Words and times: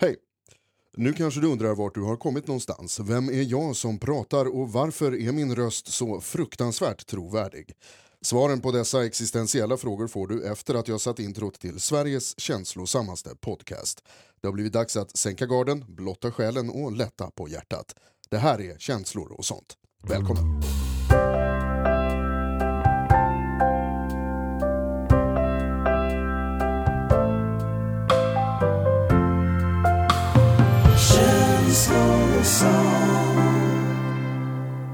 Hej! 0.00 0.16
Nu 0.96 1.12
kanske 1.12 1.40
du 1.40 1.46
undrar 1.46 1.74
vart 1.74 1.94
du 1.94 2.02
har 2.02 2.16
kommit 2.16 2.46
någonstans. 2.46 3.00
Vem 3.00 3.28
är 3.28 3.42
jag 3.42 3.76
som 3.76 3.98
pratar 3.98 4.56
och 4.56 4.72
varför 4.72 5.20
är 5.20 5.32
min 5.32 5.56
röst 5.56 5.92
så 5.92 6.20
fruktansvärt 6.20 7.06
trovärdig? 7.06 7.72
Svaren 8.20 8.60
på 8.60 8.72
dessa 8.72 9.06
existentiella 9.06 9.76
frågor 9.76 10.08
får 10.08 10.26
du 10.26 10.46
efter 10.46 10.74
att 10.74 10.88
jag 10.88 11.00
satt 11.00 11.18
introt 11.18 11.60
till 11.60 11.80
Sveriges 11.80 12.40
känslosammaste 12.40 13.36
podcast. 13.40 14.02
Det 14.40 14.48
har 14.48 14.52
blivit 14.52 14.72
dags 14.72 14.96
att 14.96 15.16
sänka 15.16 15.46
garden, 15.46 15.84
blotta 15.88 16.32
själen 16.32 16.70
och 16.70 16.92
lätta 16.92 17.30
på 17.30 17.48
hjärtat. 17.48 17.94
Det 18.30 18.38
här 18.38 18.60
är 18.60 18.78
Känslor 18.78 19.32
och 19.32 19.44
sånt. 19.44 19.74
Välkommen! 20.08 20.62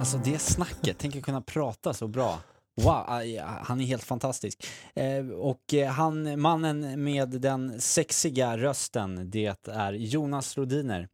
Alltså 0.02 0.18
det 0.18 0.38
snacket, 0.38 0.96
tänk 0.98 1.16
att 1.16 1.22
kunna 1.22 1.40
prata 1.40 1.94
så 1.94 2.08
bra. 2.08 2.40
Wow, 2.82 3.04
han 3.62 3.80
är 3.80 3.84
helt 3.84 4.04
fantastisk. 4.04 4.66
Eh, 4.94 5.28
och 5.28 5.74
eh, 5.74 5.90
han, 5.90 6.40
mannen 6.40 7.04
med 7.04 7.28
den 7.28 7.80
sexiga 7.80 8.58
rösten, 8.58 9.30
det 9.30 9.68
är 9.68 9.92
Jonas 9.92 10.56
Rodiner, 10.58 11.08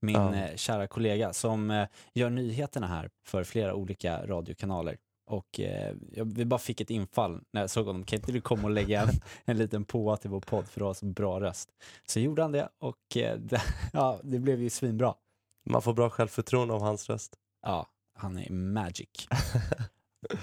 min 0.00 0.14
Ja. 0.14 0.34
eh, 0.34 0.56
kära 0.56 0.86
kollega, 0.86 1.32
som 1.32 1.86
gör 2.14 2.30
nyheterna 2.30 2.86
här 2.86 3.10
för 3.26 3.44
flera 3.44 3.74
olika 3.74 4.26
radiokanaler. 4.26 4.96
Och 5.26 5.60
eh, 5.60 5.94
vi 6.24 6.44
bara 6.44 6.58
fick 6.60 6.80
ett 6.80 6.90
infall 6.90 7.40
när 7.52 7.60
jag 7.60 7.70
såg 7.70 7.86
honom, 7.86 8.04
kan 8.04 8.16
inte 8.16 8.32
du 8.32 8.40
komma 8.40 8.62
och 8.64 8.70
lägga 8.70 9.02
en, 9.02 9.08
en 9.44 9.58
liten 9.58 9.84
påa 9.84 10.16
till 10.16 10.30
vår 10.30 10.40
podd 10.40 10.68
för 10.68 10.80
du 10.80 10.86
har 10.86 10.94
så 10.94 11.06
bra 11.06 11.40
röst? 11.40 11.68
Så 12.06 12.20
gjorde 12.20 12.42
han 12.42 12.52
det 12.52 12.68
och 12.78 13.16
eh, 13.16 13.38
det, 13.38 13.62
ja, 13.92 14.20
det 14.22 14.38
blev 14.38 14.60
ju 14.62 14.70
svinbra. 14.70 15.14
Man 15.70 15.82
får 15.82 15.94
bra 15.94 16.10
självförtroende 16.10 16.74
av 16.74 16.82
hans 16.82 17.08
röst. 17.10 17.36
Ja, 17.62 17.86
han 18.14 18.38
är 18.38 18.50
magic. 18.52 19.08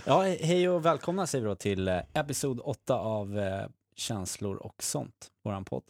ja, 0.06 0.24
he- 0.24 0.44
hej 0.44 0.70
och 0.70 0.86
välkomna 0.86 1.28
säger 1.28 1.44
vi 1.44 1.50
då 1.50 1.56
till 1.56 1.88
eh, 1.88 2.00
episod 2.14 2.60
8 2.64 2.96
av 2.96 3.40
eh, 3.40 3.68
Känslor 3.96 4.56
och 4.58 4.84
sånt, 4.84 5.32
våran 5.44 5.66
podd. 5.66 5.84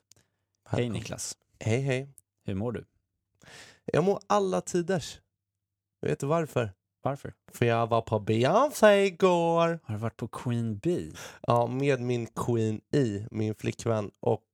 Hej. 0.69 0.89
Niklas, 0.89 1.37
Hej 1.59 1.81
hej. 1.81 2.09
hur 2.45 2.55
mår 2.55 2.71
du? 2.71 2.85
Jag 3.85 4.03
mår 4.03 4.19
alla 4.27 4.61
tiders. 4.61 5.19
Vet 6.01 6.19
du 6.19 6.27
varför? 6.27 6.71
Varför? 7.01 7.33
För 7.51 7.65
jag 7.65 7.87
var 7.87 8.01
på 8.01 8.19
Beyoncé 8.19 9.05
igår. 9.05 9.79
Har 9.83 9.93
du 9.93 9.99
varit 9.99 10.17
på 10.17 10.27
Queen 10.27 10.77
Bee? 10.77 11.11
Ja, 11.41 11.67
med 11.67 11.99
min 12.01 12.27
Queen 12.27 12.81
E, 12.91 13.27
min 13.31 13.55
flickvän. 13.55 14.11
Och 14.19 14.45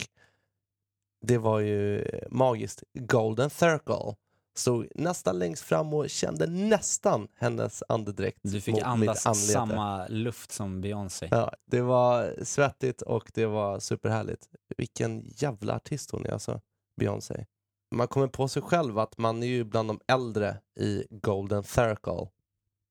det 1.21 1.37
var 1.37 1.59
ju 1.59 2.05
magiskt. 2.29 2.83
Golden 2.93 3.49
Circle. 3.49 4.15
Stod 4.57 4.87
nästan 4.95 5.39
längst 5.39 5.63
fram 5.63 5.93
och 5.93 6.09
kände 6.09 6.47
nästan 6.47 7.27
hennes 7.37 7.83
andedräkt 7.87 8.39
Du 8.41 8.61
fick 8.61 8.81
andas 8.81 9.51
samma 9.51 10.07
luft 10.07 10.51
som 10.51 10.81
Beyoncé. 10.81 11.27
Ja, 11.31 11.51
det 11.65 11.81
var 11.81 12.43
svettigt 12.43 13.01
och 13.01 13.31
det 13.33 13.45
var 13.45 13.79
superhärligt. 13.79 14.49
Vilken 14.77 15.33
jävla 15.35 15.75
artist 15.75 16.11
hon 16.11 16.25
är 16.25 16.31
alltså, 16.31 16.61
Beyoncé. 16.97 17.45
Man 17.95 18.07
kommer 18.07 18.27
på 18.27 18.47
sig 18.47 18.61
själv 18.61 18.99
att 18.99 19.17
man 19.17 19.43
är 19.43 19.47
ju 19.47 19.63
bland 19.63 19.89
de 19.89 19.99
äldre 20.07 20.57
i 20.79 21.03
Golden 21.09 21.63
Circle. 21.63 22.27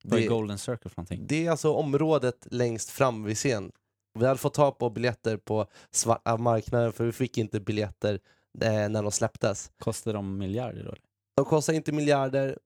Vad 0.04 0.20
är 0.20 0.28
Golden 0.28 0.58
Circle 0.58 0.90
för 0.90 0.96
någonting? 0.96 1.26
det 1.26 1.46
är 1.46 1.50
alltså 1.50 1.72
området 1.72 2.46
längst 2.50 2.90
fram 2.90 3.24
vid 3.24 3.36
scen. 3.36 3.72
Vi 4.18 4.26
hade 4.26 4.38
fått 4.38 4.54
tag 4.54 4.78
på 4.78 4.90
biljetter 4.90 5.36
på 5.36 5.66
svarta 5.90 6.36
marknaden 6.36 6.92
för 6.92 7.04
vi 7.04 7.12
fick 7.12 7.38
inte 7.38 7.60
biljetter 7.60 8.20
eh, 8.60 8.88
när 8.88 9.02
de 9.02 9.12
släpptes. 9.12 9.70
Kostar 9.78 10.12
de 10.12 10.38
miljarder 10.38 10.84
då? 10.84 10.94
De 11.36 11.44
kostar 11.44 11.72
inte 11.72 11.92
miljarder, 11.92 12.58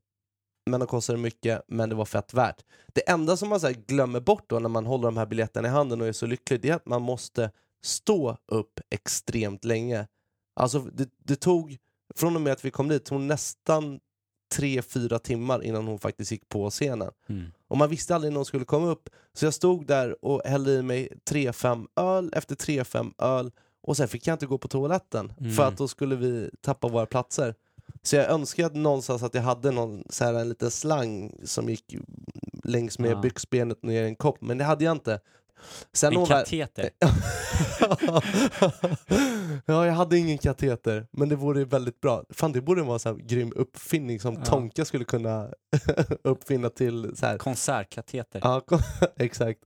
men 0.70 0.80
de 0.80 0.86
kostade 0.86 1.18
mycket, 1.18 1.62
men 1.68 1.88
det 1.88 1.94
var 1.94 2.04
fett 2.04 2.34
värt. 2.34 2.64
Det 2.94 3.10
enda 3.10 3.36
som 3.36 3.48
man 3.48 3.60
så 3.60 3.66
här 3.66 3.74
glömmer 3.74 4.20
bort 4.20 4.44
då 4.50 4.58
när 4.58 4.68
man 4.68 4.86
håller 4.86 5.04
de 5.04 5.16
här 5.16 5.26
biljetterna 5.26 5.68
i 5.68 5.70
handen 5.70 6.00
och 6.00 6.06
är 6.06 6.12
så 6.12 6.26
lycklig, 6.26 6.60
det 6.60 6.68
är 6.68 6.74
att 6.74 6.86
man 6.86 7.02
måste 7.02 7.50
stå 7.84 8.36
upp 8.46 8.80
extremt 8.90 9.64
länge. 9.64 10.06
Alltså 10.56 10.80
det, 10.80 11.08
det 11.24 11.36
tog, 11.36 11.76
från 12.16 12.36
och 12.36 12.42
med 12.42 12.52
att 12.52 12.64
vi 12.64 12.70
kom 12.70 12.88
dit, 12.88 13.04
tog 13.04 13.20
nästan 13.20 14.00
tre, 14.54 14.82
fyra 14.82 15.18
timmar 15.18 15.64
innan 15.64 15.86
hon 15.86 15.98
faktiskt 15.98 16.30
gick 16.32 16.48
på 16.48 16.70
scenen. 16.70 17.10
Mm. 17.28 17.44
Och 17.68 17.76
man 17.78 17.88
visste 17.90 18.14
aldrig 18.14 18.32
när 18.32 18.38
hon 18.38 18.44
skulle 18.44 18.64
komma 18.64 18.86
upp. 18.86 19.08
Så 19.32 19.44
jag 19.46 19.54
stod 19.54 19.86
där 19.86 20.24
och 20.24 20.42
hällde 20.44 20.72
i 20.72 20.82
mig 20.82 21.08
3-5 21.30 21.86
öl 21.96 22.32
efter 22.36 22.54
3-5 22.54 23.12
öl 23.18 23.50
och 23.82 23.96
sen 23.96 24.08
fick 24.08 24.26
jag 24.26 24.34
inte 24.34 24.46
gå 24.46 24.58
på 24.58 24.68
toaletten 24.68 25.32
Mm. 25.40 25.52
för 25.52 25.62
att 25.68 25.76
då 25.76 25.88
skulle 25.88 26.16
vi 26.16 26.50
tappa 26.60 26.88
våra 26.88 27.06
platser. 27.06 27.54
Så 28.02 28.16
jag 28.16 28.30
önskade 28.30 28.78
någonstans 28.78 29.22
att 29.22 29.34
jag 29.34 29.42
hade 29.42 29.70
någon, 29.70 30.04
så 30.10 30.24
här, 30.24 30.34
en 30.34 30.48
liten 30.48 30.70
slang 30.70 31.32
som 31.44 31.68
gick 31.68 31.96
längs 32.64 32.98
med 32.98 33.10
Ja. 33.10 33.20
byxbenet 33.20 33.82
ner 33.82 34.02
i 34.02 34.06
en 34.06 34.16
kopp, 34.16 34.40
men 34.40 34.58
det 34.58 34.64
hade 34.64 34.84
jag 34.84 34.92
inte. 34.96 35.20
Sen 35.92 36.16
En 36.16 36.26
kateter? 36.26 36.90
ja, 39.66 39.86
jag 39.86 39.92
hade 39.92 40.18
ingen 40.18 40.38
kateter, 40.38 41.06
men 41.10 41.28
det 41.28 41.36
vore 41.36 41.64
väldigt 41.64 42.00
bra. 42.00 42.24
Fan, 42.30 42.52
det 42.52 42.60
borde 42.60 42.82
vara 42.82 43.10
en 43.10 43.26
grym 43.26 43.52
uppfinning 43.56 44.20
som 44.20 44.34
Ja. 44.34 44.44
Tonka 44.44 44.84
skulle 44.84 45.04
kunna 45.04 45.48
uppfinna 46.24 46.70
till 46.70 47.16
så 47.16 47.26
här. 47.26 47.38
Konsertkateter? 47.38 48.40
Ja, 48.44 48.60
kom- 48.60 48.80
exakt. 49.16 49.60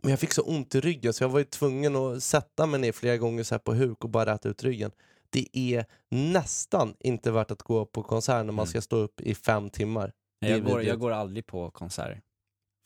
Men 0.00 0.10
jag 0.10 0.20
fick 0.20 0.32
så 0.32 0.42
ont 0.42 0.74
i 0.74 0.80
ryggen 0.80 1.12
så 1.12 1.24
jag 1.24 1.28
var 1.28 1.38
ju 1.38 1.44
tvungen 1.44 1.96
att 1.96 2.22
sätta 2.22 2.66
mig 2.66 2.80
ner 2.80 2.92
flera 2.92 3.16
gånger 3.16 3.42
så 3.42 3.58
på 3.58 3.74
huk 3.74 4.04
och 4.04 4.10
bara 4.10 4.32
räta 4.32 4.48
ut 4.48 4.62
ryggen. 4.64 4.90
Det 5.34 5.48
är 5.58 5.84
nästan 6.10 6.94
inte 7.00 7.30
värt 7.30 7.50
att 7.50 7.62
gå 7.62 7.84
på 7.86 8.02
konsert 8.02 8.36
när 8.36 8.52
man 8.52 8.54
Mm. 8.54 8.66
ska 8.66 8.80
stå 8.80 8.96
upp 8.96 9.20
i 9.20 9.34
fem 9.34 9.70
timmar. 9.70 10.12
Jag, 10.38 10.64
går, 10.64 10.82
jag 10.82 10.98
går 10.98 11.10
aldrig 11.10 11.46
på 11.46 11.70
konserter. 11.70 12.20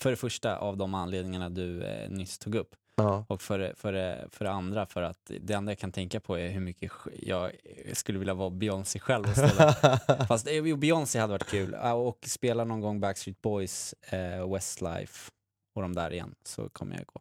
För 0.03 0.11
det 0.11 0.17
första 0.17 0.57
av 0.59 0.77
de 0.77 0.95
anledningarna 0.95 1.49
du 1.49 1.83
eh, 1.85 2.11
nyss 2.11 2.39
tog 2.39 2.55
upp. 2.55 2.75
Ja. 2.97 3.25
Och 3.29 3.43
för, 3.43 3.59
det- 3.59 3.75
för, 3.77 3.93
för 4.31 4.45
det 4.45 4.51
andra 4.51 4.87
för 4.87 5.03
att 5.03 5.31
det 5.41 5.53
enda 5.55 5.73
jag 5.73 5.79
kan 5.79 5.93
tänka 5.93 6.21
på 6.21 6.39
är 6.39 6.49
hur 6.51 6.61
mycket 6.61 6.93
jag 7.23 7.53
skulle 7.93 8.19
vilja 8.19 8.35
vara 8.35 8.51
Beyoncé 8.51 8.99
själv 8.99 9.25
och 9.25 9.37
ställa. 9.37 9.73
Fast 10.29 10.49
eh, 10.49 10.77
Beyoncé 10.77 11.19
hade 11.19 11.33
varit 11.33 11.51
kul. 11.51 11.75
Och 11.75 12.19
spela 12.27 12.65
någon 12.65 12.81
gång 12.81 13.01
Backstreet 13.01 13.43
Boys, 13.43 13.93
eh, 13.93 14.53
Westlife 14.53 15.31
och 15.75 15.83
de 15.83 15.95
där 15.95 16.13
igen 16.13 16.35
så 16.45 16.69
kommer 16.69 16.97
jag 16.97 17.07
gå. 17.07 17.21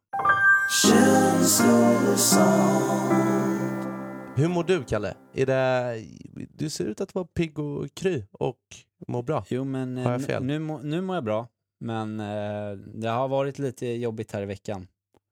Hur 4.37 4.47
mår 4.47 4.63
du 4.63 4.83
Kalle? 4.83 5.15
Är 5.33 5.45
det... 5.45 6.05
Du 6.53 6.69
ser 6.69 6.85
ut 6.85 7.01
att 7.01 7.15
vara 7.15 7.25
pigg 7.25 7.59
och 7.59 7.93
kry 7.93 8.25
och 8.31 8.59
mår 9.07 9.23
bra. 9.23 9.45
Jo 9.49 9.63
men 9.63 9.97
Har 9.97 10.11
jag 10.11 10.21
eh, 10.21 10.27
fel? 10.27 10.43
nu, 10.43 10.59
må- 10.59 10.81
nu 10.81 11.01
mår 11.01 11.15
jag 11.15 11.23
bra. 11.23 11.47
Men 11.79 12.19
eh, 12.19 12.71
det 12.93 13.07
har 13.09 13.27
varit 13.27 13.59
lite 13.59 13.87
jobbigt 13.87 14.31
här 14.31 14.41
i 14.41 14.45
veckan. 14.45 14.87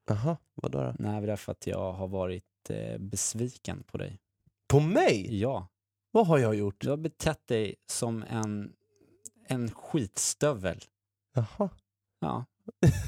Jaha, 0.07 0.37
vadå 0.55 0.81
då? 0.83 0.95
Nej, 0.99 1.21
det 1.25 1.31
är 1.31 1.35
för 1.35 1.51
att 1.51 1.67
jag 1.67 1.93
har 1.93 2.07
varit 2.07 2.43
eh, 2.69 2.97
besviken 2.97 3.83
på 3.83 3.97
dig. 3.97 4.19
På 4.67 4.79
mig? 4.79 5.39
Ja, 5.41 5.67
Vad 6.11 6.27
har 6.27 6.37
jag 6.37 6.55
gjort? 6.55 6.81
du 6.81 6.89
har 6.89 6.97
betett 6.97 7.47
dig 7.47 7.75
som 7.91 8.23
en, 8.29 8.71
en 9.47 9.71
skitstövel. 9.71 10.79
Jaha. 11.33 11.69
Ja. 12.19 12.45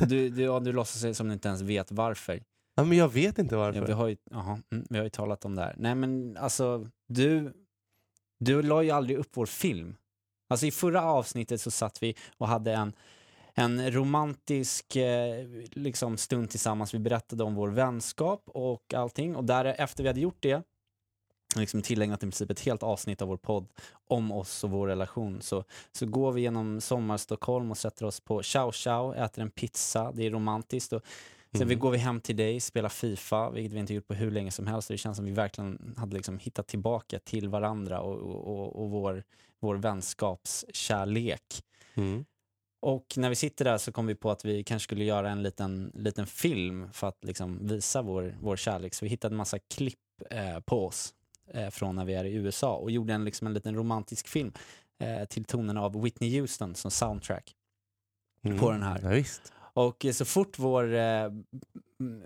Du, 0.08 0.30
du, 0.30 0.44
ja, 0.44 0.60
du 0.60 0.72
låtsas 0.72 1.18
som 1.18 1.28
du 1.28 1.34
inte 1.34 1.48
ens 1.48 1.62
vet 1.62 1.92
varför. 1.92 2.44
Ja, 2.78 2.84
men 2.84 2.98
jag 2.98 3.14
vet 3.14 3.40
inte 3.40 3.56
Ja, 3.56 3.60
varför. 3.60 3.86
vi, 3.86 3.92
har 3.94 4.08
ju, 4.08 4.18
jaha, 4.32 4.60
mm, 4.72 4.86
vi 4.90 4.98
har 4.98 5.04
ju 5.04 5.10
talat 5.10 5.46
om 5.46 5.56
det 5.56 5.62
här. 5.62 5.76
Nej 5.78 5.96
men 5.96 6.38
alltså, 6.38 6.90
du, 7.08 7.54
du 8.40 8.62
la 8.62 8.84
ju 8.84 8.92
aldrig 8.92 9.18
upp 9.18 9.30
vår 9.34 9.46
film. 9.46 9.96
Alltså 10.48 10.66
i 10.66 10.72
förra 10.72 11.04
avsnittet 11.04 11.62
så 11.62 11.72
satt 11.72 12.04
vi 12.04 12.16
och 12.38 12.48
hade 12.48 12.74
en, 12.74 12.94
en 13.54 13.92
romantisk 13.92 14.96
eh, 14.96 15.48
liksom 15.72 16.18
stund 16.18 16.50
tillsammans. 16.50 16.94
Vi 16.94 17.00
berättade 17.00 17.44
om 17.44 17.56
vår 17.56 17.70
vänskap 17.70 18.44
och 18.46 18.94
allting. 18.94 19.36
Och 19.36 19.44
där, 19.44 19.66
efter 19.66 20.04
vi 20.04 20.10
hade 20.10 20.20
gjort 20.20 20.38
det, 20.40 20.64
liksom 21.56 21.82
tillägnat 21.82 22.20
i 22.20 22.26
princip 22.26 22.52
ett 22.52 22.60
helt 22.60 22.84
avsnitt 22.84 23.22
av 23.22 23.28
vår 23.28 23.38
podd 23.38 23.68
om 24.08 24.32
oss 24.32 24.64
och 24.64 24.70
vår 24.70 24.88
relation, 24.88 25.42
så, 25.42 25.64
så 25.92 26.06
går 26.06 26.32
vi 26.32 26.42
genom 26.42 26.82
sommarstockholm 26.82 27.72
och 27.72 27.78
sätter 27.78 28.06
oss 28.06 28.20
på 28.20 28.44
Chow 28.44 28.72
Chow, 28.72 29.16
äter 29.16 29.42
en 29.42 29.52
pizza, 29.52 30.12
det 30.12 30.26
är 30.26 30.32
romantiskt. 30.32 30.94
Och 30.94 31.02
Sen 31.58 31.62
Mm. 31.62 31.70
vi 31.70 31.76
går 31.76 31.92
vi 31.92 31.98
hem 31.98 32.22
till 32.22 32.36
dig, 32.36 32.60
spelar 32.60 32.90
Fifa, 32.90 33.50
vilket 33.50 33.74
vi 33.74 33.80
inte 33.80 33.94
gjort 33.94 34.08
på 34.08 34.14
hur 34.14 34.32
länge 34.32 34.52
som 34.52 34.68
helst. 34.68 34.88
Det 34.88 34.98
känns 34.98 35.18
som 35.18 35.26
vi 35.26 35.32
verkligen 35.32 35.94
hade 35.98 36.16
liksom 36.16 36.38
hittat 36.40 36.68
tillbaka 36.68 37.20
till 37.20 37.50
varandra 37.50 38.02
och, 38.02 38.18
och, 38.48 38.84
och, 38.84 38.90
vår, 38.90 39.24
vår 39.60 39.76
vänskapskärlek. 39.76 41.64
Mm. 41.94 42.26
Och 42.80 43.14
när 43.18 43.30
vi 43.30 43.36
sitter 43.36 43.66
där 43.66 43.78
så 43.78 43.92
kom 43.92 44.08
vi 44.08 44.16
på 44.16 44.32
att 44.32 44.46
vi 44.46 44.64
kanske 44.64 44.84
skulle 44.84 45.04
göra 45.04 45.30
en 45.30 45.44
liten, 45.44 45.92
liten 45.96 46.28
film 46.28 46.90
för 46.94 47.08
att 47.08 47.24
liksom 47.24 47.68
visa 47.68 48.02
vår, 48.02 48.38
vår 48.42 48.56
kärlek. 48.56 48.94
Så 48.94 49.06
vi 49.06 49.10
hittade 49.10 49.34
en 49.34 49.38
massa 49.38 49.60
klipp 49.60 50.00
eh, 50.30 50.60
på 50.60 50.86
oss 50.86 51.14
eh, 51.54 51.70
från 51.70 51.96
när 51.96 52.06
vi 52.06 52.14
är 52.14 52.26
i 52.26 52.34
USA 52.34 52.76
och 52.76 52.92
gjorde 52.92 53.14
en, 53.14 53.26
liksom 53.26 53.48
en 53.48 53.54
liten 53.54 53.76
romantisk 53.76 54.28
film 54.28 54.52
eh, 55.00 55.26
till 55.26 55.46
tonerna 55.46 55.82
av 55.82 56.02
Whitney 56.02 56.40
Houston 56.40 56.76
som 56.76 56.92
soundtrack. 56.92 57.56
Mm. 58.44 58.60
På 58.60 58.72
den 58.72 58.84
här. 58.84 59.00
Ja. 59.04 59.24
Och 59.78 60.06
eh, 60.06 60.12
så 60.12 60.26
fort 60.26 60.60
vår, 60.60 60.94
eh, 60.94 61.30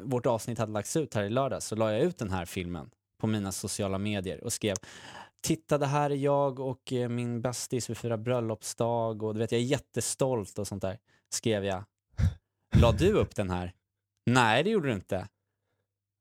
vårt 0.02 0.26
avsnitt 0.26 0.60
hade 0.60 0.72
lagts 0.72 0.96
ut 0.96 1.14
här 1.14 1.24
i 1.24 1.30
lördag 1.30 1.64
så 1.64 1.76
la 1.76 1.94
jag 1.94 2.02
ut 2.02 2.18
den 2.18 2.32
här 2.32 2.46
filmen 2.46 2.90
på 3.20 3.28
mina 3.28 3.52
sociala 3.52 3.98
medier 3.98 4.44
och 4.44 4.54
skrev 4.54 4.76
titta 5.42 5.78
det 5.78 5.86
här 5.86 6.10
är 6.10 6.16
jag 6.16 6.60
och 6.60 6.94
eh, 6.94 7.10
min 7.10 7.42
bästis, 7.42 7.90
vi 7.90 7.96
firar 7.96 8.18
bröllopsdag 8.18 9.24
och 9.24 9.34
du 9.34 9.40
vet 9.40 9.52
jag 9.52 9.62
är 9.62 9.66
jättestolt 9.66 10.60
och 10.60 10.68
sånt 10.68 10.82
där, 10.82 10.98
skrev 11.30 11.66
jag. 11.66 11.84
La 12.76 12.92
du 12.92 13.12
upp 13.12 13.36
den 13.36 13.50
här? 13.50 13.74
Nej, 14.26 14.64
det 14.64 14.70
gjorde 14.70 14.88
du 14.88 14.94
inte. 14.94 15.28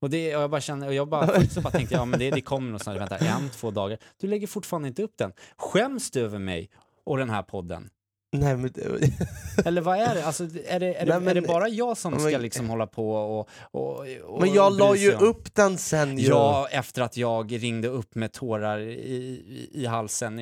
Och, 0.01 0.11
det, 0.11 0.37
och 0.37 0.43
jag 0.43 0.51
bara 0.51 0.61
kände, 0.61 0.87
och 0.87 0.95
jag 0.95 1.09
bara, 1.09 1.41
så 1.51 1.61
bara 1.61 1.71
tänkte 1.71 1.95
ja 1.95 2.05
men 2.05 2.19
det, 2.19 2.31
det 2.31 2.41
kommer 2.41 2.67
någonstans, 2.67 3.01
vänta, 3.01 3.19
en, 3.19 3.51
två 3.51 3.71
dagar. 3.71 3.99
Du 4.21 4.27
lägger 4.27 4.47
fortfarande 4.47 4.89
inte 4.89 5.03
upp 5.03 5.17
den. 5.17 5.33
Skäms 5.57 6.11
du 6.11 6.21
över 6.21 6.39
mig 6.39 6.71
och 7.05 7.17
den 7.17 7.31
här 7.31 7.43
podden? 7.43 7.91
Nej, 8.33 8.57
men, 8.57 8.73
Eller 9.65 9.81
vad 9.81 9.99
är 9.99 10.15
det? 10.15 10.25
Alltså, 10.25 10.45
är, 10.45 10.81
det, 10.81 10.95
är, 10.95 11.07
Nej, 11.07 11.21
men- 11.21 11.29
är 11.29 11.35
det 11.35 11.41
bara 11.43 11.69
jag 11.69 11.97
som 11.99 12.19
ska 12.21 12.31
men- 12.31 12.43
liksom 12.43 12.69
hålla 12.71 12.87
på 12.87 13.13
och... 13.13 13.49
och, 13.61 14.07
och 14.25 14.41
men 14.41 14.55
jag 14.55 14.73
la 14.79 14.95
ju 14.97 15.15
om- 15.15 15.25
upp 15.25 15.55
den 15.55 15.79
sen 15.79 16.19
ju. 16.19 16.27
Ja, 16.29 16.69
efter 16.71 17.03
att 17.03 17.17
jag 17.17 17.63
ringde 17.63 17.89
upp 17.89 18.15
med 18.15 18.33
tårar 18.33 18.79
i, 18.81 19.69
i, 19.73 19.87
halsen 19.87 20.39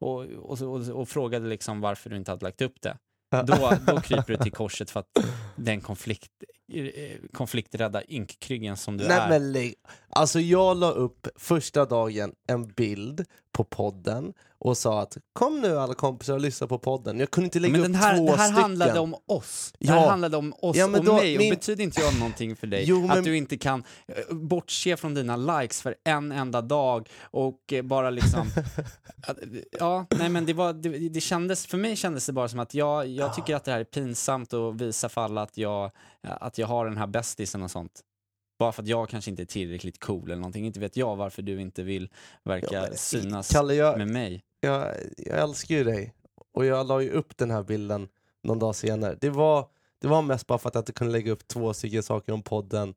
och, 0.00 0.26
och, 0.94 1.08
frågade 1.08 1.48
liksom 1.48 1.80
varför 1.80 2.10
du 2.10 2.16
inte 2.16 2.30
hade 2.30 2.44
lagt 2.44 2.60
upp 2.62 2.82
det. 2.82 2.96
Då, 3.44 3.72
då 3.86 4.00
kryper 4.04 4.24
du 4.28 4.36
till 4.36 4.52
korset 4.52 4.90
för 4.90 5.00
att 5.00 5.06
den 5.56 5.80
konflikt, 5.80 6.30
konflikträdda 7.32 8.02
ynkryggen 8.08 8.76
som 8.76 8.96
du 8.96 9.08
Nej 9.08 9.18
är. 9.18 9.28
men. 9.28 9.72
Alltså 10.10 10.40
jag 10.40 10.76
la 10.76 10.90
upp 10.90 11.28
första 11.36 11.84
dagen 11.84 12.32
en 12.48 12.68
bild 12.68 13.24
på 13.52 13.64
podden 13.64 14.32
och 14.58 14.76
sa 14.78 15.00
att 15.02 15.16
kom 15.32 15.60
nu 15.60 15.78
alla 15.78 15.94
kompisar 15.94 16.34
och 16.34 16.40
lyssna 16.40 16.66
på 16.66 16.78
podden. 16.78 17.18
Jag 17.20 17.30
kunde 17.30 17.44
inte 17.44 17.60
lägga 17.60 17.78
men 17.78 17.90
upp 17.90 17.96
här, 17.96 18.16
två 18.16 18.26
det 18.26 18.30
här 18.36 18.44
stycken. 18.46 18.62
handlade 18.62 19.00
om 19.00 19.14
oss. 19.26 19.72
Det 19.78 19.86
Ja. 19.86 19.92
här 19.94 20.08
handlade 20.08 20.36
om 20.36 20.54
oss 20.58 20.76
Ja, 20.76 20.86
och 20.98 21.04
då- 21.04 21.12
mig. 21.14 21.38
min- 21.38 21.52
Och 21.52 21.56
betyder 21.58 21.84
inte 21.84 22.00
jag 22.00 22.18
någonting 22.18 22.56
för 22.56 22.66
dig? 22.66 22.84
Jo, 22.86 23.00
men- 23.00 23.10
Att 23.18 23.24
du 23.24 23.36
inte 23.36 23.58
kan 23.58 23.84
eh, 24.08 24.34
bortse 24.36 24.96
från 24.96 25.14
dina 25.14 25.36
likes 25.36 25.82
för 25.82 25.94
en 26.04 26.32
enda 26.32 26.60
dag 26.60 27.08
och 27.22 27.72
eh, 27.72 27.82
bara 27.82 28.10
liksom... 28.10 28.46
ja, 29.78 30.06
nej 30.18 30.28
men 30.28 30.46
det 30.46 30.52
var... 30.52 30.72
Det, 30.72 31.08
det 31.08 31.20
kändes, 31.20 31.66
för 31.66 31.78
mig 31.78 31.96
kändes 31.96 32.26
det 32.26 32.32
bara 32.32 32.48
som 32.48 32.58
att 32.60 32.74
jag, 32.74 33.08
jag 33.08 33.34
tycker 33.34 33.56
att 33.56 33.64
det 33.64 33.72
här 33.72 33.80
är 33.80 33.84
pinsamt 33.84 34.52
att 34.52 34.80
visa 34.80 35.08
för 35.08 35.20
alla 35.20 35.42
att 35.42 35.56
jag, 35.58 35.90
att 36.22 36.58
jag 36.58 36.66
har 36.66 36.84
den 36.84 36.96
här 36.96 37.06
bästisen 37.06 37.62
och 37.62 37.70
sånt. 37.70 38.00
Bara 38.62 38.72
för 38.72 38.82
att 38.82 38.88
jag 38.88 39.08
kanske 39.08 39.30
inte 39.30 39.42
är 39.42 39.46
tillräckligt 39.46 40.00
cool 40.00 40.24
eller 40.24 40.36
någonting. 40.36 40.66
Inte 40.66 40.80
vet 40.80 40.96
jag 40.96 41.16
varför 41.16 41.42
du 41.42 41.60
inte 41.60 41.82
vill 41.82 42.08
verka 42.42 42.66
Ja, 42.70 42.86
synas 42.94 43.48
Kalle, 43.52 43.74
jag, 43.74 43.98
med 43.98 44.08
mig. 44.08 44.44
jag, 44.60 44.94
jag 45.16 45.38
älskar 45.38 45.74
ju 45.74 45.84
dig. 45.84 46.14
Och 46.54 46.64
jag 46.64 46.86
la 46.86 47.00
ju 47.00 47.10
upp 47.10 47.36
den 47.36 47.50
här 47.50 47.62
bilden 47.62 48.08
någon 48.42 48.58
dag 48.58 48.74
senare. 48.74 49.16
Det 49.20 49.30
var, 49.30 49.68
det 50.00 50.08
var 50.08 50.22
mest 50.22 50.46
bara 50.46 50.58
för 50.58 50.68
att 50.68 50.74
jag 50.74 50.82
inte 50.82 50.92
kunde 50.92 51.12
lägga 51.12 51.32
upp 51.32 51.48
två 51.48 51.74
stycken 51.74 52.02
saker 52.02 52.32
om 52.32 52.42
podden 52.42 52.94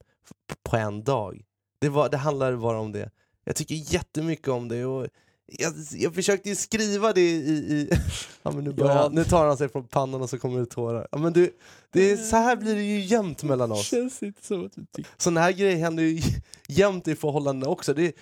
på 0.64 0.78
en 0.78 1.04
dag. 1.04 1.46
Det, 1.80 1.90
var, 1.90 2.10
det 2.10 2.18
handlade 2.18 2.58
bara 2.58 2.80
om 2.80 2.92
det. 2.92 3.12
Jag 3.44 3.56
tycker 3.56 3.94
jättemycket 3.94 4.48
om 4.48 4.68
det. 4.68 4.86
Och 4.86 5.08
jag, 5.48 5.74
jag 5.92 6.16
försökte 6.16 6.50
ju 6.50 6.56
skriva 6.56 7.14
det 7.14 7.22
i... 7.22 7.36
i 7.50 7.90
ja, 8.44 8.52
men 8.52 8.64
nu, 8.64 8.74
börjar, 8.74 8.96
Ja. 8.96 9.10
nu 9.12 9.24
tar 9.24 9.48
han 9.48 9.58
sig 9.58 9.70
från 9.70 9.88
pannan 9.88 10.22
och 10.22 10.30
så 10.30 10.40
kommer 10.40 10.60
det 10.60 10.66
tårar. 10.66 11.08
Ja, 11.12 11.18
men 11.18 11.34
du, 11.34 11.52
det 11.92 12.12
är, 12.12 12.18
så 12.18 12.36
här 12.36 12.56
blir 12.56 12.76
det 12.76 12.84
ju 12.84 13.00
jämt 13.00 13.44
mellan 13.44 13.72
oss. 13.72 13.86
Känns 13.88 14.24
inte 14.24 14.46
som 14.46 14.66
att 14.66 14.72
du 14.76 14.86
tycker... 14.94 15.12
Sådana 15.18 15.42
här 15.42 15.52
grejer 15.52 15.78
händer 15.78 16.04
ju 16.04 16.22
jämt 16.68 17.08
i 17.08 17.16
förhållanden 17.16 17.70
också. 17.70 17.94
Det, 17.94 18.16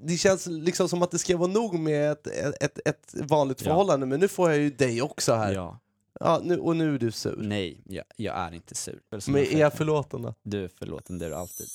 det 0.00 0.16
känns 0.16 0.46
liksom 0.46 0.88
som 0.88 1.02
att 1.02 1.10
det 1.10 1.18
ska 1.18 1.36
vara 1.36 1.50
nog 1.50 1.78
med 1.78 2.12
ett, 2.12 2.26
ett, 2.60 2.78
ett 2.88 3.14
vanligt 3.14 3.60
Ja. 3.60 3.64
förhållande, 3.64 4.06
men 4.06 4.20
nu 4.20 4.28
får 4.28 4.50
jag 4.50 4.58
ju 4.58 4.70
dig 4.70 5.02
också 5.02 5.34
här. 5.34 5.52
Ja. 5.52 5.80
Ja. 6.20 6.40
nu, 6.44 6.58
och 6.58 6.76
nu 6.76 6.94
är 6.94 6.98
du 6.98 7.10
sur. 7.10 7.36
Nej, 7.38 7.80
jag, 7.84 8.04
jag 8.16 8.36
är 8.36 8.54
inte 8.54 8.74
sur. 8.74 8.98
Men 9.10 9.36
är 9.36 9.38
jag 9.40 9.46
säger. 9.48 9.70
förlåtande? 9.70 10.34
Du 10.42 10.64
är 10.64 10.70
förlåten, 10.78 11.18
det 11.18 11.26
är 11.26 11.30
du 11.30 11.36
alltid. 11.36 11.66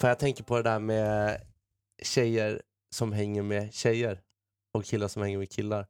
För 0.00 0.08
jag 0.08 0.18
tänker 0.18 0.44
på 0.44 0.56
det 0.56 0.62
där 0.62 0.78
med 0.78 1.40
tjejer 2.02 2.62
som 2.90 3.12
hänger 3.12 3.42
med 3.42 3.74
tjejer 3.74 4.20
och 4.72 4.84
killar 4.84 5.08
som 5.08 5.22
hänger 5.22 5.38
med 5.38 5.50
killar. 5.50 5.86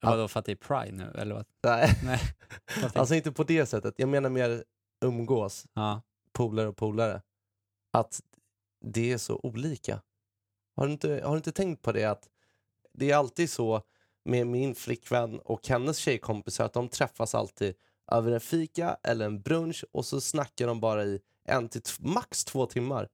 Ja. 0.00 0.10
Vadå, 0.10 0.28
för 0.28 0.40
att 0.40 0.46
det 0.46 0.52
är 0.52 0.56
Pride 0.56 0.96
nu, 0.96 1.12
eller 1.18 1.34
vad? 1.34 1.46
Nej, 1.62 2.00
Nej. 2.04 2.20
Alltså 2.94 3.14
inte 3.14 3.32
på 3.32 3.44
det 3.44 3.66
sättet. 3.66 3.94
Jag 3.96 4.08
menar 4.08 4.30
mer 4.30 4.64
umgås, 5.04 5.66
ja. 5.72 6.02
polare 6.32 6.68
och 6.68 6.76
polare. 6.76 7.22
Att 7.92 8.20
det 8.84 9.12
är 9.12 9.18
så 9.18 9.40
olika. 9.42 10.02
Har 10.76 10.86
du 10.86 10.92
inte, 10.92 11.20
har 11.24 11.30
du 11.30 11.36
inte 11.36 11.52
tänkt 11.52 11.82
på 11.82 11.92
det 11.92 12.04
att 12.04 12.28
det 12.92 13.10
är 13.10 13.16
alltid 13.16 13.50
så 13.50 13.82
med 14.24 14.46
min 14.46 14.74
flickvän 14.74 15.38
och 15.38 15.68
hennes 15.68 15.98
tjejkompisar 15.98 16.64
att 16.64 16.72
de 16.72 16.88
träffas 16.88 17.34
alltid 17.34 17.74
över 18.12 18.32
en 18.32 18.40
fika 18.40 18.96
eller 19.02 19.26
en 19.26 19.42
brunch 19.42 19.84
och 19.92 20.04
så 20.04 20.20
snackar 20.20 20.66
de 20.66 20.80
bara 20.80 21.04
i 21.04 21.20
en 21.44 21.68
till 21.68 21.82
max 21.98 22.44
två 22.44 22.66
timmar. 22.66 23.08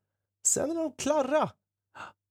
Sen 0.46 0.70
är 0.70 0.75
de 0.75 0.93
klara. 0.93 1.50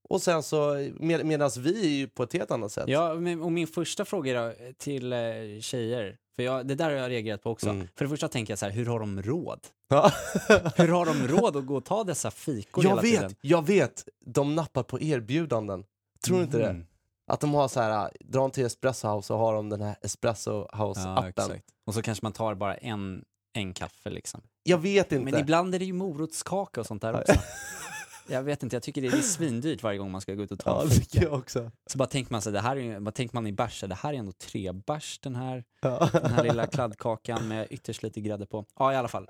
Och 0.10 0.22
sen 0.22 0.44
så, 0.44 0.90
med, 1.00 1.26
medan 1.26 1.50
vi 1.58 1.86
är 1.86 1.90
ju 1.90 2.08
på 2.08 2.24
ett 2.24 2.34
helt 2.34 2.52
annat 2.52 2.72
sätt. 2.72 2.88
ja, 2.88 3.12
och 3.42 3.52
min 3.52 3.68
första 3.68 4.06
fråga 4.06 4.42
då, 4.42 4.54
till 4.78 5.14
eh, 5.14 5.20
tjejer, 5.62 6.18
för 6.36 6.44
jag, 6.44 6.68
det 6.68 6.76
där 6.76 6.86
har 6.86 6.92
jag 6.92 7.10
reagerat 7.10 7.42
på 7.42 7.50
också. 7.52 7.70
Mm. 7.70 7.88
För 7.96 8.06
det 8.06 8.10
första 8.10 8.28
tänker 8.28 8.52
jag 8.52 8.60
så 8.60 8.66
här, 8.66 8.72
hur 8.72 8.86
har 8.86 9.00
de 9.00 9.22
råd? 9.22 9.60
Ja. 9.90 10.12
Hur 10.76 10.88
har 10.88 11.06
de 11.06 11.28
råd 11.28 11.58
att 11.58 11.66
gå 11.66 11.76
och 11.76 11.86
ta 11.86 12.04
dessa 12.04 12.32
fikor 12.32 12.84
jag 12.84 12.90
hela 12.90 13.02
vet, 13.02 13.12
tiden? 13.12 13.36
jag 13.42 13.68
vet. 13.68 14.08
De 14.26 14.56
nappar 14.56 14.84
på 14.84 15.02
erbjudanden. 15.02 15.84
Tror 16.26 16.38
du 16.38 16.44
inte 16.44 16.58
det? 16.58 16.70
Mm. 16.70 16.86
Att 17.28 17.40
de 17.40 17.54
har 17.54 17.68
så 17.68 17.82
här, 17.82 18.12
drar 18.20 18.50
till 18.50 18.66
Espresso 18.66 19.08
House 19.08 19.34
och 19.34 19.40
har 19.40 19.54
de 19.54 19.70
den 19.70 19.82
här 19.82 19.96
Espresso 20.02 20.68
Ja, 20.72 20.78
House-appen. 20.78 21.30
exakt. 21.30 21.66
Och 21.86 21.94
så 21.94 22.02
kanske 22.02 22.26
man 22.26 22.32
tar 22.32 22.56
bara 22.56 22.76
en, 22.76 23.24
en 23.54 23.74
kaffe 23.74 24.10
liksom. 24.10 24.42
jag 24.64 24.78
vet 24.78 25.12
inte. 25.12 25.32
Men 25.32 25.42
ibland 25.42 25.76
är 25.76 25.80
det 25.80 25.86
ju 25.86 25.94
morotskaka 25.94 26.80
och 26.80 26.88
sånt 26.88 27.02
där 27.02 27.20
också. 27.20 27.34
Jag 28.28 28.44
vet 28.44 28.64
inte, 28.64 28.76
jag 28.76 28.84
tycker 28.84 29.02
det 29.02 29.08
är, 29.08 29.22
svindyrt 29.22 29.84
varje 29.84 29.98
gång 29.98 30.12
man 30.12 30.22
ska 30.22 30.34
gå 30.34 30.44
ut 30.44 30.52
och 30.52 30.60
ta 30.60 30.70
ja, 30.70 30.84
en 30.84 30.90
fika. 30.90 31.22
jag 31.24 31.34
också. 31.34 31.72
Så 31.88 31.98
bara 31.98 32.08
tänker 32.08 32.32
man 32.32 32.42
sig, 32.42 32.54
det 32.54 32.60
här 32.60 32.76
är, 32.76 33.12
tänker 33.12 33.36
man 33.36 33.48
i 33.48 33.52
bärs? 33.52 33.84
Det 33.88 33.96
här 33.96 34.14
är 34.14 34.18
ändå 34.18 34.32
tre 34.32 34.72
bärs 34.72 35.20
den 35.20 35.36
här, 35.36 35.64
Ja. 35.82 36.10
den 36.14 36.32
här 36.32 36.44
lilla 36.44 36.68
kladdkakan 36.68 37.48
med 37.48 37.68
ytterst 37.70 38.04
lite 38.04 38.22
grädde 38.22 38.46
på. 38.46 38.66
Ja 38.80 38.94
i 38.94 38.96
alla 38.96 39.08
fall. 39.08 39.26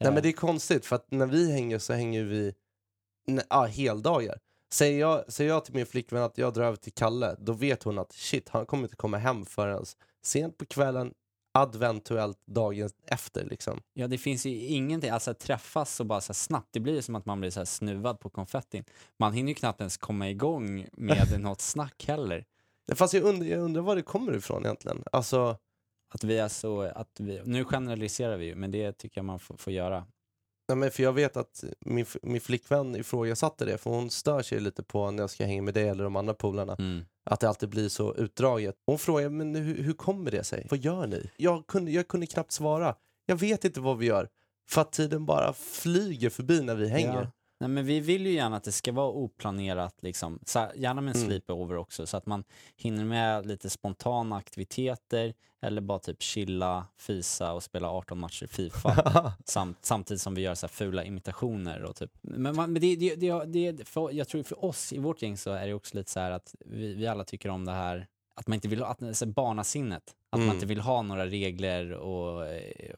Nej 0.00 0.08
Eh, 0.08 0.14
men 0.14 0.22
det 0.22 0.28
är 0.28 0.32
konstigt 0.32 0.86
för 0.86 0.96
att 0.96 1.10
när 1.10 1.26
vi 1.26 1.52
hänger 1.52 1.78
så 1.78 1.92
hänger 1.92 2.22
vi 2.24 2.54
ja, 3.50 3.64
heldagar. 3.64 4.38
Säger 4.72 5.00
jag, 5.00 5.32
säger 5.32 5.50
jag 5.50 5.64
till 5.64 5.74
min 5.74 5.86
flickvän 5.86 6.22
att 6.22 6.38
jag 6.38 6.54
drar 6.54 6.64
över 6.64 6.76
till 6.76 6.92
Kalle, 6.92 7.36
då 7.38 7.52
vet 7.52 7.82
hon 7.82 7.98
att 7.98 8.12
shit, 8.12 8.48
han 8.48 8.66
kommer 8.66 8.82
inte 8.82 8.96
komma 8.96 9.18
hem 9.18 9.46
förrän 9.46 9.84
sent 10.24 10.58
på 10.58 10.64
kvällen, 10.66 11.14
adventuellt 11.58 12.38
dagen 12.46 12.90
efter 13.06 13.44
liksom. 13.44 13.80
Ja 13.92 14.08
det 14.08 14.18
finns 14.18 14.46
ju 14.46 14.50
ingenting, 14.50 15.10
alltså 15.10 15.30
att 15.30 15.38
träffas 15.38 16.00
och 16.00 16.06
bara 16.06 16.20
så 16.20 16.34
snabbt, 16.34 16.68
det 16.70 16.80
blir 16.80 16.94
ju 16.94 17.02
som 17.02 17.14
att 17.14 17.26
man 17.26 17.40
blir 17.40 17.50
så 17.50 17.60
här 17.60 17.64
snuvad 17.64 18.20
på 18.20 18.30
konfettin. 18.30 18.84
Man 19.18 19.32
hinner 19.32 19.48
ju 19.48 19.54
knappt 19.54 19.80
ens 19.80 19.96
komma 19.96 20.30
igång 20.30 20.86
med 20.92 21.34
något 21.40 21.60
snack 21.60 22.04
heller. 22.06 22.44
Fast 22.94 23.14
jag 23.14 23.22
undrar, 23.22 23.46
jag 23.46 23.60
undrar 23.60 23.82
var 23.82 23.96
det 23.96 24.02
kommer 24.02 24.36
ifrån 24.36 24.64
egentligen. 24.64 25.02
Alltså, 25.12 25.58
Att 26.14 26.24
vi 26.24 26.38
är 26.38 26.48
så, 26.48 26.80
att 26.82 27.20
vi, 27.20 27.40
nu 27.44 27.64
generaliserar 27.64 28.36
vi 28.36 28.44
ju, 28.46 28.54
men 28.54 28.70
det 28.70 28.92
tycker 28.92 29.18
jag 29.18 29.24
man 29.24 29.38
får, 29.38 29.56
får 29.56 29.72
göra. 29.72 30.06
nej 30.68 30.76
men 30.76 30.90
för 30.90 31.02
jag 31.02 31.12
vet 31.12 31.36
att 31.36 31.64
min, 31.80 32.06
min 32.22 32.40
flickvän 32.40 32.96
ifrågasatte 32.96 33.64
det, 33.64 33.78
för 33.78 33.90
hon 33.90 34.10
stör 34.10 34.42
sig 34.42 34.60
lite 34.60 34.82
på 34.82 35.10
när 35.10 35.22
jag 35.22 35.30
ska 35.30 35.44
hänga 35.44 35.62
med 35.62 35.74
dig 35.74 35.88
eller 35.88 36.04
de 36.04 36.16
andra 36.16 36.34
polarna. 36.34 36.76
Mm. 36.78 37.04
Att 37.24 37.40
det 37.40 37.48
alltid 37.48 37.68
blir 37.68 37.88
så 37.88 38.14
utdraget. 38.14 38.74
Hon 38.86 38.98
frågar, 38.98 39.28
men 39.28 39.54
hur, 39.54 39.82
hur 39.82 39.92
kommer 39.92 40.30
det 40.30 40.44
sig? 40.44 40.66
Vad 40.70 40.78
gör 40.78 41.06
ni? 41.06 41.30
Jag 41.36 41.66
kunde, 41.66 41.90
jag 41.90 42.08
kunde 42.08 42.26
knappt 42.26 42.52
svara. 42.52 42.94
Jag 43.26 43.36
vet 43.36 43.64
inte 43.64 43.80
vad 43.80 43.98
vi 43.98 44.06
gör. 44.06 44.28
För 44.68 44.80
att 44.80 44.92
tiden 44.92 45.26
bara 45.26 45.52
flyger 45.52 46.30
förbi 46.30 46.62
när 46.62 46.74
vi 46.74 46.88
hänger. 46.88 47.22
Ja. 47.22 47.30
Nej, 47.64 47.70
men 47.70 47.84
vi 47.86 48.00
vill 48.00 48.26
ju 48.26 48.32
gärna 48.32 48.56
att 48.56 48.64
det 48.64 48.72
ska 48.72 48.92
vara 48.92 49.08
oplanerat, 49.10 49.94
liksom. 50.02 50.38
så 50.46 50.58
här, 50.58 50.72
gärna 50.76 51.00
med 51.00 51.10
en 51.16 51.16
Mm. 51.22 51.28
sleepover 51.28 51.76
också, 51.76 52.06
så 52.06 52.16
att 52.16 52.26
man 52.26 52.44
hinner 52.76 53.04
med 53.04 53.46
lite 53.46 53.70
spontana 53.70 54.36
aktiviteter 54.36 55.34
eller 55.62 55.80
bara 55.80 55.98
typ 55.98 56.22
chilla, 56.22 56.86
fisa 56.98 57.52
och 57.52 57.62
spela 57.62 57.90
18 57.90 58.18
matcher 58.18 58.46
Fifa 58.46 59.32
samt, 59.44 59.78
samtidigt 59.80 60.20
som 60.20 60.34
vi 60.34 60.42
gör 60.42 60.54
så 60.54 60.66
här 60.66 60.72
fula 60.72 61.04
imitationer. 61.04 61.82
Och 61.82 61.96
typ. 61.96 62.10
Men, 62.20 62.56
man, 62.56 62.72
men 62.72 62.82
det, 62.82 62.96
det, 62.96 63.14
det, 63.44 63.72
det, 63.72 63.84
för, 63.88 64.10
jag 64.12 64.28
tror 64.28 64.42
för 64.42 64.64
oss 64.64 64.92
i 64.92 64.98
vårt 64.98 65.22
gäng 65.22 65.36
så 65.36 65.50
är 65.50 65.66
det 65.66 65.74
också 65.74 65.96
lite 65.96 66.10
så 66.10 66.20
här 66.20 66.30
att 66.30 66.54
vi, 66.60 66.94
vi 66.94 67.06
alla 67.06 67.24
tycker 67.24 67.48
om 67.48 67.64
det 67.64 67.72
här 67.72 68.06
att 68.36 68.46
man 68.48 68.54
inte 68.54 68.68
vill 68.68 68.80
ha, 68.82 68.86
att, 68.86 69.22
barnasinnet, 69.26 70.02
att 70.30 70.36
Mm. 70.36 70.46
man 70.46 70.56
inte 70.56 70.66
vill 70.66 70.80
ha 70.80 71.02
några 71.02 71.26
regler 71.26 71.92
och, 71.92 72.46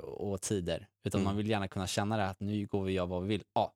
och 0.01 0.41
tider, 0.41 0.87
utan 1.05 1.21
Mm. 1.21 1.25
man 1.25 1.37
vill 1.37 1.51
gärna 1.51 1.69
kunna 1.69 1.87
känna 1.87 2.17
det 2.17 2.27
att 2.27 2.41
nu 2.41 2.67
går 2.67 2.85
vi 2.85 2.91
och 2.91 2.95
gör 2.95 3.07
vad 3.07 3.23
vi 3.23 3.29
vill. 3.29 3.43
Ja, 3.55 3.73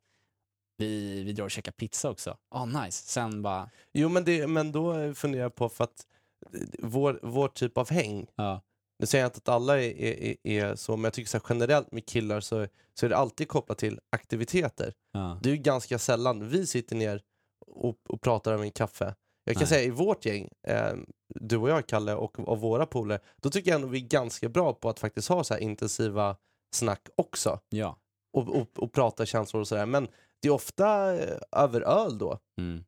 vi, 0.80 1.22
vi 1.24 1.32
drar 1.32 1.44
och 1.44 1.50
käkar 1.50 1.72
pizza 1.72 2.10
också. 2.10 2.36
Ja, 2.50 2.64
nice. 2.64 3.04
Sen 3.06 3.42
bara, 3.42 3.70
Jo 3.92 4.08
men, 4.08 4.24
det, 4.24 4.46
men 4.46 4.72
då 4.72 5.14
funderar 5.14 5.42
jag 5.42 5.54
på 5.54 5.68
för 5.68 5.84
att 5.84 6.06
eh, 6.54 6.60
vår, 6.78 7.20
vår 7.22 7.48
typ 7.48 7.78
av 7.78 7.90
häng, 7.90 8.26
ja, 8.36 8.62
nu 8.98 9.06
säger 9.06 9.24
jag 9.24 9.28
inte 9.28 9.38
att 9.38 9.48
alla 9.48 9.80
är, 9.82 10.00
är, 10.00 10.36
är 10.42 10.74
så, 10.74 10.96
men 10.96 11.04
jag 11.04 11.12
tycker 11.12 11.28
så 11.28 11.38
här, 11.38 11.44
generellt 11.48 11.92
med 11.92 12.06
killar 12.06 12.40
så, 12.40 12.66
så 12.94 13.06
är 13.06 13.10
det 13.10 13.16
alltid 13.16 13.48
kopplat 13.48 13.78
till 13.78 14.00
aktiviteter. 14.10 14.94
ja. 15.12 15.38
Det 15.42 15.48
är 15.48 15.54
ju 15.54 15.62
ganska 15.62 15.98
sällan 15.98 16.48
vi 16.48 16.66
sitter 16.66 16.96
ner 16.96 17.22
och, 17.66 17.96
och 18.08 18.20
pratar 18.20 18.52
över 18.52 18.64
en 18.64 18.70
kaffe. 18.70 19.14
Jag 19.44 19.54
kan 19.54 19.60
Nej. 19.60 19.68
säga 19.68 19.82
i 19.82 19.90
vårt 19.90 20.24
gäng, 20.24 20.48
eh, 20.66 20.92
du 21.28 21.56
och 21.56 21.70
jag 21.70 21.86
Kalle 21.86 22.14
och, 22.14 22.38
och 22.48 22.60
våra 22.60 22.86
polare, 22.86 23.20
då 23.36 23.50
tycker 23.50 23.70
jag 23.70 23.76
ändå 23.76 23.88
vi 23.88 23.98
är 23.98 24.08
ganska 24.08 24.48
bra 24.48 24.72
på 24.72 24.88
att 24.88 24.98
faktiskt 24.98 25.28
ha 25.28 25.44
så 25.44 25.54
här 25.54 25.60
intensiva 25.60 26.36
snack 26.74 27.08
också. 27.16 27.60
ja. 27.68 27.96
och, 28.32 28.48
och, 28.48 28.68
och 28.76 28.92
prata 28.92 29.26
känslor 29.26 29.60
och 29.60 29.68
sådär. 29.68 29.86
Men 29.86 30.08
det 30.42 30.48
är 30.48 30.52
ofta 30.52 31.14
eh, 31.16 31.36
över 31.52 31.80
öl 31.80 32.18
då. 32.18 32.38
Mm. 32.58 32.84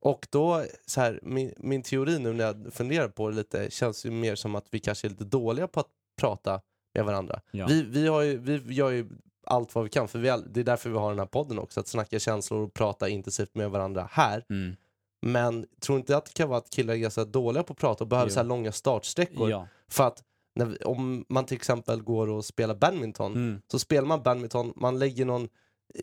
Och 0.00 0.26
då, 0.30 0.64
så 0.86 1.00
här, 1.00 1.20
min, 1.22 1.54
min 1.58 1.82
teori 1.82 2.18
nu 2.18 2.32
när 2.32 2.44
jag 2.44 2.72
funderar 2.72 3.08
på 3.08 3.28
det 3.30 3.36
lite 3.36 3.70
känns 3.70 4.06
ju 4.06 4.10
mer 4.10 4.34
som 4.34 4.54
att 4.54 4.66
vi 4.70 4.80
kanske 4.80 5.06
är 5.06 5.08
lite 5.08 5.24
dåliga 5.24 5.68
på 5.68 5.80
att 5.80 5.88
prata 6.20 6.60
med 6.94 7.04
varandra. 7.04 7.40
Ja. 7.50 7.66
Vi, 7.68 7.82
vi, 7.82 8.06
har 8.08 8.22
ju, 8.22 8.38
vi 8.38 8.74
gör 8.74 8.90
ju 8.90 9.08
allt 9.46 9.74
vad 9.74 9.84
vi 9.84 9.90
kan, 9.90 10.08
för 10.08 10.18
vi, 10.18 10.28
all- 10.28 10.52
det 10.52 10.60
är 10.60 10.64
därför 10.64 10.90
vi 10.90 10.96
har 10.96 11.10
den 11.10 11.18
här 11.18 11.26
podden 11.26 11.58
också, 11.58 11.80
att 11.80 11.88
snacka 11.88 12.18
känslor 12.18 12.60
och 12.62 12.74
prata 12.74 13.08
intensivt 13.08 13.54
med 13.54 13.70
varandra 13.70 14.08
här. 14.10 14.44
Mm. 14.50 14.76
Men 15.22 15.66
tror 15.80 15.98
inte 15.98 16.16
att 16.16 16.24
det 16.24 16.32
kan 16.32 16.48
vara 16.48 16.58
att 16.58 16.70
killar 16.70 16.94
är 16.94 16.98
ganska 16.98 17.24
dåliga 17.24 17.62
på 17.62 17.72
att 17.72 17.78
prata 17.78 18.04
och 18.04 18.08
behöver 18.08 18.28
Jo. 18.30 18.34
så 18.34 18.40
här 18.40 18.46
långa 18.46 18.72
startsträckor? 18.72 19.50
Ja. 19.50 19.68
För 19.88 20.04
att 20.06 20.22
vi, 20.54 20.76
om 20.84 21.24
man 21.28 21.44
till 21.46 21.56
exempel 21.56 22.02
går 22.02 22.28
och 22.28 22.44
spelar 22.44 22.74
badminton, 22.74 23.32
Mm. 23.34 23.60
så 23.70 23.78
spelar 23.78 24.06
man 24.08 24.22
badminton, 24.22 24.72
man 24.76 24.98
lägger 24.98 25.24
någon, 25.24 25.42
nå- 25.42 25.48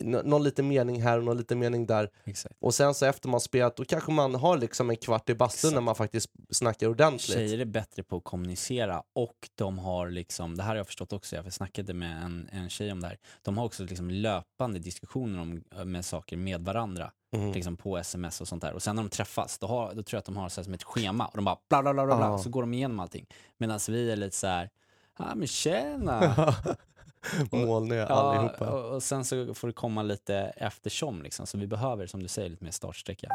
någon 0.02 0.42
liten 0.44 0.68
mening 0.68 1.02
här 1.02 1.18
och 1.18 1.24
någon 1.24 1.36
liten 1.36 1.58
mening 1.58 1.86
där. 1.86 2.10
Exakt. 2.24 2.54
Och 2.60 2.74
sen 2.74 2.94
så 2.94 3.06
efter 3.06 3.28
man 3.28 3.40
spelat, 3.40 3.76
då 3.76 3.84
kanske 3.84 4.12
man 4.12 4.34
har 4.34 4.58
liksom 4.58 4.90
en 4.90 4.96
kvart 4.96 5.30
i 5.30 5.34
bastun 5.34 5.74
när 5.74 5.80
man 5.80 5.94
faktiskt 5.94 6.30
snackar 6.50 6.88
ordentligt. 6.88 7.38
Tjejer 7.38 7.58
är 7.58 7.64
bättre 7.64 8.02
på 8.02 8.16
att 8.16 8.24
kommunicera 8.24 9.02
och 9.12 9.48
de 9.54 9.78
har 9.78 10.10
liksom, 10.10 10.56
det 10.56 10.62
här 10.62 10.70
har 10.70 10.76
jag 10.76 10.86
förstått 10.86 11.12
också, 11.12 11.36
jag 11.36 11.52
snackade 11.52 11.94
med 11.94 12.22
en, 12.24 12.48
en 12.52 12.68
tjej 12.70 12.92
om 12.92 13.00
det 13.00 13.06
här, 13.08 13.18
de 13.42 13.58
har 13.58 13.64
också 13.64 13.82
liksom 13.84 14.10
löpande 14.10 14.78
diskussioner 14.78 15.40
om, 15.40 15.64
med 15.90 16.04
saker 16.04 16.36
med 16.36 16.60
varandra, 16.64 17.10
Mm. 17.34 17.52
liksom 17.52 17.76
på 17.76 17.96
sms 17.98 18.40
och 18.40 18.48
sånt 18.48 18.62
där. 18.62 18.72
Och 18.72 18.82
sen 18.82 18.96
när 18.96 19.02
de 19.02 19.08
träffas, 19.08 19.58
då, 19.58 19.66
har, 19.66 19.86
då 19.94 20.02
tror 20.02 20.16
jag 20.16 20.18
att 20.18 20.24
de 20.24 20.36
har 20.36 20.48
så 20.48 20.60
här 20.60 20.64
som 20.64 20.74
ett 20.74 20.82
schema 20.82 21.26
och 21.26 21.36
de 21.36 21.44
bara 21.44 21.56
bla 21.68 21.82
bla 21.82 21.94
bla 21.94 22.06
bla, 22.06 22.16
bla 22.16 22.26
Ja. 22.26 22.38
så 22.38 22.48
går 22.50 22.62
de 22.62 22.74
igenom 22.74 23.00
allting. 23.00 23.26
Medan 23.58 23.80
vi 23.88 24.10
är 24.10 24.16
lite 24.16 24.36
så 24.36 24.46
här, 24.46 24.70
ja 25.18 25.34
men 25.34 25.46
tjena. 25.46 26.34
Målningar 27.52 28.06
Ja, 28.08 28.14
allihopa. 28.14 28.70
och, 28.70 28.94
och 28.94 29.02
sen 29.02 29.24
så 29.24 29.54
får 29.54 29.68
det 29.68 29.74
komma 29.74 30.02
lite 30.02 30.36
eftersom 30.56 31.22
liksom, 31.22 31.46
så 31.46 31.58
vi 31.58 31.66
behöver 31.66 32.06
som 32.06 32.22
du 32.22 32.28
säger 32.28 32.50
lite 32.50 32.64
mer 32.64 32.70
startsträcka. 32.70 33.28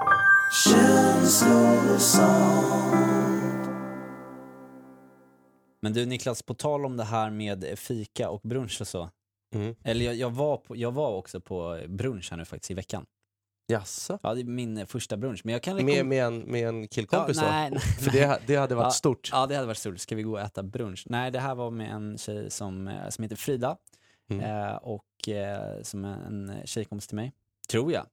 Men 5.81 5.93
du 5.93 6.05
Niklas, 6.05 6.43
på 6.43 6.53
tal 6.53 6.85
om 6.85 6.97
det 6.97 7.03
här 7.03 7.29
med 7.29 7.79
fika 7.79 8.29
och 8.29 8.41
brunch 8.43 8.81
och 8.81 8.87
så. 8.87 9.09
Mm. 9.55 9.75
Eller 9.83 10.05
jag, 10.05 10.15
jag, 10.15 10.29
var 10.29 10.57
på, 10.57 10.75
jag 10.75 10.91
var 10.91 11.11
också 11.11 11.41
på 11.41 11.79
brunch 11.87 12.27
här 12.31 12.37
nu 12.37 12.45
faktiskt 12.45 12.71
i 12.71 12.73
veckan. 12.73 13.05
Jaså? 13.69 14.19
Ja, 14.23 14.33
det 14.33 14.41
är 14.41 14.45
min 14.45 14.77
eh, 14.77 14.85
första 14.85 15.17
brunch. 15.17 15.41
Men 15.43 15.53
jag 15.53 15.63
kan 15.63 15.85
Med, 15.85 16.05
med, 16.05 16.23
en, 16.25 16.39
med 16.39 16.67
en 16.67 16.87
killkompis 16.87 17.37
Ja, 17.37 17.51
nej, 17.51 17.69
nej, 17.71 17.79
För 17.79 18.11
det, 18.11 18.39
det 18.47 18.55
hade 18.55 18.75
varit 18.75 18.85
Ja, 18.85 18.91
stort. 18.91 19.29
Ja, 19.31 19.47
det 19.47 19.55
hade 19.55 19.67
varit 19.67 19.77
stort. 19.77 19.99
Ska 19.99 20.15
vi 20.15 20.23
gå 20.23 20.31
och 20.31 20.39
äta 20.39 20.63
brunch? 20.63 21.03
Nej, 21.05 21.31
det 21.31 21.39
här 21.39 21.55
var 21.55 21.71
med 21.71 21.91
en 21.91 22.17
tjej 22.17 22.51
som, 22.51 22.87
eh, 22.87 23.09
som 23.09 23.23
heter 23.23 23.35
Frida. 23.35 23.77
Mm. 24.29 24.45
Eh, 24.69 24.75
och 24.75 25.29
eh, 25.29 25.81
som 25.81 26.05
är 26.05 26.17
en 26.17 26.53
tjejkompis 26.65 27.07
till 27.07 27.15
mig. 27.15 27.33
Tror 27.69 27.91
jag. 27.91 28.05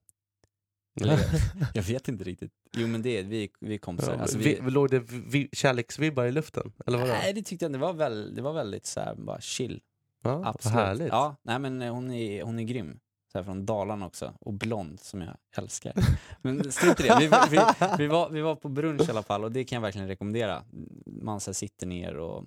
Eller, 1.01 1.19
jag 1.73 1.83
vet 1.83 2.07
inte 2.07 2.23
riktigt. 2.23 2.51
Jo 2.77 2.87
men 2.87 3.01
det 3.01 3.17
är 3.19 3.23
vi, 3.23 3.49
vi 3.59 3.73
är 3.73 3.77
kompisar. 3.77 4.13
Ja, 4.13 4.19
Alltså, 4.21 4.37
vi, 4.37 4.59
vi, 4.61 4.71
låg 4.71 4.89
det 4.89 4.99
vi, 5.09 5.49
kärleksvibbar 5.53 6.25
i 6.25 6.31
luften? 6.31 6.73
Eller 6.85 6.97
vadå? 6.97 7.11
nej, 7.13 7.33
det 7.33 7.41
tyckte 7.41 7.65
jag 7.65 7.69
inte. 7.69 7.79
Det 7.79 7.85
var, 7.85 7.93
väl, 7.93 8.35
det 8.35 8.41
var 8.41 8.53
väldigt 8.53 8.85
så 8.85 8.99
här, 8.99 9.15
bara 9.15 9.41
chill. 9.41 9.81
ja, 10.23 10.37
vad 10.37 10.47
Absolut. 10.47 10.75
härligt. 10.75 11.07
Ja, 11.07 11.35
nej 11.41 11.59
men 11.59 11.81
eh, 11.81 11.93
hon 11.93 12.11
är, 12.11 12.43
hon 12.43 12.59
är 12.59 12.63
grym. 12.63 12.99
Så 13.31 13.37
här 13.37 13.43
från 13.43 13.65
Dalarna 13.65 14.05
också. 14.05 14.33
Och 14.41 14.53
blond 14.53 14.99
som 14.99 15.21
jag 15.21 15.37
älskar. 15.57 15.93
Men 16.41 16.71
strunt 16.71 16.99
i 16.99 17.03
det. 17.03 17.17
Vi, 17.19 17.27
vi, 17.27 17.61
vi, 17.97 18.07
var, 18.07 18.29
vi 18.29 18.41
var 18.41 18.55
på 18.55 18.69
brunch 18.69 19.07
i 19.07 19.11
alla 19.11 19.23
fall 19.23 19.43
och 19.43 19.51
det 19.51 19.63
kan 19.63 19.75
jag 19.75 19.81
verkligen 19.81 20.07
rekommendera. 20.07 20.63
Man 21.05 21.39
så 21.39 21.53
sitter 21.53 21.87
ner 21.87 22.17
och, 22.17 22.45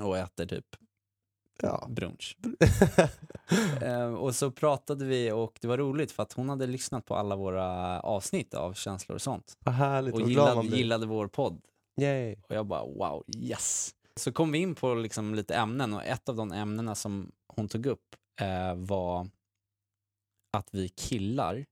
och 0.00 0.18
äter 0.18 0.46
typ 0.46 0.66
Ja. 1.62 1.86
brunch. 1.90 2.36
Eh, 3.82 4.14
och 4.14 4.34
så 4.34 4.50
pratade 4.50 5.04
vi 5.04 5.32
och 5.32 5.58
det 5.60 5.68
var 5.68 5.78
roligt 5.78 6.12
för 6.12 6.22
att 6.22 6.32
hon 6.32 6.48
hade 6.48 6.66
lyssnat 6.66 7.04
på 7.04 7.14
alla 7.16 7.36
våra 7.36 8.00
avsnitt 8.00 8.54
av 8.54 8.72
känslor 8.74 9.14
och 9.14 9.22
sånt. 9.22 9.56
Vad 9.60 9.74
härligt, 9.74 10.14
Och 10.14 10.20
gillade, 10.30 10.66
gillade 10.66 11.06
vår 11.06 11.28
podd. 11.28 11.60
Yay. 12.00 12.36
Och 12.48 12.54
jag 12.54 12.66
bara 12.66 12.82
wow, 12.82 13.24
yes. 13.36 13.94
Så 14.16 14.32
kom 14.32 14.52
vi 14.52 14.58
in 14.58 14.74
på 14.74 14.94
liksom 14.94 15.34
lite 15.34 15.54
ämnen 15.54 15.94
och 15.94 16.04
ett 16.04 16.28
av 16.28 16.36
de 16.36 16.52
ämnena 16.52 16.94
som 16.94 17.32
hon 17.46 17.68
tog 17.68 17.86
upp 17.86 18.16
eh, 18.40 18.74
var 18.74 19.28
att 20.50 20.68
vi 20.74 20.88
killar 20.88 21.66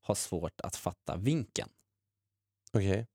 har 0.00 0.14
svårt 0.14 0.60
att 0.60 0.76
fatta 0.76 1.16
vinkeln. 1.16 1.70
Okej. 2.72 3.06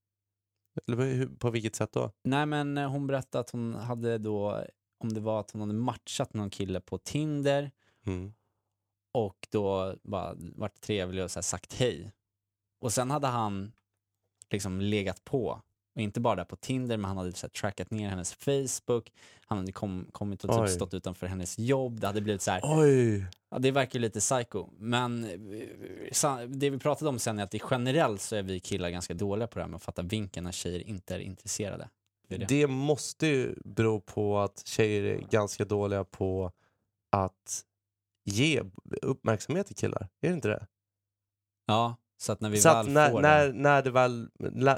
Eller 0.87 1.25
på- 1.35 1.49
vilket 1.49 1.75
sätt 1.75 1.91
då? 1.91 2.11
Nej 2.23 2.45
men 2.45 2.77
eh, 2.77 2.89
hon 2.89 3.07
berättade 3.07 3.39
att 3.41 3.49
hon 3.49 3.73
hade 3.73 4.17
då, 4.17 4.65
om 4.97 5.13
det 5.13 5.19
var 5.21 5.39
att 5.39 5.51
hon 5.51 5.61
hade 5.61 5.73
matchat 5.73 6.33
någon 6.33 6.49
kille 6.49 6.81
på 6.81 6.97
Tinder 6.97 7.71
Mm. 8.05 8.33
och 9.13 9.47
då 9.51 9.95
bara 10.03 10.33
varit 10.37 10.81
trevlig 10.81 11.23
och 11.23 11.31
så 11.31 11.41
sagt 11.41 11.73
hej. 11.73 12.11
Och 12.79 12.93
sen 12.93 13.11
hade 13.11 13.27
han 13.27 13.73
liksom 14.49 14.81
legat 14.81 15.23
på. 15.23 15.61
Och 15.95 16.01
inte 16.01 16.19
bara 16.19 16.35
där 16.35 16.45
på 16.45 16.55
Tinder, 16.55 16.97
men 16.97 17.05
han 17.05 17.17
hade 17.17 17.33
så 17.33 17.45
här 17.45 17.49
trackat 17.51 17.91
ner 17.91 18.09
hennes 18.09 18.33
Facebook. 18.33 19.11
Han 19.45 19.57
hade 19.57 19.71
kom, 19.71 20.07
kommit 20.11 20.43
och 20.43 20.49
typ 20.49 20.59
Oj. 20.59 20.67
stått 20.67 20.93
utanför 20.93 21.27
hennes 21.27 21.59
jobb. 21.59 21.99
Det 21.99 22.07
hade 22.07 22.21
blivit 22.21 22.41
så 22.41 22.51
här, 22.51 22.61
Oj! 22.63 23.25
ja, 23.51 23.59
det 23.59 23.71
verkar 23.71 23.99
ju 23.99 24.01
lite 24.01 24.19
psycho. 24.19 24.67
Men 24.77 25.23
eh, 25.23 25.67
sa- 26.11 26.45
det 26.45 26.69
vi 26.69 26.79
pratade 26.79 27.09
om 27.09 27.19
sen 27.19 27.39
är 27.39 27.43
att 27.43 27.55
generellt 27.71 28.21
så 28.21 28.35
är 28.35 28.43
vi 28.43 28.59
killar 28.59 28.89
ganska 28.89 29.13
dåliga 29.13 29.47
på 29.47 29.59
det 29.59 29.63
här 29.63 29.69
med 29.69 29.75
att 29.77 29.83
fatta 29.83 30.01
vinkeln 30.01 30.43
när 30.43 30.51
tjejer 30.51 30.79
inte 30.87 31.15
är 31.15 31.19
intresserade. 31.19 31.89
Det 32.27 32.35
är 32.35 32.39
det. 32.39 32.45
Det 32.45 32.67
måste 32.67 33.27
ju 33.27 33.55
bero 33.65 33.99
på 33.99 34.39
att 34.39 34.67
tjejer 34.67 35.03
är 35.03 35.17
ganska 35.29 35.65
dåliga 35.65 36.03
på 36.03 36.51
att 37.11 37.65
ge 38.25 38.61
uppmärksamhet 39.01 39.67
till 39.67 39.75
killar. 39.75 40.07
Är 40.21 40.27
det 40.29 40.33
inte 40.35 40.47
det? 40.47 40.67
Ja, 41.65 41.95
så 42.23 42.31
att 42.31 42.41
när 42.41 42.49
vi 42.49 42.57
Så 42.57 42.69
väl 42.73 42.89
när, 42.89 43.11
får 43.11 43.21
när, 43.21 43.47
det. 43.47 43.53
när, 43.53 43.81
det 43.81 43.91
väl, 43.91 44.29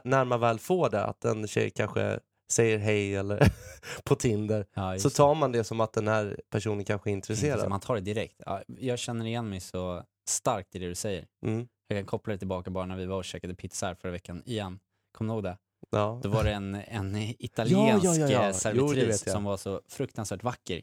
när 0.04 0.26
man 0.26 0.40
väl 0.40 0.60
får 0.60 0.90
det, 0.90 1.04
att 1.04 1.26
en 1.26 1.48
tjej 1.48 1.70
kanske 1.70 2.20
säger 2.52 2.78
hej 2.78 3.16
eller 3.16 3.48
på 4.04 4.16
Tinder, 4.16 4.66
Ja, 4.74 5.00
så 5.00 5.10
tar 5.10 5.36
man 5.36 5.52
det 5.52 5.64
som 5.64 5.80
att 5.80 5.94
den 5.94 6.08
här 6.08 6.40
personen 6.50 6.86
kanske 6.86 7.10
är 7.10 7.12
intresserad. 7.12 7.70
Man 7.70 7.80
tar 7.80 7.96
det 7.96 8.02
direkt. 8.02 8.42
Ja, 8.46 8.62
jag 8.68 9.00
känner 9.00 9.26
igen 9.26 9.50
mig 9.50 9.60
så 9.60 10.04
starkt 10.30 10.76
i 10.76 10.80
det 10.80 10.88
du 10.88 10.96
säger. 10.96 11.26
Mm. 11.46 11.68
Jag 11.88 11.98
kan 12.00 12.06
koppla 12.06 12.34
det 12.34 12.38
tillbaka 12.38 12.70
bara 12.72 12.86
när 12.86 12.96
vi 12.98 13.06
var 13.06 13.18
och 13.18 13.26
käkade 13.26 13.56
pizza 13.56 13.86
här 13.88 13.96
förra 13.96 14.12
veckan 14.12 14.44
igen. 14.46 14.80
Kommer 15.12 15.34
du 15.34 15.36
ihåg 15.36 15.44
det? 15.44 15.58
Ja. 15.90 16.20
Då 16.24 16.30
var 16.30 16.44
det 16.44 16.52
en, 16.52 16.76
en 16.76 17.16
italiensk 17.40 18.06
Ja, 18.06 18.16
ja, 18.16 18.42
eh, 18.42 18.48
Jo, 18.48 18.54
servitris 18.54 19.24
jag. 19.26 19.34
som 19.34 19.44
var 19.44 19.58
så 19.58 19.82
fruktansvärt 19.88 20.44
vacker. 20.44 20.82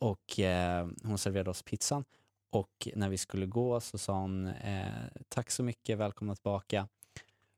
Och 0.00 0.40
eh, 0.40 0.86
hon 1.04 1.18
serverade 1.18 1.50
oss 1.50 1.62
pizzan. 1.62 2.04
Och 2.54 2.88
när 2.94 3.08
vi 3.08 3.18
skulle 3.18 3.46
gå 3.46 3.80
så 3.80 3.98
sa 3.98 4.12
hon 4.12 4.46
eh, 4.46 4.86
tack 5.28 5.50
så 5.50 5.62
mycket, 5.62 5.98
välkomna 5.98 6.34
tillbaka. 6.34 6.88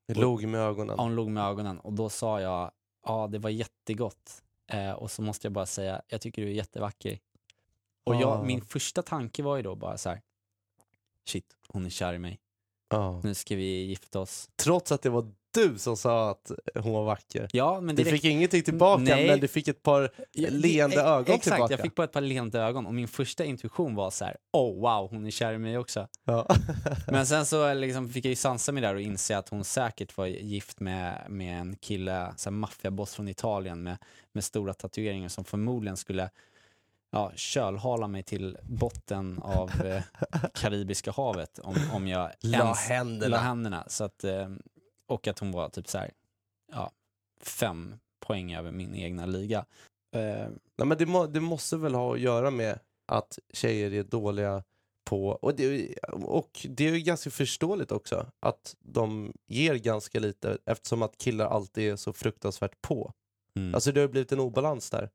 Det 0.06 0.14
låg 0.14 0.44
med 0.44 0.60
ögonen. 0.60 0.94
Ja, 0.98 1.02
Hon 1.02 1.14
log 1.14 1.30
med 1.30 1.44
ögonen 1.44 1.80
och 1.80 1.92
då 1.92 2.08
sa 2.08 2.40
jag 2.40 2.70
ja 3.02 3.26
det 3.26 3.38
var 3.38 3.50
jättegott. 3.50 4.42
Eh, 4.66 4.92
och 4.92 5.10
så 5.10 5.22
måste 5.22 5.46
jag 5.46 5.52
bara 5.52 5.66
säga 5.66 6.02
jag 6.08 6.20
tycker 6.20 6.42
du 6.42 6.48
är 6.48 6.52
jättevacker. 6.52 7.18
Och 8.04 8.14
jag, 8.14 8.46
min 8.46 8.62
första 8.62 9.02
tanke 9.02 9.42
var 9.42 9.56
ju 9.56 9.62
då 9.62 9.74
bara 9.74 9.98
så 9.98 10.08
här. 10.08 10.22
shit 11.24 11.56
hon 11.68 11.86
är 11.86 11.90
kär 11.90 12.14
i 12.14 12.18
mig. 12.18 12.40
Ja. 12.88 13.20
Nu 13.24 13.34
ska 13.34 13.56
vi 13.56 13.84
gifta 13.84 14.20
oss. 14.20 14.50
Trots 14.56 14.92
att 14.92 15.02
det 15.02 15.10
var 15.10 15.32
du 15.56 15.78
som 15.78 15.96
sa 15.96 16.30
att 16.30 16.50
hon 16.74 16.92
var 16.92 17.04
vacker. 17.04 17.48
Ja 17.52 17.80
men 17.80 17.96
Du 17.96 18.02
direkt 18.02 18.22
fick 18.22 18.32
ingenting 18.32 18.62
tillbaka, 18.62 19.02
Nej. 19.02 19.26
men 19.26 19.40
du 19.40 19.48
fick 19.48 19.68
ett 19.68 19.82
par 19.82 20.10
leende 20.32 21.00
ögon 21.02 21.34
Exakt, 21.34 21.42
tillbaka. 21.42 21.72
jag 21.72 21.80
fick 21.80 21.94
bara 21.94 22.04
ett 22.04 22.12
par 22.12 22.20
leende 22.20 22.60
ögon 22.60 22.86
och 22.86 22.94
min 22.94 23.08
första 23.08 23.44
intuition 23.44 23.94
var 23.94 24.10
så 24.10 24.24
här: 24.24 24.36
oh 24.52 24.80
wow, 24.80 25.10
hon 25.10 25.26
är 25.26 25.30
kär 25.30 25.52
i 25.52 25.58
mig 25.58 25.78
också. 25.78 26.08
Ja. 26.24 26.46
Men 27.06 27.26
sen 27.26 27.46
så 27.46 27.74
liksom 27.74 28.08
fick 28.08 28.24
jag 28.24 28.30
ju 28.30 28.36
sansa 28.36 28.72
mig 28.72 28.82
där 28.82 28.94
och 28.94 29.00
inse 29.00 29.38
att 29.38 29.48
hon 29.48 29.64
säkert 29.64 30.16
var 30.16 30.26
gift 30.26 30.80
med, 30.80 31.26
med 31.28 31.60
en 31.60 31.76
kille, 31.76 32.32
maffiaboss 32.50 33.14
från 33.14 33.28
Italien 33.28 33.82
med, 33.82 33.96
med 34.32 34.44
stora 34.44 34.74
tatueringar 34.74 35.28
som 35.28 35.44
förmodligen 35.44 35.96
skulle 35.96 36.30
ja, 37.10 37.32
kölhala 37.36 38.08
mig 38.08 38.22
till 38.22 38.58
botten 38.62 39.38
av 39.42 39.70
eh, 39.84 40.02
Karibiska 40.54 41.12
havet 41.12 41.58
om, 41.58 41.74
om 41.92 42.08
jag 42.08 42.30
La 42.40 42.58
ens 42.58 42.78
händerna. 42.78 43.36
la 43.36 43.42
händerna. 43.42 43.84
Så 43.88 44.04
att, 44.04 44.24
eh, 44.24 44.48
och 45.06 45.28
att 45.28 45.38
hon 45.38 45.52
var 45.52 45.68
typ 45.68 45.88
så 45.88 45.98
här, 45.98 46.10
ja, 46.72 46.92
fem 47.40 47.94
poäng 48.20 48.54
över 48.54 48.70
min 48.70 48.94
egna 48.94 49.26
liga. 49.26 49.66
Eh, 50.14 50.48
Nej, 50.78 50.86
men 50.86 50.98
det, 50.98 51.06
må, 51.06 51.26
det 51.26 51.40
måste 51.40 51.76
väl 51.76 51.94
ha 51.94 52.14
att 52.14 52.20
göra 52.20 52.50
med 52.50 52.78
att 53.06 53.38
tjejer 53.52 53.92
är 53.92 54.02
dåliga 54.02 54.64
på, 55.04 55.28
och 55.28 55.56
det, 55.56 55.94
och 56.12 56.66
det 56.68 56.88
är 56.88 56.94
ju 56.94 57.00
ganska 57.00 57.30
förståeligt 57.30 57.92
också, 57.92 58.26
att 58.40 58.76
de 58.78 59.32
ger 59.46 59.74
ganska 59.74 60.20
lite 60.20 60.58
eftersom 60.64 61.02
att 61.02 61.18
killar 61.18 61.46
alltid 61.46 61.92
är 61.92 61.96
så 61.96 62.12
fruktansvärt 62.12 62.82
på. 62.82 63.12
mm. 63.56 63.74
Alltså 63.74 63.92
det 63.92 64.00
har 64.00 64.08
blivit 64.08 64.32
en 64.32 64.40
obalans 64.40 64.90
där. 64.90 65.10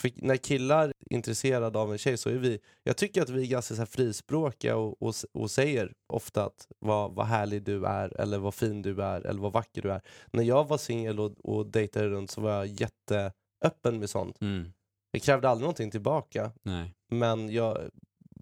För 0.00 0.10
när 0.14 0.36
killar 0.36 0.88
är 0.88 0.94
intresserade 1.10 1.78
av 1.78 1.92
en 1.92 1.98
tjej 1.98 2.16
så 2.16 2.30
är 2.30 2.34
vi, 2.34 2.60
jag 2.82 2.96
tycker 2.96 3.22
att 3.22 3.30
vi 3.30 3.42
är 3.42 3.46
ganska 3.46 3.74
så 3.74 3.80
här 3.80 3.86
frispråkiga 3.86 4.76
och, 4.76 5.02
och, 5.02 5.14
och 5.32 5.50
säger 5.50 5.92
ofta 6.06 6.44
att 6.44 6.66
vad, 6.78 7.14
vad 7.14 7.26
härlig 7.26 7.62
du 7.62 7.86
är, 7.86 8.20
eller 8.20 8.38
vad 8.38 8.54
fin 8.54 8.82
du 8.82 9.02
är, 9.02 9.26
eller 9.26 9.40
vad 9.40 9.52
vacker 9.52 9.82
du 9.82 9.92
är. 9.92 10.02
När 10.32 10.42
jag 10.42 10.68
var 10.68 10.78
singel 10.78 11.20
och, 11.20 11.32
och 11.44 11.66
dejtade 11.66 12.08
runt 12.08 12.30
så 12.30 12.40
var 12.40 12.50
jag 12.50 12.66
jätteöppen 12.66 13.98
med 13.98 14.10
sånt. 14.10 14.40
Mm. 14.40 14.72
Jag 15.10 15.22
krävde 15.22 15.48
aldrig 15.48 15.62
någonting 15.62 15.90
tillbaka, 15.90 16.52
Nej. 16.62 16.94
men 17.10 17.48
jag 17.48 17.90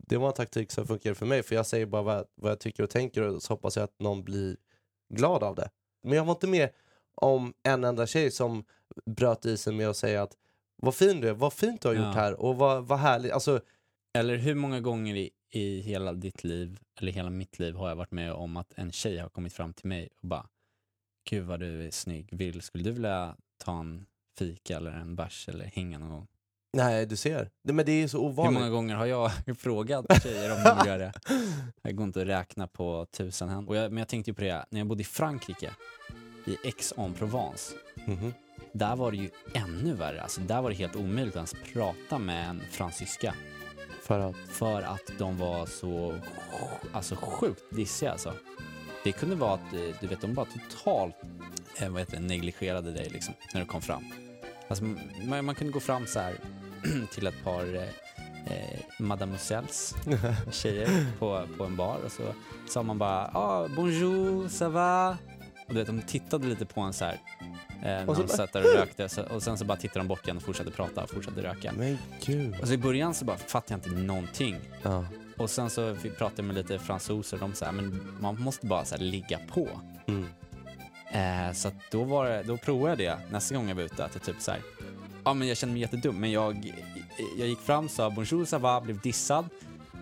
det 0.08 0.16
var 0.16 0.28
en 0.28 0.34
taktik 0.34 0.72
som 0.72 0.86
funkar 0.86 1.14
för 1.14 1.26
mig. 1.26 1.42
För 1.42 1.54
jag 1.54 1.66
säger 1.66 1.86
bara 1.86 2.02
vad, 2.02 2.24
vad 2.34 2.50
jag 2.50 2.60
tycker 2.60 2.82
och 2.82 2.90
tänker 2.90 3.22
och 3.22 3.42
så 3.42 3.52
hoppas 3.52 3.76
jag 3.76 3.84
att 3.84 4.00
någon 4.00 4.24
blir 4.24 4.56
glad 5.14 5.42
av 5.42 5.54
det. 5.54 5.70
Men 6.02 6.16
jag 6.16 6.24
var 6.24 6.32
inte 6.32 6.46
med 6.46 6.70
om 7.14 7.54
en 7.62 7.84
enda 7.84 8.06
tjej 8.06 8.30
som 8.30 8.64
bröt 9.06 9.44
isen 9.44 9.76
med 9.76 9.88
att 9.88 9.96
säga 9.96 10.22
att 10.22 10.36
vad 10.76 10.94
fin 10.94 11.20
du 11.20 11.28
är, 11.28 11.32
vad 11.32 11.52
fint 11.52 11.80
du 11.82 11.88
har 11.88 11.94
gjort 11.94 12.04
Ja. 12.04 12.10
här 12.12 12.40
och 12.40 12.56
vad, 12.56 12.86
vad 12.86 12.98
härligt. 12.98 13.32
Alltså, 13.32 13.60
Eller 14.18 14.36
hur 14.36 14.54
många 14.54 14.80
gånger 14.80 15.14
i, 15.16 15.30
i 15.50 15.80
hela 15.80 16.12
ditt 16.12 16.44
liv, 16.44 16.78
eller 17.00 17.12
hela 17.12 17.30
mitt 17.30 17.58
liv, 17.58 17.74
har 17.74 17.88
jag 17.88 17.96
varit 17.96 18.10
med 18.10 18.32
om 18.32 18.56
att 18.56 18.72
en 18.76 18.92
tjej 18.92 19.18
har 19.18 19.28
kommit 19.28 19.52
fram 19.52 19.72
till 19.72 19.86
mig 19.88 20.08
och 20.22 20.28
bara 20.28 20.46
Gud 21.30 21.44
vad 21.46 21.60
du 21.60 21.86
är 21.86 21.90
snygg, 21.90 22.28
Vill, 22.32 22.62
skulle 22.62 22.84
du 22.84 22.90
vilja 22.92 23.36
ta 23.64 23.80
en 23.80 24.06
fika 24.38 24.76
eller 24.76 24.90
en 24.90 25.16
bärs 25.16 25.48
eller 25.48 25.64
hänga 25.64 25.98
någon 25.98 26.10
gång? 26.10 26.26
nej 26.72 27.06
du 27.06 27.16
ser. 27.16 27.50
Det, 27.64 27.72
men 27.72 27.86
det 27.86 27.92
är 27.92 28.08
så 28.08 28.18
Hur 28.18 28.26
ovanligt. 28.26 28.54
många 28.60 28.70
gånger 28.70 28.94
har 28.94 29.06
jag 29.06 29.30
frågat 29.58 30.06
tjejer 30.22 30.52
om 30.56 30.62
de 30.64 30.76
vill 30.78 30.86
göra 30.86 30.98
det? 30.98 31.12
Det 31.82 31.92
går 31.92 32.04
inte 32.06 32.20
att 32.22 32.26
räkna 32.28 32.66
på 32.68 33.06
tusen 33.10 33.48
händer. 33.48 33.88
Men 33.88 33.98
jag 33.98 34.08
tänkte 34.08 34.30
ju 34.30 34.34
på 34.34 34.40
det, 34.42 34.64
när 34.70 34.80
jag 34.80 34.86
bodde 34.86 35.00
i 35.00 35.04
Frankrike, 35.04 35.70
i 36.46 36.56
Aix-en-Provence, 36.64 37.74
Mhm. 38.06 38.32
Där 38.78 38.96
var 38.96 39.10
det 39.10 39.16
ju 39.16 39.30
ännu 39.54 39.94
värre. 39.94 40.22
Alltså, 40.22 40.40
där 40.40 40.62
var 40.62 40.70
det 40.70 40.76
helt 40.76 40.96
omöjligt 40.96 41.36
att 41.36 41.54
ens 41.54 41.72
prata 41.72 42.18
med 42.18 42.48
en 42.48 42.62
fransyska. 42.70 43.34
För 44.02 44.20
att, 44.20 44.36
För 44.48 44.82
att 44.82 45.10
de 45.18 45.38
var 45.38 45.66
så 45.66 46.14
alltså, 46.92 47.16
sjukt 47.16 47.62
dissiga 47.70 48.12
alltså. 48.12 48.32
Det 49.04 49.12
kunde 49.12 49.36
vara 49.36 49.54
att 49.54 49.72
eh, 49.72 49.80
du 50.00 50.06
vet, 50.06 50.20
de 50.20 50.34
bara 50.34 50.46
totalt 50.46 51.14
eh, 51.80 51.88
vad 51.88 52.00
heter 52.00 52.16
det, 52.16 52.22
negligerade 52.22 52.92
dig 52.92 53.08
liksom, 53.10 53.34
när 53.54 53.60
du 53.60 53.66
kom 53.66 53.82
fram. 53.82 54.04
Alltså, 54.68 54.84
man, 55.28 55.44
man 55.44 55.54
kunde 55.54 55.72
gå 55.72 55.80
fram 55.80 56.06
så 56.06 56.20
här 56.20 56.34
till 57.10 57.26
ett 57.26 57.44
par 57.44 57.74
eh, 57.74 57.82
eh, 58.46 58.80
mademoiselles, 58.98 59.94
tjejer 60.52 61.06
på, 61.18 61.46
på 61.58 61.64
en 61.64 61.76
bar 61.76 61.98
och 62.04 62.12
så 62.12 62.34
sa 62.68 62.82
man 62.82 62.98
bara 62.98 63.30
ah, 63.34 63.68
bonjour, 63.76 64.48
ça 64.48 64.68
va? 64.68 65.18
Och 65.68 65.74
du 65.74 65.80
vet, 65.80 65.86
de 65.86 66.02
tittade 66.02 66.46
lite 66.46 66.66
på 66.66 66.80
en 66.80 66.92
så 66.92 67.04
här 67.04 67.20
eh, 67.82 68.08
Och 68.08 68.16
så 68.16 68.28
satt 68.28 68.52
där 68.52 68.60
och 68.60 68.80
rökte 68.80 69.08
så, 69.08 69.22
och 69.22 69.42
sen 69.42 69.58
så 69.58 69.64
bara 69.64 69.78
tittade 69.78 70.00
de 70.00 70.08
bort 70.08 70.24
igen 70.24 70.36
och 70.36 70.42
fortsatte 70.42 70.70
prata 70.70 71.02
och 71.02 71.10
fortsatte 71.10 71.42
röka. 71.42 71.72
men 71.76 71.98
gud. 72.24 72.60
Och 72.60 72.68
så 72.68 72.74
i 72.74 72.78
början 72.78 73.14
så 73.14 73.24
bara 73.24 73.36
fattade 73.36 73.80
jag 73.84 73.92
inte 73.92 74.06
någonting. 74.06 74.60
Ja. 74.82 75.04
Och 75.36 75.50
sen 75.50 75.70
så 75.70 75.94
pratade 75.94 76.32
jag 76.36 76.44
med 76.44 76.56
lite 76.56 76.78
fransoser 76.78 77.36
och 77.36 77.40
de 77.40 77.54
sa 77.54 77.72
men 77.72 78.00
man 78.20 78.40
måste 78.40 78.66
bara 78.66 78.84
så 78.84 78.96
ligga 78.96 79.38
på. 79.48 79.68
Mm. 80.06 80.26
Eh, 81.10 81.52
så 81.52 81.70
då, 81.90 82.04
var 82.04 82.26
det, 82.26 82.42
då 82.42 82.56
provade 82.56 83.02
jag 83.02 83.18
det 83.18 83.22
nästa 83.30 83.54
gång 83.54 83.68
jag 83.68 83.74
var 83.74 83.82
ute, 83.82 84.04
att 84.04 84.14
jag 84.14 84.22
typ 84.22 84.40
så 84.40 84.50
här, 84.50 84.60
ja 85.24 85.34
men 85.34 85.48
jag 85.48 85.56
kände 85.56 85.72
mig 85.72 85.82
jättedum, 85.82 86.20
men 86.20 86.32
jag, 86.32 86.72
jag 87.38 87.48
gick 87.48 87.60
fram, 87.60 87.88
sa 87.88 88.10
bonjour, 88.10 88.44
ça 88.44 88.58
va, 88.58 88.80
blev 88.80 89.00
dissad. 89.00 89.48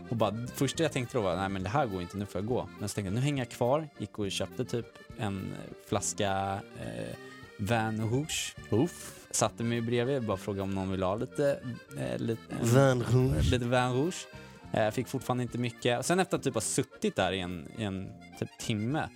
Och 0.09 0.17
bara, 0.17 0.47
första 0.55 0.83
jag 0.83 0.93
tänkte 0.93 1.19
då 1.19 1.23
var, 1.23 1.37
nej 1.37 1.49
men 1.49 1.63
det 1.63 1.69
här 1.69 1.87
går 1.87 2.03
inte, 2.03 2.17
nu 2.17 2.27
får 2.27 2.41
jag 2.41 2.49
gå. 2.49 2.69
Men 2.81 2.89
så 2.89 2.95
tänkte 2.95 3.09
jag, 3.09 3.15
nu 3.15 3.21
hänger 3.21 3.45
jag 3.45 3.51
kvar, 3.51 3.89
gick 3.99 4.19
och 4.19 4.31
köpte 4.31 4.65
typ 4.65 4.87
en 5.19 5.55
flaska 5.89 6.61
eh, 6.81 7.17
Vin 7.59 8.01
Rouge. 8.11 8.55
Uff. 8.71 9.21
Satte 9.31 9.63
mig 9.65 9.81
bredvid 9.81 10.23
bara 10.27 10.37
frågade 10.37 10.63
om 10.63 10.71
någon 10.71 10.91
ville 10.91 11.05
ha 11.05 11.17
lite, 11.17 11.61
eh, 11.99 12.19
lite, 12.19 12.43
en- 12.61 12.67
Vin 12.67 13.03
Rouge. 13.03 13.51
lite 13.51 13.65
Vin 13.65 13.93
Rouge. 13.93 14.27
Eh, 14.73 14.91
fick 14.91 15.09
fortfarande 15.09 15.43
inte 15.43 15.59
mycket. 15.59 16.07
Sen 16.07 16.21
efter 16.21 16.37
att 16.37 16.43
typ 16.43 16.55
ha 16.55 16.61
suttit 16.61 17.17
där 17.17 17.33
i 17.33 17.41
en, 17.41 17.69
i 17.79 17.83
en 17.85 18.09
typ 18.39 18.49
timme, 18.59 19.09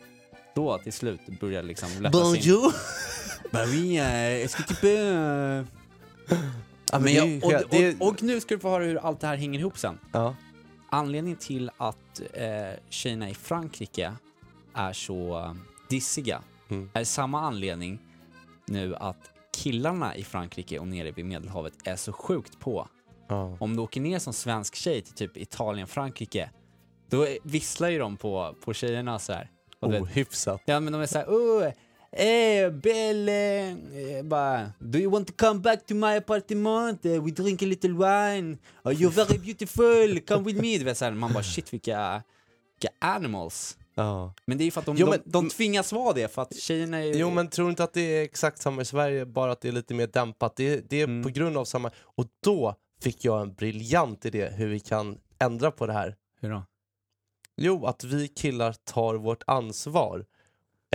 då 0.55 0.79
till 0.79 0.93
slut 0.93 1.21
började 1.41 1.57
jag 1.57 1.65
liksom 1.65 1.89
lättas 2.01 2.15
in. 2.15 2.21
Bonjour. 2.33 2.73
Bah 3.53 3.65
oui, 3.67 3.99
euh, 3.99 4.45
est-ce 4.45 4.57
que 4.57 4.63
tu 4.63 4.75
peux... 4.75 4.99
euh, 4.99 5.65
Ja, 6.93 6.99
men 6.99 7.15
jag, 7.15 7.45
och, 7.45 7.53
och, 7.53 8.09
och 8.09 8.23
nu 8.23 8.41
ska 8.41 8.55
du 8.55 8.61
få 8.61 8.69
höra 8.71 8.85
hur 8.85 8.97
allt 8.97 9.21
det 9.21 9.27
här 9.27 9.37
hänger 9.37 9.59
ihop 9.61 9.79
sen. 9.79 9.99
Ja. 10.13 10.35
Anledningen 10.91 11.39
till 11.39 11.71
att 11.77 12.21
eh, 12.35 12.45
tjejerna 12.91 13.31
i 13.31 13.35
Frankrike 13.35 14.13
är 14.75 14.93
så 14.93 15.39
eh, 15.39 15.55
dissiga 15.89 16.43
Mm. 16.71 16.91
är 16.95 17.05
samma 17.05 17.41
anledning 17.41 17.99
nu 18.69 18.97
att 18.97 19.31
killarna 19.57 20.17
i 20.17 20.25
Frankrike 20.25 20.79
och 20.79 20.89
nere 20.89 21.11
vid 21.11 21.25
Medelhavet 21.25 21.73
är 21.85 21.97
så 21.97 22.13
sjukt 22.13 22.61
på. 22.61 22.89
Ja. 23.29 23.57
Om 23.61 23.77
du 23.77 23.83
åker 23.83 24.01
ner 24.01 24.19
som 24.19 24.33
svensk 24.33 24.75
tjej 24.75 25.03
till 25.03 25.15
typ 25.15 25.37
Italien, 25.37 25.87
Frankrike, 25.87 26.51
då 27.11 27.27
visslar 27.43 27.89
ju 27.89 27.99
de 27.99 28.17
på, 28.17 28.55
på 28.65 28.75
tjejerna 28.75 29.19
så 29.19 29.33
här. 29.33 29.51
Ohyfsat. 29.81 30.63
Ja 30.65 30.81
men 30.81 30.93
de 30.93 31.03
är 31.03 31.07
såhär, 31.07 31.27
oh, 31.27 31.71
hey 32.13 32.71
Belle, 32.71 33.69
eh, 33.69 34.25
bara, 34.25 34.73
do 34.79 34.99
you 34.99 35.11
want 35.11 35.29
to 35.29 35.35
come 35.37 35.61
back 35.61 35.87
to 35.87 35.95
my 35.95 36.17
apartment? 36.17 37.07
Eh, 37.07 37.25
we 37.25 37.31
drink 37.31 37.63
a 37.63 37.67
little 37.67 37.91
wine. 37.91 38.59
Oh, 38.85 38.93
you're 38.93 39.11
very 39.11 39.39
beautiful, 39.39 40.21
come 40.21 40.45
with 40.45 40.61
me. 40.61 40.79
Du 40.79 40.85
vet, 40.85 40.99
så 40.99 41.05
här, 41.05 41.13
man 41.13 41.33
bara 41.33 41.43
shit 41.43 41.73
vilka, 41.73 42.23
vilka 42.81 42.95
animals. 42.99 43.78
Ja. 43.99 44.35
Men 44.47 44.59
det 44.59 44.63
är 44.63 44.65
ju 44.65 44.71
för 44.71 44.81
att 44.81 44.87
de, 44.87 44.97
Jo, 44.97 45.07
de, 45.07 45.11
men- 45.11 45.23
de 45.25 45.49
tvingas 45.49 45.93
vara 45.93 46.13
det 46.13 46.29
för 46.33 46.43
att 46.43 46.57
tjejerna 46.57 46.99
är 47.05 47.15
Jo 47.15 47.31
men 47.31 47.49
tror 47.49 47.65
du 47.67 47.71
inte 47.71 47.85
att 47.85 47.93
det 47.93 48.01
är 48.01 48.23
exakt 48.23 48.63
samma 48.63 48.83
i 48.83 48.85
Sverige, 48.85 49.27
bara 49.27 49.53
att 49.53 49.61
det 49.61 49.69
är 49.69 49.73
lite 49.73 49.95
mer 49.95 50.07
dämpat? 50.07 50.57
Det, 50.57 50.91
det 50.91 51.01
är 51.01 51.05
Mm. 51.05 51.23
på 51.23 51.29
grund 51.29 51.57
av 51.57 51.65
samma... 51.65 51.91
Och 52.01 52.25
då 52.45 52.75
fick 53.01 53.25
jag 53.25 53.41
en 53.43 53.55
briljant 53.55 54.25
idé 54.25 54.47
hur 54.49 54.69
vi 54.69 54.81
kan 54.81 55.19
ändra 55.39 55.71
på 55.71 55.87
det 55.87 55.93
här. 55.93 56.17
Hur 56.41 56.51
då? 56.51 56.63
Jo, 57.57 57.87
att 57.87 58.05
vi 58.05 58.29
killar 58.29 58.73
tar 58.85 59.15
vårt 59.15 59.43
ansvar 59.47 60.27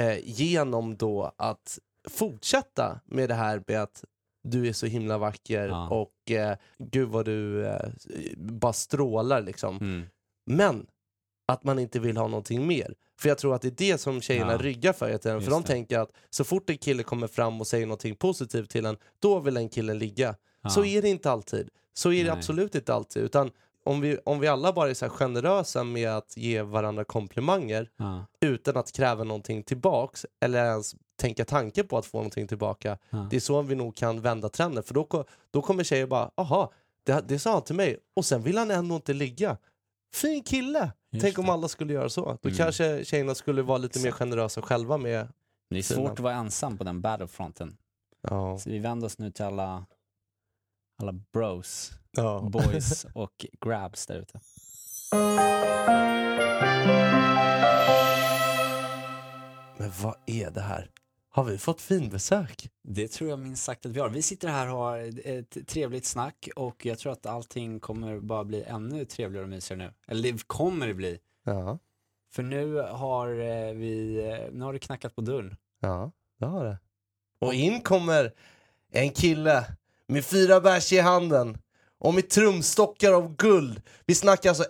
eh, 0.02 0.18
genom 0.24 0.98
då 0.98 1.32
att 1.38 1.80
fortsätta 2.10 3.00
med 3.06 3.30
det 3.30 3.36
här 3.36 3.64
med 3.68 3.82
att 3.82 4.04
du 4.44 4.68
är 4.68 4.74
så 4.74 4.86
himla 4.86 5.18
vacker 5.18 5.68
Ja. 5.68 5.90
och 5.90 6.32
eh, 6.32 6.58
gud 6.80 7.10
vad 7.10 7.26
du 7.26 7.66
eh, 7.68 7.90
bara 8.38 8.74
strålar 8.74 9.42
liksom. 9.42 9.76
Mm. 9.78 10.04
Men 10.46 10.86
att 11.46 11.64
man 11.64 11.80
inte 11.80 12.00
vill 12.00 12.18
ha 12.18 12.28
någonting 12.28 12.68
mer. 12.68 12.94
För 13.20 13.30
jag 13.30 13.38
tror 13.38 13.56
att 13.56 13.62
det 13.62 13.68
är 13.68 13.92
det 13.92 13.98
som 13.98 14.22
tjejerna 14.22 14.52
Ja. 14.52 14.58
ryggar 14.58 14.94
för. 14.94 15.18
För 15.18 15.36
Just 15.36 15.50
de 15.50 15.62
det. 15.62 15.68
tänker 15.68 16.00
att 16.00 16.12
så 16.30 16.44
fort 16.44 16.70
en 16.70 16.78
kille 16.78 17.04
kommer 17.04 17.28
fram 17.28 17.62
och 17.62 17.68
säger 17.68 17.86
någonting 17.86 18.16
positivt 18.16 18.70
till 18.70 18.86
en, 18.86 18.98
då 19.20 19.40
vill 19.40 19.58
en 19.58 19.70
kille 19.70 19.94
ligga. 19.94 20.36
Ja. 20.64 20.70
Så 20.70 20.86
är 20.86 21.02
det 21.02 21.10
inte 21.10 21.32
alltid. 21.32 21.70
Så 21.94 22.12
är 22.12 22.24
det 22.24 22.30
Nej. 22.30 22.38
absolut 22.40 22.76
inte 22.76 22.94
alltid. 22.94 23.24
Utan 23.24 23.52
om 23.86 24.02
vi, 24.02 24.18
om 24.26 24.40
vi 24.40 24.48
alla 24.48 24.74
bara 24.74 24.90
är 24.90 24.94
så 24.94 25.10
generösa 25.10 25.84
med 25.84 26.10
att 26.10 26.38
ge 26.38 26.62
varandra 26.62 27.04
komplimanger 27.04 27.90
Ja. 27.98 28.26
utan 28.42 28.78
att 28.78 28.92
kräva 28.92 29.24
någonting 29.24 29.64
tillbaks 29.64 30.26
eller 30.42 30.66
ens 30.66 30.96
tänka 31.16 31.46
tanke 31.46 31.84
på 31.84 31.98
att 31.98 32.06
få 32.06 32.18
någonting 32.18 32.48
tillbaka. 32.48 32.98
Det 33.30 33.36
är 33.36 33.40
så 33.40 33.62
vi 33.62 33.76
nog 33.76 33.96
kan 33.96 34.22
vända 34.22 34.50
trenden. 34.50 34.84
För 34.84 34.94
då, 34.94 35.26
då 35.52 35.62
kommer 35.62 35.84
tjejer 35.84 36.08
bara, 36.08 36.32
aha, 36.38 36.74
det, 37.06 37.24
det 37.28 37.40
sa 37.40 37.54
han 37.54 37.62
till 37.64 37.76
mig 37.76 37.98
och 38.16 38.26
sen 38.26 38.42
vill 38.42 38.58
han 38.58 38.72
ändå 38.72 38.96
inte 38.96 39.14
ligga. 39.14 39.58
Fin 40.14 40.44
kille! 40.44 40.92
Just 41.14 41.24
Tänk 41.26 41.40
om 41.40 41.50
alla 41.50 41.68
skulle 41.68 41.94
göra 41.94 42.10
så. 42.10 42.38
Då 42.42 42.50
Mm. 42.50 42.58
kanske 42.58 43.06
tjejerna 43.06 43.36
skulle 43.36 43.62
vara 43.62 43.78
lite 43.78 44.00
mer 44.00 44.08
Exakt. 44.08 44.20
generösa 44.20 44.62
själva 44.62 44.98
med... 44.98 45.28
Det 45.70 45.78
är 45.78 45.82
svårt 45.84 46.12
att 46.12 46.20
vara 46.20 46.34
ensam 46.34 46.78
på 46.78 46.84
den 46.84 47.02
battlefronten. 47.02 47.78
Ja. 48.22 48.58
Så 48.60 48.70
vi 48.70 48.80
vänder 48.80 49.08
oss 49.08 49.18
nu 49.18 49.32
till 49.32 49.46
alla, 49.46 49.86
alla 51.02 51.12
bros, 51.34 51.92
ja. 52.12 52.40
boys 52.42 53.06
och 53.16 53.46
grabs 53.62 54.06
där 54.08 54.16
ute. 54.20 54.40
Men 59.78 59.92
vad 60.02 60.16
är 60.26 60.52
det 60.52 60.62
här? 60.62 60.90
Har 61.36 61.44
vi 61.44 61.58
fått 61.58 61.82
finbesök? 61.82 62.70
Det 62.84 63.08
tror 63.08 63.30
jag 63.30 63.40
minst 63.40 63.64
sagt 63.64 63.86
att 63.86 63.92
vi 63.92 64.00
har. 64.00 64.10
Vi 64.10 64.22
sitter 64.22 64.48
här 64.48 64.68
och 64.72 64.78
har 64.78 65.28
ett 65.28 65.68
trevligt 65.68 66.06
snack 66.06 66.50
och 66.56 66.86
jag 66.86 67.00
tror 67.00 67.12
att 67.12 67.26
allting 67.26 67.80
kommer 67.80 68.20
bara 68.20 68.44
bli 68.44 68.64
ännu 68.64 69.06
trevligare 69.06 69.44
och 69.44 69.50
mysigare 69.50 69.86
nu. 69.86 69.94
Eller 70.08 70.32
det 70.32 70.48
kommer 70.48 70.88
det 70.88 70.94
bli. 70.94 71.20
Ja, 71.44 71.80
För 72.32 72.44
nu 72.44 72.76
har 72.76 73.28
eh, 73.30 73.74
vi, 73.74 74.18
eh, 74.32 74.54
nu 74.54 74.64
har 74.64 74.74
det 74.74 74.80
knackat 74.80 75.16
på 75.16 75.22
dörren. 75.22 75.56
ja, 75.80 76.12
det 76.40 76.46
har 76.46 76.66
det. 76.66 76.78
Och 77.40 77.54
in 77.54 77.82
kommer 77.82 78.34
en 78.92 79.10
kille 79.10 79.66
med 80.08 80.26
fyra 80.26 80.62
bärs 80.62 80.94
i 80.94 81.00
handen 81.00 81.58
och 82.00 82.14
med 82.14 82.30
trumstockar 82.30 83.14
av 83.14 83.36
guld. 83.36 83.82
Vi 84.06 84.16
snackar 84.16 84.50
alltså 84.50 84.66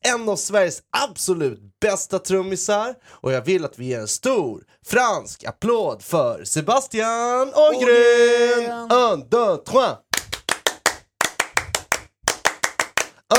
en 0.00 0.28
av 0.28 0.36
Sveriges 0.36 0.82
absolut 0.90 1.60
bästa 1.80 2.18
trummisar 2.18 2.94
och 3.08 3.32
jag 3.32 3.42
vill 3.42 3.64
att 3.64 3.78
vi 3.78 3.84
ger 3.84 4.00
en 4.00 4.08
stor 4.08 4.64
fransk 4.86 5.44
applåd 5.44 6.02
för 6.02 6.44
Sebastian 6.44 7.52
Ågren! 7.54 8.90
Un, 8.92 9.28
deux, 9.28 9.56
trois! 9.56 9.96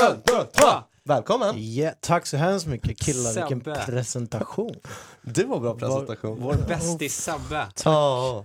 Un, 0.02 0.22
deux, 0.26 0.44
trois! 0.52 0.84
Välkommen! 1.04 1.54
Ja, 1.74 1.92
tack 2.00 2.26
så 2.26 2.36
hemskt 2.36 2.66
mycket 2.66 3.00
killar, 3.00 3.32
vilken 3.34 3.60
Sebbe. 3.60 3.82
presentation. 3.86 4.74
Det 5.22 5.44
var 5.44 5.60
bra 5.60 5.74
presentation. 5.74 6.38
Vår 6.40 6.54
bästis 6.68 7.16
Sabbe. 7.22 7.66
Ja. 7.84 8.44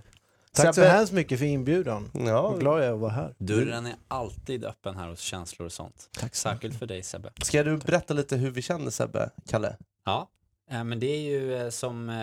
Tack 0.54 0.66
så 0.66 0.72
Sebbe. 0.72 0.88
hemskt 0.88 1.12
mycket 1.12 1.38
för 1.38 1.46
inbjudan. 1.46 2.10
Ja. 2.14 2.42
Vad 2.50 2.60
glad 2.60 2.78
jag 2.80 2.86
är 2.86 2.92
att 2.92 2.98
vara 3.00 3.12
här. 3.12 3.34
Dörren 3.38 3.86
är 3.86 3.96
alltid 4.08 4.64
öppen 4.64 4.96
här 4.96 5.08
hos 5.08 5.20
känslor 5.20 5.66
och 5.66 5.72
sånt. 5.72 6.08
Tack 6.18 6.34
Särskilt 6.34 6.78
för 6.78 6.86
dig 6.86 7.02
Sebbe. 7.02 7.32
Ska 7.42 7.62
du 7.62 7.76
berätta 7.76 8.14
lite 8.14 8.36
hur 8.36 8.50
vi 8.50 8.62
känner 8.62 8.90
Sebbe, 8.90 9.30
Kalle? 9.48 9.76
Ja, 10.04 10.30
eh, 10.70 10.84
men 10.84 11.00
det 11.00 11.06
är 11.06 11.20
ju 11.20 11.54
eh, 11.54 11.68
som, 11.70 12.08
eh, 12.08 12.14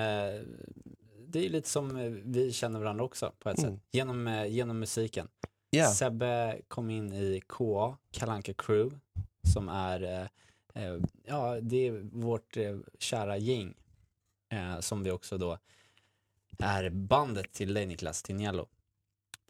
det 1.27 1.45
är 1.45 1.49
lite 1.49 1.69
som 1.69 2.19
vi 2.25 2.51
känner 2.51 2.79
varandra 2.79 3.03
också 3.03 3.31
på 3.39 3.49
ett 3.49 3.57
Mm. 3.59 3.71
sätt. 3.71 3.83
Genom, 3.91 4.45
genom 4.49 4.79
musiken. 4.79 5.27
Ja. 5.69 5.91
Sebbe 5.91 6.61
kom 6.67 6.89
in 6.89 7.13
i 7.13 7.41
KA, 7.47 7.97
Kalanka 8.11 8.53
Crew, 8.53 8.99
som 9.53 9.69
är 9.69 10.29
ja, 11.25 11.59
det 11.61 11.87
är 11.87 12.01
vårt 12.11 12.57
kära 12.99 13.37
gäng 13.37 13.73
som 14.79 15.03
vi 15.03 15.11
också 15.11 15.37
då 15.37 15.57
är 16.59 16.89
bandet 16.89 17.53
till 17.53 17.73
dig 17.73 17.85
Niklas, 17.85 18.23
till 18.23 18.35
Niello 18.35 18.67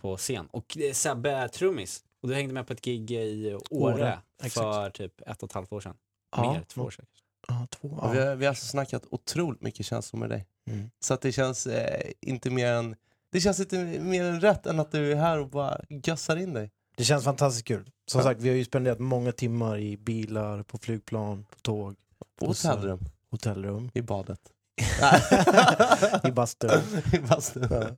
på 0.01 0.17
scen. 0.17 0.47
Och 0.51 0.77
eh, 0.77 0.93
Sebbe 0.93 1.31
är 1.31 1.47
trummis 1.47 2.03
och 2.21 2.27
du 2.29 2.35
hängde 2.35 2.53
med 2.53 2.67
på 2.67 2.73
ett 2.73 2.81
gig 2.81 3.11
i 3.11 3.53
Åre, 3.69 3.93
Åre, 3.93 4.19
exakt. 4.43 4.53
för 4.53 4.89
typ 4.89 5.21
ett 5.21 5.43
och 5.43 5.49
ett 5.49 5.53
halvt 5.53 5.71
år 5.73 5.81
sedan. 5.81 5.95
Ja. 6.35 6.53
Mer, 6.53 6.63
två 6.63 6.81
år 6.81 6.91
sedan. 6.91 7.05
Ja, 7.47 7.67
två. 7.69 7.87
Och 7.87 8.13
Vi, 8.15 8.17
Ja. 8.19 8.25
har, 8.29 8.35
vi 8.35 8.45
har 8.45 8.49
alltså 8.49 8.65
snackat 8.65 9.03
otroligt 9.11 9.61
mycket 9.61 9.85
känslor 9.85 10.19
med 10.19 10.29
dig. 10.29 10.47
Mm. 10.69 10.89
Så 10.99 11.13
att 11.13 11.21
det 11.21 11.31
känns 11.31 11.67
eh, 11.67 12.11
inte 12.21 12.49
mer 12.49 12.73
än 12.73 12.95
det 13.31 13.41
känns 13.41 13.59
inte 13.59 13.77
mer 13.99 14.23
än 14.25 14.41
rätt 14.41 14.65
än 14.65 14.79
att 14.79 14.91
du 14.91 15.11
är 15.11 15.15
här 15.15 15.39
och 15.39 15.49
bara 15.49 15.81
gössar 15.89 16.35
in 16.37 16.53
dig. 16.53 16.71
Det 16.97 17.03
känns 17.03 17.23
fantastiskt 17.23 17.67
kul. 17.67 17.91
Som 18.05 18.19
Ja. 18.19 18.23
sagt, 18.23 18.41
vi 18.41 18.49
har 18.49 18.55
ju 18.55 18.65
spenderat 18.65 18.99
många 18.99 19.31
timmar 19.31 19.77
i 19.77 19.97
bilar, 19.97 20.63
på 20.63 20.77
flygplan, 20.77 21.43
på 21.49 21.59
tåg, 21.59 21.95
På 22.39 22.45
hotellrum, 22.47 22.99
hotellrum, 23.29 23.91
i 23.93 24.01
badet. 24.01 24.39
i 26.23 26.31
bastun. 26.31 26.81
I 27.13 27.19
bastun. 27.19 27.97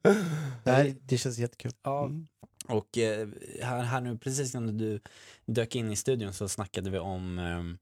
Nej, 0.63 0.97
det 1.01 1.17
känns 1.17 1.37
jättekul. 1.37 1.71
Ja, 1.83 2.05
Mm. 2.05 2.27
och 2.67 2.97
eh, 2.97 3.27
här, 3.61 3.83
här 3.83 4.01
nu, 4.01 4.17
precis 4.17 4.53
när 4.53 4.73
du 4.73 4.99
dök 5.45 5.75
in 5.75 5.91
i 5.91 5.95
studion 5.95 6.33
så 6.33 6.49
snackade 6.49 6.89
vi 6.89 6.99
om 6.99 7.39
ehm, 7.39 7.77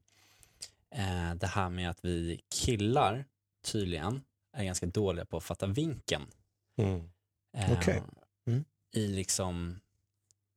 eh, 0.94 1.34
det 1.34 1.46
här 1.46 1.68
med 1.68 1.90
att 1.90 1.98
vi 2.04 2.40
killar 2.54 3.24
tydligen 3.64 4.22
är 4.56 4.64
ganska 4.64 4.86
dåliga 4.86 5.24
på 5.24 5.36
att 5.36 5.44
fatta 5.44 5.66
vinkeln. 5.66 6.26
Mm. 6.78 7.10
Eh, 7.56 7.72
Okej. 7.72 8.02
Mm. 8.46 8.64
I 8.94 9.06
liksom, 9.06 9.80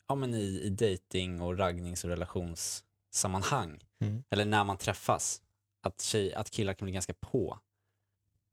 ja 0.07 0.15
men 0.15 0.33
i, 0.33 0.61
i 0.63 0.69
dating 0.69 1.41
och 1.41 1.57
raggnings 1.57 2.03
och 2.03 2.09
relationssammanhang. 2.09 3.79
Mm. 4.01 4.23
Eller 4.29 4.45
när 4.45 4.63
man 4.63 4.77
träffas. 4.77 5.41
Att, 5.83 6.01
tjej, 6.01 6.33
att 6.33 6.49
killar 6.49 6.73
kan 6.73 6.85
bli 6.85 6.93
ganska 6.93 7.13
på. 7.13 7.59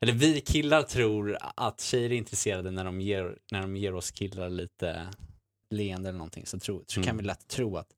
Eller 0.02 0.12
vi 0.12 0.40
killar 0.40 0.82
tror 0.82 1.38
att 1.56 1.80
tjejer 1.80 2.10
är 2.12 2.16
intresserade 2.16 2.70
när 2.70 2.84
de 2.84 3.00
ger, 3.00 3.38
när 3.52 3.60
de 3.60 3.76
ger 3.76 3.94
oss 3.94 4.10
killar 4.10 4.48
lite 4.50 5.08
leende 5.70 6.08
eller 6.08 6.18
någonting. 6.18 6.46
Så, 6.46 6.58
tro, 6.58 6.84
så 6.86 6.94
kan 6.94 7.02
Mm. 7.04 7.16
vi 7.16 7.22
lätt 7.22 7.48
tro 7.48 7.76
att, 7.76 7.88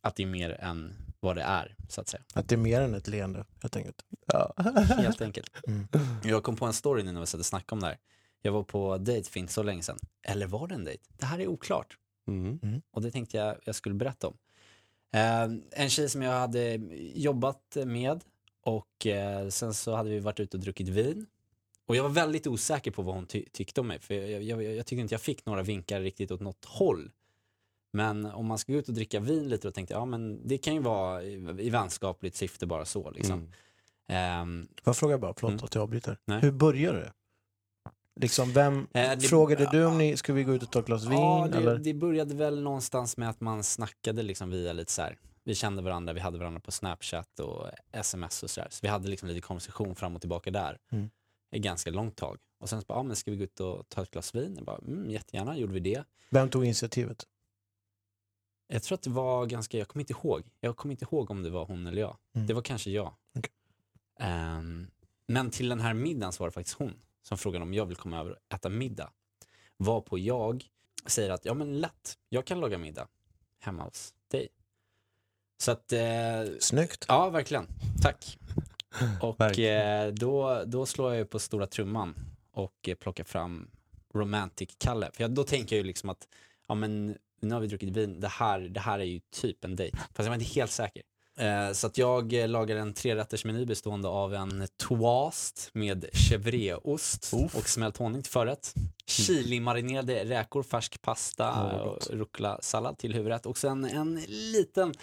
att 0.00 0.16
det 0.16 0.22
är 0.22 0.26
mer 0.26 0.50
än 0.50 0.94
vad 1.20 1.36
det 1.36 1.42
är, 1.42 1.76
så 1.88 2.00
att 2.00 2.08
säga. 2.08 2.22
Att 2.34 2.48
det 2.48 2.54
är 2.54 2.56
mer 2.58 2.80
än 2.80 2.94
ett 2.94 3.08
leende, 3.08 3.44
helt 3.62 3.76
enkelt. 3.76 4.04
Ja. 4.26 4.54
Helt 4.96 5.20
enkelt. 5.22 5.50
Mm. 5.66 5.86
Jag 6.24 6.42
kom 6.42 6.56
på 6.56 6.66
en 6.66 6.72
story 6.72 7.02
nu 7.02 7.12
när 7.12 7.20
vi 7.20 7.26
satt 7.26 7.40
och 7.40 7.46
snackade 7.46 7.76
om 7.76 7.80
det 7.80 7.86
här. 7.86 7.98
Jag 8.42 8.52
var 8.52 8.62
på 8.62 8.98
dejt 8.98 9.30
för 9.30 9.40
inte 9.40 9.52
så 9.52 9.62
länge 9.62 9.82
sedan. 9.82 9.98
Eller 10.22 10.46
var 10.46 10.68
det 10.68 10.74
en 10.74 10.84
dejt? 10.84 11.02
Det 11.18 11.26
här 11.26 11.38
är 11.38 11.46
oklart. 11.46 11.98
Mm. 12.28 12.82
Och 12.90 13.02
det 13.02 13.10
tänkte 13.10 13.36
jag 13.36 13.56
jag 13.64 13.74
skulle 13.74 13.94
berätta 13.94 14.26
om. 14.28 14.36
Eh, 15.12 15.42
en 15.82 15.90
tjej 15.90 16.08
som 16.08 16.22
jag 16.22 16.32
hade 16.40 16.74
jobbat 17.14 17.76
med 17.86 18.24
och 18.64 19.06
eh, 19.06 19.48
sen 19.48 19.74
så 19.74 19.94
hade 19.94 20.10
vi 20.10 20.18
varit 20.20 20.40
ute 20.40 20.56
och 20.56 20.60
druckit 20.62 20.88
vin. 20.88 21.26
Och 21.86 21.96
jag 21.96 22.02
var 22.02 22.10
väldigt 22.10 22.46
osäker 22.46 22.90
på 22.90 23.02
vad 23.02 23.14
hon 23.14 23.26
ty- 23.26 23.44
tyckte 23.52 23.80
om 23.80 23.86
mig 23.86 23.98
för 24.00 24.14
jag, 24.14 24.42
jag, 24.42 24.62
jag, 24.62 24.86
tyckte 24.86 25.00
inte 25.00 25.14
jag 25.14 25.20
fick 25.20 25.46
några 25.46 25.62
vinkar 25.62 26.00
riktigt 26.00 26.30
åt 26.30 26.40
något 26.40 26.64
håll. 26.64 27.10
Men 27.92 28.26
om 28.26 28.46
man 28.46 28.58
ska 28.58 28.72
gå 28.72 28.78
ut 28.78 28.88
och 28.88 28.94
dricka 28.94 29.20
vin 29.20 29.48
lite 29.48 29.68
då 29.68 29.72
tänkte 29.72 29.94
jag, 29.94 30.00
ja 30.00 30.04
men 30.06 30.48
det 30.48 30.58
kan 30.58 30.74
ju 30.74 30.80
vara 30.80 31.22
i, 31.22 31.32
i 31.58 31.70
vänskapligt 31.70 32.36
syfte 32.36 32.66
bara 32.66 32.84
så 32.84 33.10
liksom. 33.10 33.50
Mm. 34.08 34.66
Får 34.66 34.90
jag 34.90 34.96
fråga 34.96 35.18
bara, 35.18 35.34
förlåt 35.36 35.50
Mm. 35.52 35.64
att 35.64 35.74
jag 35.74 35.82
avbryter. 35.82 36.18
Nej. 36.24 36.40
Hur 36.40 36.52
började 36.52 36.98
det? 37.00 37.12
Liksom, 38.20 38.52
vem 38.52 38.78
Eh, 38.94 39.10
det- 39.10 39.20
frågade 39.20 39.68
du 39.72 39.84
om 39.84 39.98
ni, 39.98 40.16
ska 40.16 40.32
vi 40.32 40.44
gå 40.44 40.54
ut 40.54 40.62
och 40.62 40.70
ta 40.72 40.78
ett 40.80 40.86
glas 40.86 41.04
vin? 41.04 41.12
Ja, 41.12 41.48
det, 41.52 41.58
eller? 41.58 41.78
det 41.78 41.94
började 41.94 42.34
väl 42.34 42.62
någonstans 42.62 43.16
med 43.16 43.28
att 43.30 43.40
man 43.40 43.64
snackade 43.64 44.22
liksom 44.22 44.50
via 44.50 44.72
lite 44.72 44.92
så 44.92 45.02
här. 45.02 45.16
Vi 45.44 45.54
kände 45.54 45.82
varandra, 45.82 46.12
vi 46.12 46.20
hade 46.20 46.38
varandra 46.38 46.60
på 46.60 46.70
Snapchat 46.70 47.40
och 47.40 47.66
sms 47.92 48.42
och 48.42 48.50
sådär. 48.50 48.68
Så 48.70 48.78
vi 48.82 48.88
hade 48.88 49.08
liksom 49.08 49.28
lite 49.28 49.40
konversation 49.40 49.94
fram 49.94 50.14
och 50.14 50.20
tillbaka 50.20 50.50
där. 50.50 50.78
Mm. 50.90 51.10
Ett 51.50 51.62
ganska 51.62 51.90
långt 51.90 52.16
tag. 52.16 52.38
Och 52.58 52.68
sen 52.68 52.80
så 52.80 52.86
bara, 52.86 52.98
ja 52.98 53.02
men 53.02 53.16
ska 53.16 53.30
vi 53.30 53.36
gå 53.36 53.44
ut 53.44 53.60
och 53.60 53.88
ta 53.88 54.02
ett 54.02 54.10
glas 54.10 54.34
vin? 54.34 54.54
Jag 54.56 54.64
bara, 54.64 54.78
mm, 54.78 55.10
jättegärna, 55.10 55.58
gjorde 55.58 55.72
vi 55.72 55.80
det. 55.80 56.04
Vem 56.30 56.48
tog 56.48 56.64
initiativet? 56.64 57.26
Jag 58.66 58.82
tror 58.82 58.96
att 58.96 59.02
det 59.02 59.10
var 59.10 59.46
ganska, 59.46 59.78
jag 59.78 59.88
kommer 59.88 60.02
inte 60.02 60.12
ihåg. 60.12 60.42
Jag 60.60 60.76
kommer 60.76 60.92
inte 60.92 61.04
ihåg 61.04 61.30
om 61.30 61.42
det 61.42 61.50
var 61.50 61.64
hon 61.64 61.86
eller 61.86 62.00
jag. 62.00 62.16
Mm. 62.34 62.46
Det 62.46 62.54
var 62.54 62.62
kanske 62.62 62.90
jag. 62.90 63.14
Okej. 63.38 63.52
Ehm, 64.18 64.90
men 65.26 65.50
till 65.50 65.68
den 65.68 65.80
här 65.80 65.94
middagen 65.94 66.32
så 66.32 66.42
var 66.42 66.48
det 66.48 66.52
faktiskt 66.52 66.78
hon 66.78 66.94
som 67.22 67.38
frågade 67.38 67.62
om 67.62 67.74
jag 67.74 67.86
vill 67.86 67.96
komma 67.96 68.20
över 68.20 68.30
och 68.30 68.54
äta 68.54 68.68
middag. 68.68 69.10
Varpå 69.76 70.18
jag 70.18 70.64
säger 71.06 71.30
att, 71.30 71.44
ja 71.44 71.54
men 71.54 71.80
lätt, 71.80 72.18
jag 72.28 72.46
kan 72.46 72.60
laga 72.60 72.78
middag 72.78 73.08
hemma 73.58 73.82
hos 73.82 74.14
dig. 74.30 74.48
Så 75.64 75.70
att, 75.70 75.92
eh, 75.92 76.00
Snyggt. 76.60 77.04
ja 77.08 77.30
verkligen, 77.30 77.66
tack. 78.02 78.38
Och 79.20 79.40
Verkligen. 79.40 80.08
eh, 80.08 80.14
då, 80.14 80.62
då 80.66 80.86
slår 80.86 81.14
jag 81.14 81.30
på 81.30 81.38
stora 81.38 81.66
trumman 81.66 82.14
och 82.52 82.88
eh, 82.88 82.94
plockar 82.94 83.24
fram 83.24 83.70
Romantic-Kalle. 84.14 85.10
För 85.12 85.24
jag, 85.24 85.30
då 85.30 85.44
tänker 85.44 85.76
jag 85.76 85.82
ju 85.82 85.86
liksom 85.86 86.10
att, 86.10 86.28
ja 86.68 86.74
men 86.74 87.18
nu 87.40 87.54
har 87.54 87.60
vi 87.60 87.66
druckit 87.66 87.96
vin, 87.96 88.20
det 88.20 88.28
här, 88.28 88.60
det 88.60 88.80
här 88.80 88.98
är 88.98 89.04
ju 89.04 89.20
typ 89.30 89.64
en 89.64 89.76
dejt. 89.76 89.96
Fast 89.96 90.18
jag 90.18 90.26
var 90.26 90.34
inte 90.34 90.54
helt 90.54 90.70
säker. 90.70 91.02
Eh, 91.36 91.72
så 91.72 91.86
att 91.86 91.98
jag 91.98 92.32
eh, 92.32 92.48
lagar 92.48 92.76
en 92.76 92.94
trerättersmeny 92.94 93.66
bestående 93.66 94.08
av 94.08 94.34
en 94.34 94.66
toast 94.76 95.70
med 95.72 96.04
chèvreost 96.12 97.34
och 97.54 97.68
smält 97.68 97.96
honung 97.96 98.22
till 98.22 98.32
förrätt. 98.32 98.74
Chili-marinerade 99.06 100.24
räkor, 100.24 100.62
färsk 100.62 101.02
pasta 101.02 101.70
vad 101.72 101.80
och 101.80 102.10
rucola-sallad 102.10 102.98
till 102.98 103.14
huvudrätt. 103.14 103.46
Och 103.46 103.58
sen 103.58 103.84
en 103.84 104.20
liten 104.28 104.94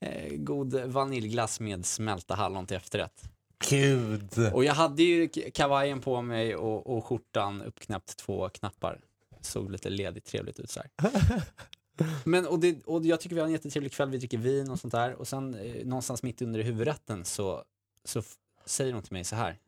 eh, 0.00 0.32
god 0.36 0.74
vaniljglass 0.74 1.60
med 1.60 1.86
smälta 1.86 2.34
hallon 2.34 2.66
till 2.66 2.76
efterrätt. 2.76 3.22
Gud! 3.68 4.52
Och 4.52 4.64
jag 4.64 4.74
hade 4.74 5.02
ju 5.02 5.28
kavajen 5.28 6.00
på 6.00 6.22
mig 6.22 6.56
och, 6.56 6.96
och 6.96 7.04
skjortan 7.04 7.62
uppknäppt 7.62 8.16
två 8.16 8.48
knappar. 8.48 9.00
Såg 9.40 9.70
lite 9.70 9.90
ledigt 9.90 10.24
trevligt 10.24 10.60
ut 10.60 10.70
så 10.70 10.80
här. 10.80 11.12
Men 12.24 12.46
och, 12.46 12.60
det, 12.60 12.86
och 12.86 13.06
jag 13.06 13.20
tycker 13.20 13.34
vi 13.34 13.40
har 13.40 13.46
en 13.46 13.52
jättetrevlig 13.52 13.92
kväll, 13.92 14.10
vi 14.10 14.18
dricker 14.18 14.38
vin 14.38 14.70
och 14.70 14.80
sånt 14.80 14.92
där. 14.92 15.14
Och 15.14 15.28
sen 15.28 15.54
eh, 15.54 15.86
någonstans 15.86 16.22
mitt 16.22 16.42
under 16.42 16.62
huvudrätten 16.62 17.24
så, 17.24 17.64
så 18.04 18.22
säger 18.64 18.92
hon 18.92 19.02
till 19.02 19.12
mig 19.12 19.24
så 19.24 19.36
här. 19.36 19.58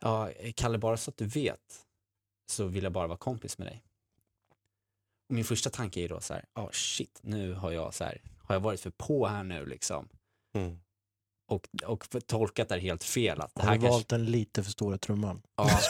Ja, 0.00 0.30
eh, 0.30 0.52
Kalle, 0.52 0.78
bara 0.78 0.96
så 0.96 1.10
att 1.10 1.16
du 1.16 1.26
vet 1.26 1.86
så 2.50 2.66
vill 2.66 2.84
jag 2.84 2.92
bara 2.92 3.06
vara 3.06 3.18
kompis 3.18 3.58
med 3.58 3.66
dig. 3.66 3.82
Och 5.28 5.34
min 5.34 5.44
första 5.44 5.70
tanke 5.70 6.00
är 6.00 6.08
då 6.08 6.20
så 6.20 6.34
här, 6.34 6.44
ja 6.54 6.70
shit, 6.72 7.20
nu 7.22 7.52
har 7.52 7.72
jag 7.72 7.94
så 7.94 8.04
här, 8.04 8.22
har 8.38 8.54
jag 8.54 8.60
varit 8.60 8.80
för 8.80 8.90
på 8.90 9.26
här 9.26 9.44
nu 9.44 9.66
liksom. 9.66 10.08
Mm. 10.54 10.78
Och, 11.48 11.68
och 11.86 12.06
tolkat 12.26 12.68
det 12.68 12.78
helt 12.78 13.04
fel. 13.04 13.40
Att 13.40 13.54
det 13.54 13.62
Har 13.62 13.68
här 13.68 13.74
du 13.74 13.80
kanske 13.80 13.92
valt 13.92 14.08
den 14.08 14.24
lite 14.24 14.62
för 14.62 14.70
stora 14.70 14.98
trumman? 14.98 15.42
Ja. 15.56 15.80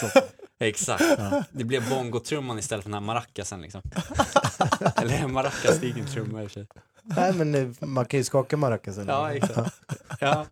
Exakt. 0.58 1.04
Ja. 1.18 1.44
Det 1.52 1.64
blev 1.64 1.88
bongotrumman 1.90 2.58
istället 2.58 2.82
för 2.82 2.90
den 2.90 2.94
här 2.94 3.06
maracasen 3.06 3.60
liksom. 3.60 3.82
Eller 4.96 5.28
maracas, 5.28 5.80
det 5.80 5.86
är 5.86 5.90
ingen 5.90 6.06
trumma 6.06 6.42
i 6.42 6.46
och 6.46 6.50
för 6.50 6.60
sig. 6.60 6.66
Nej 7.02 7.32
men 7.32 7.76
man 7.80 8.04
kan 8.04 8.20
ju 8.20 8.24
skaka 8.24 8.56
maracasen. 8.56 9.06
Ja, 9.08 9.34
exakt. 9.34 9.80
Ja. 10.20 10.46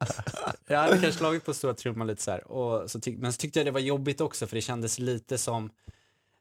Jag 0.66 0.78
hade 0.78 0.92
kanske 0.92 1.12
slagit 1.12 1.44
på 1.44 1.54
stora 1.54 1.74
trumman 1.74 2.06
lite 2.06 2.22
så 2.22 2.30
här. 2.30 2.52
Och 2.52 2.90
så 2.90 3.00
men 3.06 3.32
så 3.32 3.38
tyckte 3.38 3.58
jag 3.58 3.66
det 3.66 3.70
var 3.70 3.80
jobbigt 3.80 4.20
också 4.20 4.46
för 4.46 4.56
det 4.56 4.60
kändes 4.60 4.98
lite 4.98 5.38
som 5.38 5.70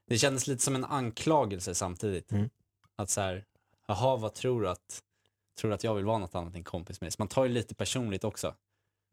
det 0.08 0.18
kändes 0.18 0.48
lite 0.48 0.64
som 0.64 0.76
en 0.76 0.86
anklagelse 0.86 1.76
samtidigt. 1.76 2.32
Mm. 2.32 2.50
Att 2.96 3.10
så 3.10 3.22
här, 3.22 3.46
jaha 3.88 4.16
vad 4.16 4.34
tror 4.34 4.62
du 4.62 4.70
att, 4.70 5.02
tror 5.60 5.70
du 5.70 5.76
att 5.76 5.84
jag 5.84 5.96
vill 5.96 6.06
vara 6.06 6.18
något 6.18 6.36
annat 6.36 6.56
än 6.56 6.64
kompis 6.64 7.02
med 7.02 7.06
dig? 7.06 7.12
Så 7.12 7.22
man 7.22 7.28
tar 7.28 7.46
ju 7.46 7.52
lite 7.52 7.76
personligt 7.76 8.24
också. 8.24 8.56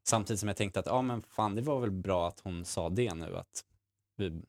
Samtidigt 0.05 0.41
som 0.41 0.49
jag 0.49 0.57
tänkte 0.57 0.81
att, 0.81 0.87
ja 0.87 1.03
men 1.03 1.23
fan 1.23 1.55
det 1.55 1.63
var 1.63 1.81
väl 1.81 1.91
bra 1.91 2.29
att 2.29 2.41
hon 2.41 2.65
sa 2.65 2.89
det 2.89 3.15
nu, 3.15 3.37
att, 3.37 3.65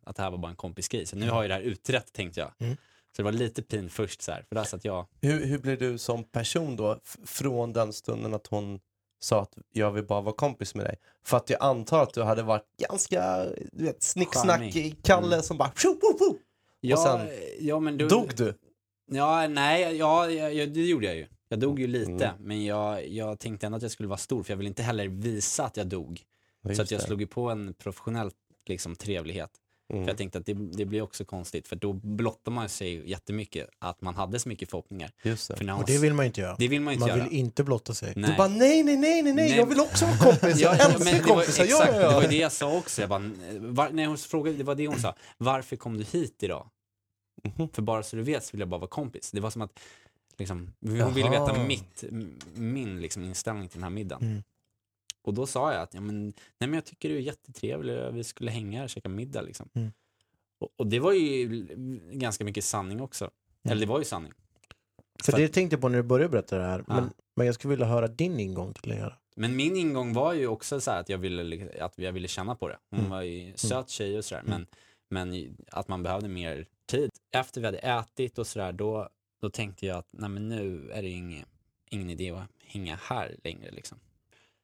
att 0.04 0.16
det 0.16 0.24
här 0.24 0.32
var 0.32 0.38
bara 0.38 0.50
en 0.50 0.56
kompisgrej. 0.56 1.06
Så 1.06 1.16
nu 1.16 1.30
har 1.30 1.44
jag 1.44 1.50
det 1.50 1.54
här 1.54 1.62
utrett 1.62 2.14
tänkte 2.14 2.40
jag. 2.40 2.52
Mm. 2.60 2.76
Så 3.16 3.22
det 3.22 3.24
var 3.24 3.32
lite 3.32 3.62
pin 3.62 3.90
först 3.90 4.22
så 4.22 4.32
här, 4.32 4.46
för 4.50 4.56
där 4.56 4.64
satt 4.64 4.86
jag, 4.86 5.08
Hur, 5.22 5.46
hur 5.46 5.58
blev 5.60 5.78
du 5.78 5.98
som 5.98 6.24
person 6.24 6.76
då, 6.76 7.00
från 7.26 7.74
den 7.74 7.94
stunden 7.94 8.34
att 8.34 8.48
hon 8.48 8.80
sa 9.20 9.42
att 9.42 9.54
jag 9.74 9.92
vill 9.92 10.04
bara 10.06 10.22
vara 10.22 10.36
kompis 10.36 10.76
med 10.76 10.86
dig? 10.86 10.96
För 11.26 11.38
att 11.38 11.50
jag 11.50 11.62
antar 11.64 12.04
att 12.04 12.14
du 12.14 12.22
hade 12.24 12.44
varit 12.44 12.66
ganska, 12.90 13.46
du 13.72 13.84
vet, 13.86 14.04
snicksnack 14.04 14.60
Charmig. 14.60 14.76
i 14.78 14.92
Kalle 15.04 15.28
Mm. 15.36 15.44
som 15.44 15.58
bara 15.58 15.72
tjo, 15.76 15.98
tjo, 16.02 16.18
tjo. 16.20 16.38
ja, 16.82 16.98
sen 16.98 17.28
ja 17.60 17.80
men 17.80 17.98
du, 17.98 18.08
Dog 18.08 18.32
du? 18.38 18.54
Ja, 19.12 19.48
nej, 19.48 19.96
ja, 19.98 20.30
ja, 20.32 20.66
det 20.66 20.86
gjorde 20.88 21.06
jag 21.06 21.16
ju. 21.16 21.28
Jag 21.50 21.60
dog 21.60 21.80
ju 21.80 21.88
lite, 21.88 22.26
Mm. 22.26 22.36
men 22.40 22.66
jag, 22.66 23.08
jag 23.08 23.40
tänkte 23.40 23.66
ändå 23.66 23.76
att 23.76 23.82
jag 23.82 23.92
skulle 23.92 24.10
vara 24.10 24.18
stor, 24.18 24.44
för 24.44 24.52
jag 24.52 24.58
ville 24.58 24.68
inte 24.68 24.84
heller 24.84 25.08
visa 25.08 25.66
att 25.66 25.78
jag 25.78 25.88
dog. 25.88 26.22
Ja, 26.62 26.76
så 26.76 26.82
att 26.82 26.92
jag 26.92 27.00
det. 27.00 27.06
slog 27.06 27.22
ju 27.22 27.28
på 27.28 27.50
en 27.50 27.74
professionell 27.74 28.32
liksom, 28.66 28.96
trevlighet. 28.96 29.50
Mm. 29.91 30.04
För 30.04 30.10
jag 30.12 30.17
tänkte 30.17 30.39
att 30.39 30.45
det, 30.45 30.54
det 30.54 30.86
blir 30.86 31.01
också 31.01 31.25
konstigt, 31.25 31.67
för 31.67 31.75
då 31.75 31.93
blottar 31.93 32.51
man 32.51 32.69
sig 32.69 33.10
jättemycket 33.10 33.69
att 33.80 34.01
man 34.01 34.15
hade 34.15 34.39
så 34.39 34.49
mycket 34.49 34.69
förhoppningar. 34.69 35.12
Just 35.23 35.47
det. 35.47 35.58
För 35.58 35.71
Och 35.80 35.86
det 35.86 35.97
vill 35.97 36.13
man 36.13 36.25
inte 36.25 36.41
göra. 36.41 36.56
det 36.60 36.67
vill 36.67 36.82
man 36.82 36.93
inte 36.93 37.08
Man 37.08 37.17
göra. 37.17 37.23
vill 37.30 37.39
inte 37.39 37.63
blotta 37.63 37.93
sig. 37.93 38.13
Nej. 38.15 38.32
Du 38.32 38.38
bara 38.38 38.47
nej, 38.47 38.84
nej, 38.84 38.97
nej, 38.97 39.21
nej, 39.21 39.34
nej, 39.34 39.56
jag 39.58 39.65
vill 39.65 39.80
också 39.80 40.06
vara 40.06 40.17
kompis, 40.17 40.60
jag 40.60 40.75
Ja, 40.75 40.86
älskar 40.86 41.19
kompisar, 41.23 41.63
exakt, 41.63 41.91
ja, 41.93 42.01
ja, 42.01 42.08
det 42.10 42.15
var 42.15 42.23
ja. 42.23 42.30
det 42.30 42.38
jag 42.38 42.51
sa 42.51 42.77
också. 42.77 43.01
Jag 43.01 43.10
bara, 43.10 43.32
var, 43.60 43.89
när 43.89 44.06
hon 44.06 44.17
frågade, 44.17 44.58
det 44.58 44.63
var 44.63 44.75
det 44.75 44.88
hon 44.88 44.99
sa. 44.99 45.15
Varför 45.38 45.75
kom 45.75 45.97
du 45.97 46.04
hit 46.04 46.43
idag? 46.43 46.67
Mhm. 47.58 47.69
För 47.69 47.82
bara 47.82 48.04
så 48.04 48.15
du 48.15 48.21
vet 48.23 48.43
så 48.45 48.51
vill 48.51 48.60
jag 48.60 48.69
bara 48.69 48.80
vara 48.80 48.89
kompis. 48.89 49.32
Det 49.32 49.39
var 49.39 49.49
som 49.49 49.62
att 49.62 49.80
liksom, 50.38 50.73
hon 50.82 51.13
ville 51.13 51.30
veta 51.30 51.63
mitt, 51.63 52.04
min 52.54 53.01
liksom, 53.01 53.23
inställning 53.23 53.67
till 53.69 53.77
den 53.77 53.84
här 53.84 53.89
middagen. 53.89 54.27
Mm. 54.27 54.43
Och 55.22 55.34
då 55.34 55.46
sa 55.48 55.74
jag 55.74 55.82
att 55.82 55.94
ja, 55.94 56.02
men, 56.02 56.26
nej, 56.26 56.34
men 56.58 56.74
jag 56.74 56.86
tycker 56.86 57.10
du 57.10 57.16
är 57.16 57.20
jättetrevlig 57.20 58.14
vi 58.14 58.24
skulle 58.24 58.52
hänga 58.52 58.78
här 58.78 58.84
och 58.84 58.90
käka 58.90 59.10
middag. 59.10 59.42
Liksom. 59.42 59.70
Mm. 59.74 59.92
Och, 60.60 60.70
och 60.78 60.88
det 60.88 61.00
var 61.00 61.14
ju 61.14 61.68
ganska 62.12 62.44
mycket 62.46 62.64
sanning 62.64 63.02
också. 63.02 63.30
Eller 63.70 63.82
det 63.82 63.86
var 63.86 64.00
ju 64.00 64.06
sanning. 64.06 64.32
För 65.24 65.32
För- 65.32 65.40
det 65.40 65.48
tänkte 65.48 65.74
jag 65.74 65.82
på 65.82 65.90
när 65.90 65.98
du 65.98 66.04
började 66.04 66.30
berätta 66.32 66.58
det 66.58 66.64
här. 66.64 66.84
Ja. 66.88 66.94
Men, 66.96 67.10
men 67.36 67.46
jag 67.46 67.56
skulle 67.56 67.70
vilja 67.70 67.86
höra 67.86 68.08
din 68.08 68.40
ingång 68.40 68.74
till 68.74 68.90
det 68.90 68.96
hela. 68.96 69.18
Men 69.36 69.56
min 69.56 69.76
ingång 69.76 70.14
var 70.14 70.34
ju 70.34 70.48
också 70.48 70.82
så 70.82 70.92
här 70.92 71.00
att 71.00 71.10
jag 71.10 71.18
ville, 71.18 71.70
att 71.82 71.94
jag 71.98 72.12
ville 72.12 72.28
känna 72.28 72.56
på 72.56 72.68
det. 72.68 72.78
Hon 72.90 73.00
Mm. 73.00 73.12
var 73.12 73.22
ju 73.22 73.54
söt 73.56 73.90
tjej 73.90 74.18
och 74.18 74.26
sådär, 74.26 74.44
Mm. 74.48 74.66
men, 75.10 75.34
men 75.34 75.58
att 75.72 75.88
man 75.88 76.04
behövde 76.04 76.28
mer 76.28 76.66
tid. 76.86 77.10
Efter 77.32 77.62
vi 77.62 77.68
hade 77.68 77.78
ätit 77.78 78.38
och 78.38 78.48
sådär, 78.48 78.72
då, 78.72 79.10
då 79.42 79.50
tänkte 79.50 79.86
jag 79.86 79.98
att 79.98 80.08
nej 80.12 80.30
men 80.30 80.50
nu 80.50 80.92
är 80.92 81.02
det 81.02 81.10
ingen, 81.10 81.46
ingen 81.90 82.10
idé 82.10 82.32
att 82.32 82.48
hänga 82.66 82.96
här 83.04 83.36
längre 83.44 83.72
liksom. 83.72 83.98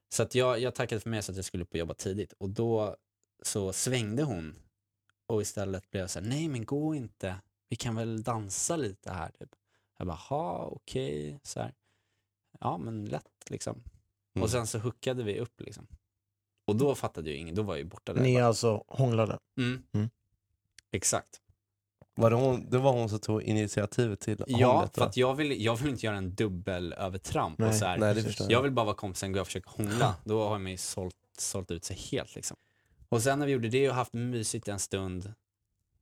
Så 0.10 0.24
att 0.24 0.36
jag, 0.36 0.60
jag 0.60 0.76
tackade 0.76 1.02
för 1.02 1.10
mig 1.10 1.24
så 1.24 1.32
att 1.32 1.36
jag 1.36 1.46
skulle 1.46 1.64
upp 1.64 1.72
och 1.72 1.80
jobba 1.80 1.94
tidigt 1.94 2.34
och 2.34 2.50
då 2.50 2.98
så 3.42 3.74
svängde 3.74 4.24
hon 4.24 4.56
och 5.28 5.42
istället 5.42 5.92
blev 5.92 6.02
jag 6.02 6.10
så 6.10 6.20
här, 6.20 6.28
nej 6.28 6.48
men 6.48 6.66
gå 6.66 6.96
inte, 6.96 7.36
vi 7.70 7.76
kan 7.76 7.96
väl 7.96 8.24
dansa 8.24 8.76
lite 8.76 9.12
här 9.12 9.32
typ. 9.32 9.50
Jag 9.98 10.08
bara, 10.08 10.18
ha 10.18 10.66
okej, 10.66 11.40
så 11.44 11.60
här. 11.60 11.74
Ja 12.60 12.78
men 12.78 13.06
lätt 13.06 13.50
liksom. 13.50 13.84
Mm. 14.36 14.44
Och 14.44 14.50
sen 14.50 14.68
så 14.68 14.80
hookade 14.80 15.24
vi 15.24 15.40
upp 15.40 15.62
liksom. 15.62 15.88
Och 16.66 16.76
då 16.76 16.96
fattade 16.96 17.30
ju 17.30 17.36
ingen, 17.36 17.56
då 17.56 17.62
var 17.62 17.74
jag 17.74 17.80
ju 17.80 17.90
borta 17.90 18.14
där. 18.14 18.22
Ni 18.22 18.42
alltså 18.42 18.84
hånglade. 18.88 19.40
Mm. 19.58 19.84
Mm. 19.92 20.10
Exakt. 20.92 21.42
Var 22.18 22.30
det, 22.30 22.36
hon, 22.36 22.70
det 22.70 22.78
var 22.78 22.92
hon 22.92 23.10
som 23.10 23.20
tog 23.20 23.44
initiativet 23.44 24.20
till 24.20 24.44
Ja, 24.48 24.68
hånglet, 24.74 24.94
för 24.96 25.02
va? 25.02 25.08
att 25.08 25.18
jag 25.18 25.36
vill, 25.36 25.64
jag 25.64 25.76
vill 25.76 25.90
inte 25.90 26.06
göra 26.06 26.18
en 26.18 26.36
dubbelövertramp 26.36 27.60
och 27.60 27.66
Nej, 27.66 27.80
så 27.80 27.86
här. 27.86 27.98
Nej, 27.98 28.16
det 28.16 28.24
förstår 28.24 28.46
jag. 28.46 28.52
Jag 28.52 28.64
vill 28.64 28.72
bara 28.72 28.86
vara 28.86 28.96
kompisen, 28.96 29.32
gå 29.32 29.42
och 29.42 29.48
försöka 29.48 29.70
hångla. 29.70 30.16
Då 30.24 30.48
har 30.48 30.60
man 30.60 30.72
ju 30.72 30.78
sålt, 30.78 31.16
sålt 31.38 31.72
ut 31.72 31.84
sig 31.84 31.98
helt 32.12 32.36
liksom. 32.36 32.58
Och 33.10 33.22
sen 33.22 33.40
när 33.40 33.46
vi 33.46 33.52
gjorde 33.52 33.70
det 33.70 33.90
och 33.90 33.96
haft 33.96 34.14
mysigt 34.14 34.68
en 34.68 34.80
stund, 34.80 35.34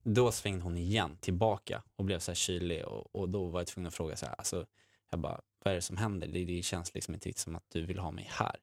då 0.04 0.32
svängde 0.32 0.64
hon 0.64 0.78
igen 0.78 1.18
tillbaka 1.22 1.84
och 1.96 2.06
blev 2.06 2.20
så 2.20 2.32
här 2.32 2.36
kylig 2.36 2.86
och, 2.86 3.16
och 3.16 3.30
då 3.30 3.46
var 3.46 3.60
jag 3.60 3.68
tvungen 3.68 3.88
att 3.88 3.94
fråga 3.94 4.16
så 4.16 4.26
här, 4.26 4.36
alltså, 4.36 4.66
jag 5.12 5.20
bara, 5.20 5.42
vad 5.64 5.72
är 5.72 5.76
det 5.76 5.82
som 5.82 5.98
händer? 5.98 6.28
Det, 6.28 6.46
det 6.46 6.62
känns 6.64 6.94
liksom 6.94 7.14
inte 7.14 7.30
riktigt 7.30 7.44
som 7.44 7.56
att 7.56 7.66
du 7.70 7.86
vill 7.86 8.00
ha 8.00 8.12
mig 8.12 8.30
här. 8.32 8.56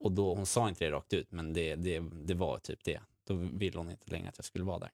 Och 0.00 0.12
då, 0.12 0.34
hon 0.34 0.46
sa 0.46 0.68
inte 0.68 0.84
det 0.84 0.90
rakt 0.90 1.12
ut, 1.12 1.32
men 1.32 1.52
det, 1.52 1.74
det, 1.74 2.02
det 2.24 2.34
var 2.34 2.58
typ 2.58 2.84
det. 2.84 3.00
Då 3.26 3.34
ville 3.34 3.78
hon 3.78 3.90
inte 3.90 4.10
längre 4.10 4.28
att 4.28 4.38
jag 4.38 4.44
skulle 4.44 4.64
vara 4.64 4.78
där. 4.78 4.90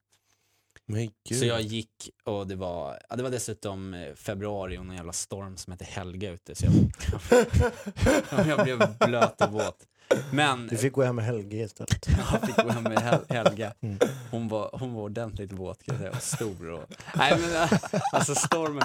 Så 1.38 1.44
jag 1.44 1.60
gick 1.60 2.10
och 2.24 2.46
det 2.46 2.56
var, 2.56 2.98
ja, 3.08 3.16
det 3.16 3.22
var 3.22 3.30
dessutom 3.30 3.94
eh, 3.94 4.14
februari 4.14 4.78
och 4.78 4.86
någon 4.86 4.96
jävla 4.96 5.12
storm 5.12 5.56
som 5.56 5.70
hette 5.70 5.84
Helga 5.84 6.30
ute. 6.30 6.54
Så 6.54 6.66
jag, 6.66 8.46
jag 8.46 8.64
blev 8.64 8.98
blöt 8.98 9.40
och 9.40 9.52
våt. 9.52 9.86
Men 10.32 10.66
Du 10.66 10.76
fick 10.76 10.92
gå 10.92 11.02
hem 11.02 11.16
med 11.16 11.24
Helge 11.24 11.56
istället. 11.64 12.08
jag 12.32 12.46
fick 12.46 12.56
gå 12.56 12.68
hem 12.68 12.82
med 12.82 13.02
Hel 13.02 13.20
Helga. 13.28 13.74
Mm. 13.80 13.98
Hon 14.30 14.48
var, 14.48 14.70
hon 14.72 14.94
var 14.94 15.02
ordentligt 15.02 15.52
våt 15.52 15.82
kan 15.82 15.94
jag 15.94 16.00
säga, 16.00 16.10
och 16.10 16.22
stor. 16.22 16.70
Och, 16.70 16.84
nej 17.16 17.38
men 17.40 17.52
äh, 17.62 17.72
alltså 18.12 18.34
stormen, 18.34 18.82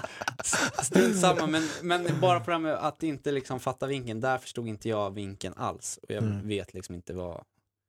strunt 0.84 1.20
samma. 1.20 1.48
Men, 1.48 1.70
men 1.82 2.20
bara 2.22 2.40
på 2.40 2.46
det 2.46 2.52
här 2.52 2.60
med 2.60 2.74
att 2.74 3.04
inte 3.04 3.32
liksom 3.32 3.60
fatta 3.60 3.88
vinkeln, 3.88 4.22
där 4.22 4.38
förstod 4.38 4.68
inte 4.68 4.90
jag 4.90 5.12
vinkeln 5.14 5.54
alls. 5.58 6.00
Och 6.04 6.12
jag 6.12 6.24
Mm. 6.24 6.48
vet 6.48 6.74
liksom 6.74 6.96
inte 6.96 7.14
vad, 7.14 7.44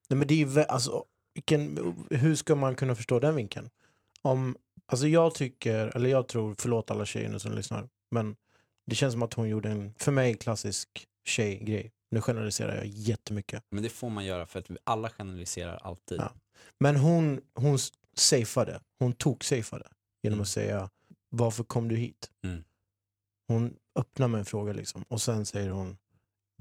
Nej, 0.08 0.16
men 0.18 0.28
det 0.28 0.34
är 0.34 0.46
ju, 0.46 0.60
alltså, 0.62 1.04
vilken, 1.34 1.94
hur 2.10 2.34
ska 2.36 2.54
man 2.54 2.74
kunna 2.74 2.94
förstå 2.94 3.20
den 3.20 3.34
vinkeln? 3.36 3.70
Om, 4.24 4.56
alltså 4.86 5.06
jag 5.08 5.34
tycker, 5.34 5.96
eller 5.96 6.08
jag 6.08 6.28
tror, 6.28 6.54
förlåt 6.58 6.90
alla 6.90 7.06
tjejer 7.06 7.28
nu 7.28 7.38
som 7.38 7.52
lyssnar, 7.52 7.88
men 8.10 8.36
det 8.86 8.94
känns 8.94 9.12
som 9.12 9.22
att 9.22 9.34
hon 9.34 9.48
gjorde 9.48 9.70
en, 9.70 9.94
för 9.98 10.12
mig, 10.12 10.34
klassisk 10.34 11.06
tjejgrej. 11.24 11.92
Nu 12.10 12.20
generaliserar 12.20 12.74
jag 12.76 12.86
jättemycket. 12.86 13.62
men 13.70 13.82
det 13.82 13.88
får 13.88 14.10
man 14.10 14.24
göra 14.24 14.46
för 14.46 14.58
att 14.58 14.70
vi 14.70 14.76
alla 14.84 15.10
generaliserar 15.10 15.76
alltid. 15.76 16.20
Ja. 16.20 16.32
Men 16.80 16.96
hon, 16.96 17.40
hon 17.54 17.78
safeade, 18.16 18.80
hon 18.98 19.12
tog 19.12 19.44
safeade 19.44 19.86
genom 20.22 20.34
Mm. 20.36 20.42
att 20.42 20.48
säga 20.48 20.90
varför 21.28 21.64
kom 21.64 21.88
du 21.88 21.96
hit? 21.96 22.30
Mm. 22.44 22.64
Hon 23.48 23.76
öppnar 23.98 24.28
med 24.28 24.38
en 24.38 24.44
fråga 24.44 24.72
liksom 24.72 25.04
och 25.08 25.22
sen 25.22 25.46
säger 25.46 25.70
hon 25.70 25.96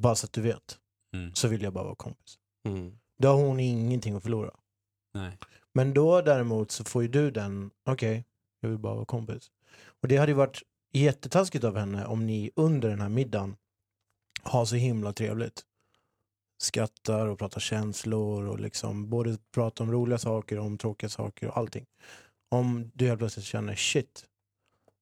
bara 0.02 0.16
så 0.16 0.26
att 0.26 0.34
du 0.34 0.42
vet 0.42 0.80
Mm. 1.16 1.36
så 1.36 1.48
vill 1.48 1.62
jag 1.62 1.74
bara 1.74 1.84
vara 1.84 1.96
kompis. 1.96 2.38
Mm. 2.68 2.98
Då 3.18 3.28
har 3.28 3.36
hon 3.36 3.60
ingenting 3.60 4.16
att 4.16 4.24
förlora. 4.24 4.52
Nej. 5.14 5.38
Men 5.74 5.94
då 5.94 6.22
däremot 6.22 6.72
så 6.72 6.84
får 6.84 7.02
ju 7.02 7.08
du 7.08 7.32
den, 7.32 7.72
okej, 7.86 8.26
jag 8.60 8.70
vill 8.70 8.78
bara 8.80 8.96
vara 8.96 9.06
kompis. 9.06 9.52
Och 10.02 10.08
det 10.08 10.18
hade 10.18 10.32
ju 10.32 10.36
varit 10.36 10.62
jättetaskigt 10.92 11.64
av 11.64 11.78
henne 11.78 12.06
om 12.06 12.26
ni 12.26 12.52
under 12.56 12.90
den 12.90 13.02
här 13.02 13.10
middagen 13.10 13.56
har 14.42 14.66
så 14.66 14.76
himla 14.76 15.14
trevligt. 15.14 15.62
Skrattar 16.62 17.28
och 17.28 17.40
pratar 17.40 17.60
känslor 17.60 18.48
och 18.48 18.60
liksom 18.60 19.10
både 19.10 19.38
pratar 19.54 19.86
om 19.86 19.92
roliga 19.92 20.18
saker 20.18 20.60
och 20.60 20.66
om 20.66 20.78
tråkiga 20.78 21.10
saker 21.10 21.48
och 21.48 21.58
allting. 21.58 21.86
Om 22.50 22.92
du 22.94 23.08
helt 23.08 23.20
plötsligt 23.20 23.46
känner 23.46 23.76
shit, 23.76 24.26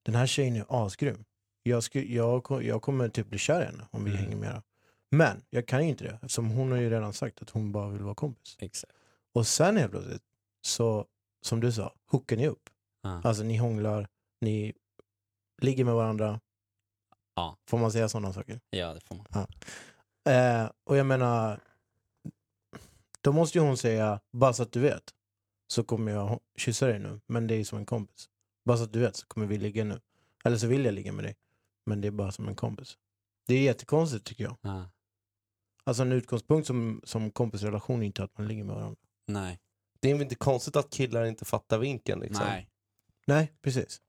den 0.04 0.16
här 0.16 0.28
tjejen 0.28 0.56
är 0.56 0.66
asgrym. 0.70 1.24
Jag, 1.64 1.84
sku, 1.84 2.14
jag, 2.14 2.64
jag 2.64 2.82
kommer 2.82 3.10
typ 3.10 3.28
bli 3.30 3.38
kär 3.40 3.62
i 3.62 3.66
henne 3.66 3.88
om 3.92 4.04
vi 4.04 4.12
Mm. 4.12 4.24
hänger 4.24 4.38
mera. 4.38 4.64
Men 5.12 5.42
jag 5.50 5.68
kan 5.68 5.84
ju 5.84 5.90
inte 5.90 6.04
det 6.04 6.14
eftersom 6.22 6.50
hon 6.50 6.72
har 6.72 6.78
ju 6.78 6.90
redan 6.90 7.14
sagt 7.14 7.42
att 7.42 7.50
hon 7.50 7.72
bara 7.72 7.90
vill 7.90 8.02
vara 8.02 8.16
kompis. 8.16 8.56
Exakt. 8.60 8.94
Och 9.34 9.48
sen 9.48 9.78
helt 9.78 9.92
plötsligt, 9.92 10.22
så 10.62 11.06
som 11.42 11.60
du 11.60 11.72
sa, 11.72 11.94
hookar 12.06 12.38
ni 12.38 12.48
upp. 12.48 12.70
Ja. 13.02 13.22
Alltså 13.24 13.44
ni 13.44 13.58
hånglar, 13.58 14.08
ni 14.42 14.74
ligger 15.62 15.86
med 15.86 15.96
varandra. 15.96 16.40
Ja. 17.36 17.58
Får 17.68 17.78
man 17.78 17.92
säga 17.92 18.10
sådana 18.10 18.34
saker? 18.34 18.60
ja, 18.70 18.94
det 18.94 19.02
får 19.02 19.16
man. 19.16 19.48
Eh, 20.26 20.72
och 20.84 20.98
jag 20.98 21.06
menar, 21.06 21.60
då 23.22 23.32
måste 23.32 23.58
ju 23.58 23.64
hon 23.64 23.78
säga, 23.78 24.20
bara 24.32 24.54
så 24.54 24.64
att 24.64 24.72
du 24.72 24.80
vet, 24.80 25.14
så 25.68 25.84
kommer 25.84 26.12
jag 26.12 26.40
kyssa 26.58 26.88
dig 26.88 27.00
nu, 27.00 27.20
men 27.28 27.48
det 27.48 27.56
är 27.56 27.64
som 27.64 27.78
en 27.78 27.86
kompis. 27.86 28.30
Bara 28.66 28.78
så 28.78 28.84
att 28.84 28.94
du 28.94 29.00
vet 29.00 29.16
så 29.16 29.28
kommer 29.28 29.48
vi 29.48 29.58
ligga 29.58 29.84
nu. 29.84 30.02
Eller 30.44 30.58
så 30.58 30.68
vill 30.68 30.86
jag 30.86 30.94
ligga 30.94 31.12
med 31.12 31.26
dig, 31.26 31.36
men 31.86 32.02
det 32.02 32.08
är 32.08 32.12
bara 32.12 32.32
som 32.32 32.48
en 32.48 32.56
kompis. 32.56 32.98
Det 33.48 33.56
är 33.56 33.62
jättekonstigt 33.62 34.26
tycker 34.26 34.44
jag. 34.44 34.58
Ja. 34.62 34.90
Alltså 35.84 36.04
en 36.04 36.12
utgångspunkt 36.12 36.68
som, 36.68 37.02
som 37.04 37.32
kompisrelation 37.32 38.02
är 38.02 38.06
inte 38.06 38.24
att 38.24 38.38
man 38.38 38.48
ligger 38.48 38.64
med 38.64 38.76
varandra. 38.76 39.00
Nej. 39.28 39.60
Det 40.02 40.10
är 40.10 40.14
väl 40.14 40.22
inte 40.22 40.36
konstigt 40.36 40.76
att 40.76 40.90
killar 40.90 41.26
inte 41.26 41.46
fattar 41.46 41.78
vinkeln 41.78 42.22
liksom. 42.22 42.46
Nej. 42.46 42.68
Nej, 43.28 43.54
precis. 43.62 44.02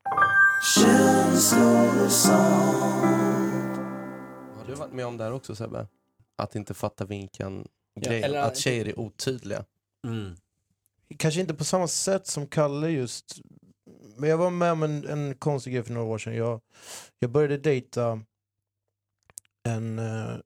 Har 4.57 4.66
du 4.66 4.74
varit 4.74 4.92
med 4.92 5.07
om 5.07 5.16
det 5.16 5.24
här 5.24 5.33
också 5.33 5.55
Sebbe? 5.55 5.87
Att 6.37 6.55
inte 6.57 6.74
fatta 6.74 7.05
vinkeln 7.05 7.68
Ja, 7.94 8.12
eller- 8.12 8.42
att 8.42 8.57
tjejer 8.57 8.88
är 8.88 8.98
otydliga. 8.98 9.64
Mm. 10.07 10.37
kanske 11.18 11.40
inte 11.40 11.55
på 11.55 11.64
samma 11.64 11.88
sätt 11.88 12.26
som 12.26 12.46
Kalle 12.46 12.88
just. 12.88 13.40
Men 14.16 14.31
jag 14.31 14.37
var 14.38 14.50
med 14.50 14.72
om 14.72 14.83
en, 14.83 15.09
en 15.09 15.35
konstig 15.35 15.72
grej 15.74 15.83
för 15.83 15.92
några 15.92 16.07
år 16.07 16.18
sedan. 16.18 16.35
Jag, 16.37 16.61
jag 17.18 17.31
började 17.31 17.59
dejta 17.59 18.22
en 19.68 19.98
uh, 19.98 20.37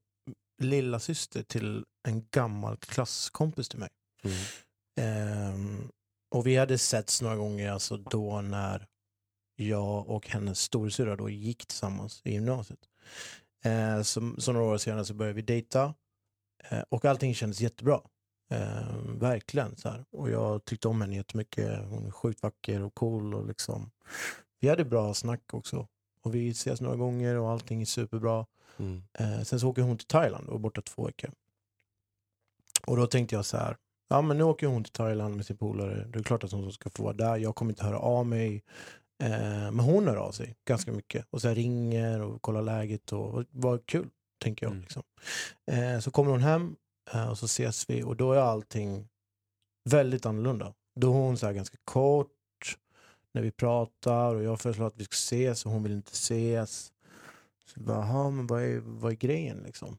lilla 0.62 1.00
syster 1.00 1.42
till 1.42 1.84
en 2.08 2.26
gammal 2.30 2.76
klasskompis 2.76 3.68
till 3.68 3.78
mig. 3.78 3.88
Ehm, 4.96 5.90
och 6.30 6.46
vi 6.46 6.56
hade 6.56 6.78
setts 6.78 7.22
några 7.22 7.36
gånger 7.36 7.70
alltså 7.70 7.96
då 7.96 8.40
när 8.40 8.86
jag 9.56 10.08
och 10.08 10.28
hennes 10.28 10.60
storasyrra 10.60 11.16
då 11.16 11.30
gick 11.30 11.66
tillsammans 11.66 12.20
i 12.24 12.32
gymnasiet. 12.32 12.80
Eh, 13.64 14.02
så, 14.02 14.34
så 14.38 14.52
några 14.52 14.66
år 14.66 14.78
senare 14.78 15.04
så 15.04 15.14
började 15.14 15.36
vi 15.36 15.42
dejta 15.42 15.94
eh, 16.70 16.82
och 16.88 17.04
allting 17.04 17.34
kändes 17.34 17.60
jättebra. 17.60 18.00
Eh, 18.50 18.96
verkligen 19.06 19.76
så 19.76 19.88
här. 19.88 20.04
Och 20.10 20.30
jag 20.30 20.64
tyckte 20.64 20.88
om 20.88 21.00
henne 21.00 21.16
jättemycket. 21.16 21.78
Hon 21.84 22.06
är 22.06 22.10
sjukt 22.10 22.42
vacker 22.42 22.82
och 22.82 22.94
cool 22.94 23.34
och 23.34 23.46
liksom. 23.46 23.90
Vi 24.60 24.68
hade 24.68 24.84
bra 24.84 25.14
snack 25.14 25.54
också. 25.54 25.88
Och 26.22 26.34
vi 26.34 26.50
ses 26.50 26.80
några 26.80 26.96
gånger 26.96 27.34
och 27.34 27.50
allting 27.50 27.82
är 27.82 27.86
superbra. 27.86 28.46
Mm. 28.76 29.02
Eh, 29.12 29.42
sen 29.42 29.60
så 29.60 29.68
åker 29.68 29.82
hon 29.82 29.98
till 29.98 30.06
Thailand 30.06 30.46
och 30.46 30.52
var 30.52 30.58
borta 30.58 30.82
två 30.82 31.06
veckor. 31.06 31.30
Och 32.86 32.96
då 32.96 33.06
tänkte 33.06 33.34
jag 33.34 33.44
så 33.44 33.56
här, 33.56 33.76
ja 34.08 34.22
men 34.22 34.38
nu 34.38 34.44
åker 34.44 34.66
hon 34.66 34.84
till 34.84 34.92
Thailand 34.92 35.36
med 35.36 35.46
sin 35.46 35.56
polare. 35.56 36.06
Det 36.12 36.18
är 36.18 36.22
klart 36.22 36.44
att 36.44 36.52
hon 36.52 36.72
ska 36.72 36.90
få 36.90 37.02
vara 37.02 37.12
där. 37.12 37.36
Jag 37.36 37.54
kommer 37.54 37.72
inte 37.72 37.84
höra 37.84 37.98
av 37.98 38.26
mig. 38.26 38.64
Eh, 39.22 39.30
men 39.70 39.80
hon 39.80 40.08
hör 40.08 40.16
av 40.16 40.32
sig 40.32 40.56
ganska 40.64 40.92
mycket. 40.92 41.26
Och 41.30 41.42
så 41.42 41.48
ringer 41.48 42.22
och 42.22 42.42
kollar 42.42 42.62
läget 42.62 43.12
och, 43.12 43.44
vad 43.50 43.86
kul, 43.86 44.08
tänker 44.42 44.66
jag. 44.66 44.70
Mm. 44.70 44.82
Liksom. 44.82 45.02
Eh, 45.70 45.98
så 45.98 46.10
kommer 46.10 46.30
hon 46.30 46.40
hem 46.40 46.76
eh, 47.12 47.30
och 47.30 47.38
så 47.38 47.46
ses 47.46 47.90
vi 47.90 48.02
och 48.02 48.16
då 48.16 48.32
är 48.32 48.38
allting 48.38 49.08
väldigt 49.84 50.26
annorlunda. 50.26 50.74
Då 50.94 51.06
är 51.06 51.12
hon 51.12 51.38
så 51.38 51.46
här 51.46 51.52
ganska 51.52 51.76
kort 51.84 52.30
när 53.32 53.42
vi 53.42 53.50
pratar 53.50 54.34
och 54.34 54.42
jag 54.42 54.60
föreslår 54.60 54.86
att 54.86 54.96
vi 54.96 55.04
ska 55.04 55.12
ses 55.14 55.66
och 55.66 55.72
hon 55.72 55.82
vill 55.82 55.92
inte 55.92 56.12
ses. 56.12 56.92
Så 57.66 57.80
bara, 57.80 57.96
"Jaha, 57.98 58.30
men 58.30 58.46
vad 58.46 58.62
är, 58.62 58.78
vad 58.78 59.12
är 59.12 59.16
grejen 59.16 59.62
liksom? 59.66 59.98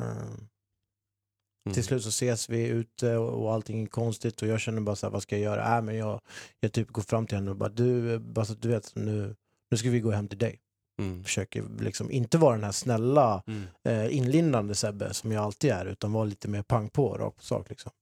Eh, 0.00 0.34
Mm. 1.68 1.74
till 1.74 1.84
slut 1.84 2.02
så 2.02 2.08
ses 2.08 2.48
vi 2.48 2.66
ute 2.66 3.16
och, 3.16 3.42
och 3.42 3.52
allting 3.54 3.82
är 3.82 3.86
konstigt 3.86 4.42
och 4.42 4.48
jag 4.48 4.60
känner 4.60 4.80
bara 4.80 4.96
så 4.96 5.06
här, 5.06 5.12
vad 5.12 5.22
ska 5.22 5.36
jag 5.38 5.42
göra? 5.42 5.76
Äh, 5.76 5.82
men 5.82 5.96
jag, 5.96 6.20
jag 6.60 6.72
typ 6.72 6.88
går 6.90 7.02
fram 7.02 7.26
till 7.26 7.36
henne 7.38 7.50
och 7.50 7.56
bara, 7.56 7.68
du, 7.68 8.18
bara 8.18 8.44
så 8.44 8.52
att 8.52 8.62
du 8.62 8.68
vet, 8.68 8.94
nu, 8.94 9.36
nu 9.70 9.76
ska 9.76 9.90
vi 9.90 10.00
gå 10.00 10.10
hem 10.10 10.28
till 10.28 10.38
dig. 10.38 10.60
Mm. 11.00 11.24
Försöker 11.24 11.64
liksom 11.80 12.10
inte 12.10 12.38
vara 12.38 12.54
den 12.54 12.64
här 12.64 12.72
snälla 12.72 13.42
Mm. 13.46 13.64
eh, 13.84 14.16
inlindande 14.16 14.74
Sebbe 14.74 15.14
som 15.14 15.32
jag 15.32 15.44
alltid 15.44 15.70
är 15.70 15.86
utan 15.86 16.12
vara 16.12 16.24
lite 16.24 16.48
mer 16.48 16.62
pang 16.62 16.90
på, 16.90 17.18
rakt 17.18 17.36
på 17.36 17.42
sak. 17.44 17.70
Liksom. 17.70 17.92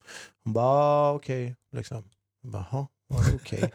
Hon 0.45 0.53
bara, 0.53 0.65
ah, 0.67 1.13
okej. 1.13 1.57
Liksom. 1.77 2.05
Jag 2.43 2.51
bara, 3.09 3.19
"Ha, 3.23 3.29
ja, 3.29 3.35
okej. 3.35 3.73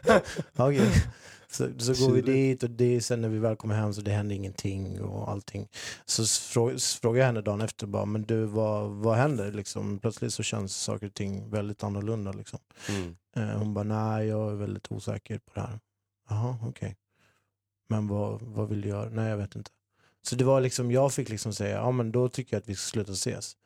Okej. 0.56 1.02
Så, 1.48 1.68
så 1.78 2.06
går 2.06 2.12
vi 2.14 2.20
dit 2.22 2.62
och 2.62 2.70
det, 2.70 3.00
sen 3.00 3.20
när 3.20 3.28
vi 3.28 3.38
väl 3.38 3.56
kommer 3.56 3.74
hem 3.74 3.94
så 3.94 4.00
det 4.00 4.10
händer 4.10 4.36
ingenting 4.36 5.00
och 5.02 5.30
allting. 5.30 5.68
Så 6.04 6.24
frå, 6.24 6.78
så 6.78 6.98
frågar 7.00 7.20
jag 7.20 7.26
henne 7.26 7.40
dagen 7.40 7.60
efter, 7.60 7.86
bara, 7.86 8.04
men 8.04 8.22
du 8.22 8.44
vad, 8.44 8.90
vad 8.90 9.16
händer? 9.16 9.52
Liksom, 9.52 9.98
plötsligt 9.98 10.34
så 10.34 10.42
känns 10.42 10.76
saker 10.76 11.06
och 11.06 11.14
ting 11.14 11.50
väldigt 11.50 11.82
annorlunda. 11.84 12.32
Liksom. 12.32 12.58
Mm. 12.88 13.16
Eh, 13.36 13.58
hon 13.58 13.74
bara, 13.74 13.84
nej 13.84 14.26
jag 14.26 14.50
är 14.52 14.54
väldigt 14.56 14.92
osäker 14.92 15.38
på 15.38 15.50
det 15.54 15.60
här. 15.60 15.80
Jaha, 16.28 16.58
okej. 16.62 16.96
Men 17.88 18.08
vad, 18.08 18.42
vad 18.42 18.68
vill 18.68 18.80
du 18.80 18.88
göra? 18.88 19.10
Nej, 19.10 19.30
jag 19.30 19.36
vet 19.36 19.56
inte. 19.56 19.70
Så 20.22 20.36
det 20.36 20.44
var 20.44 20.60
liksom, 20.60 20.90
jag 20.90 21.12
fick 21.12 21.28
liksom 21.28 21.54
säga, 21.54 21.76
ja 21.76 21.90
men 21.90 22.12
då 22.12 22.28
tycker 22.28 22.56
jag 22.56 22.60
att 22.60 22.68
vi 22.68 22.74
ska 22.74 22.90
sluta 22.90 23.12
ses. 23.12 23.56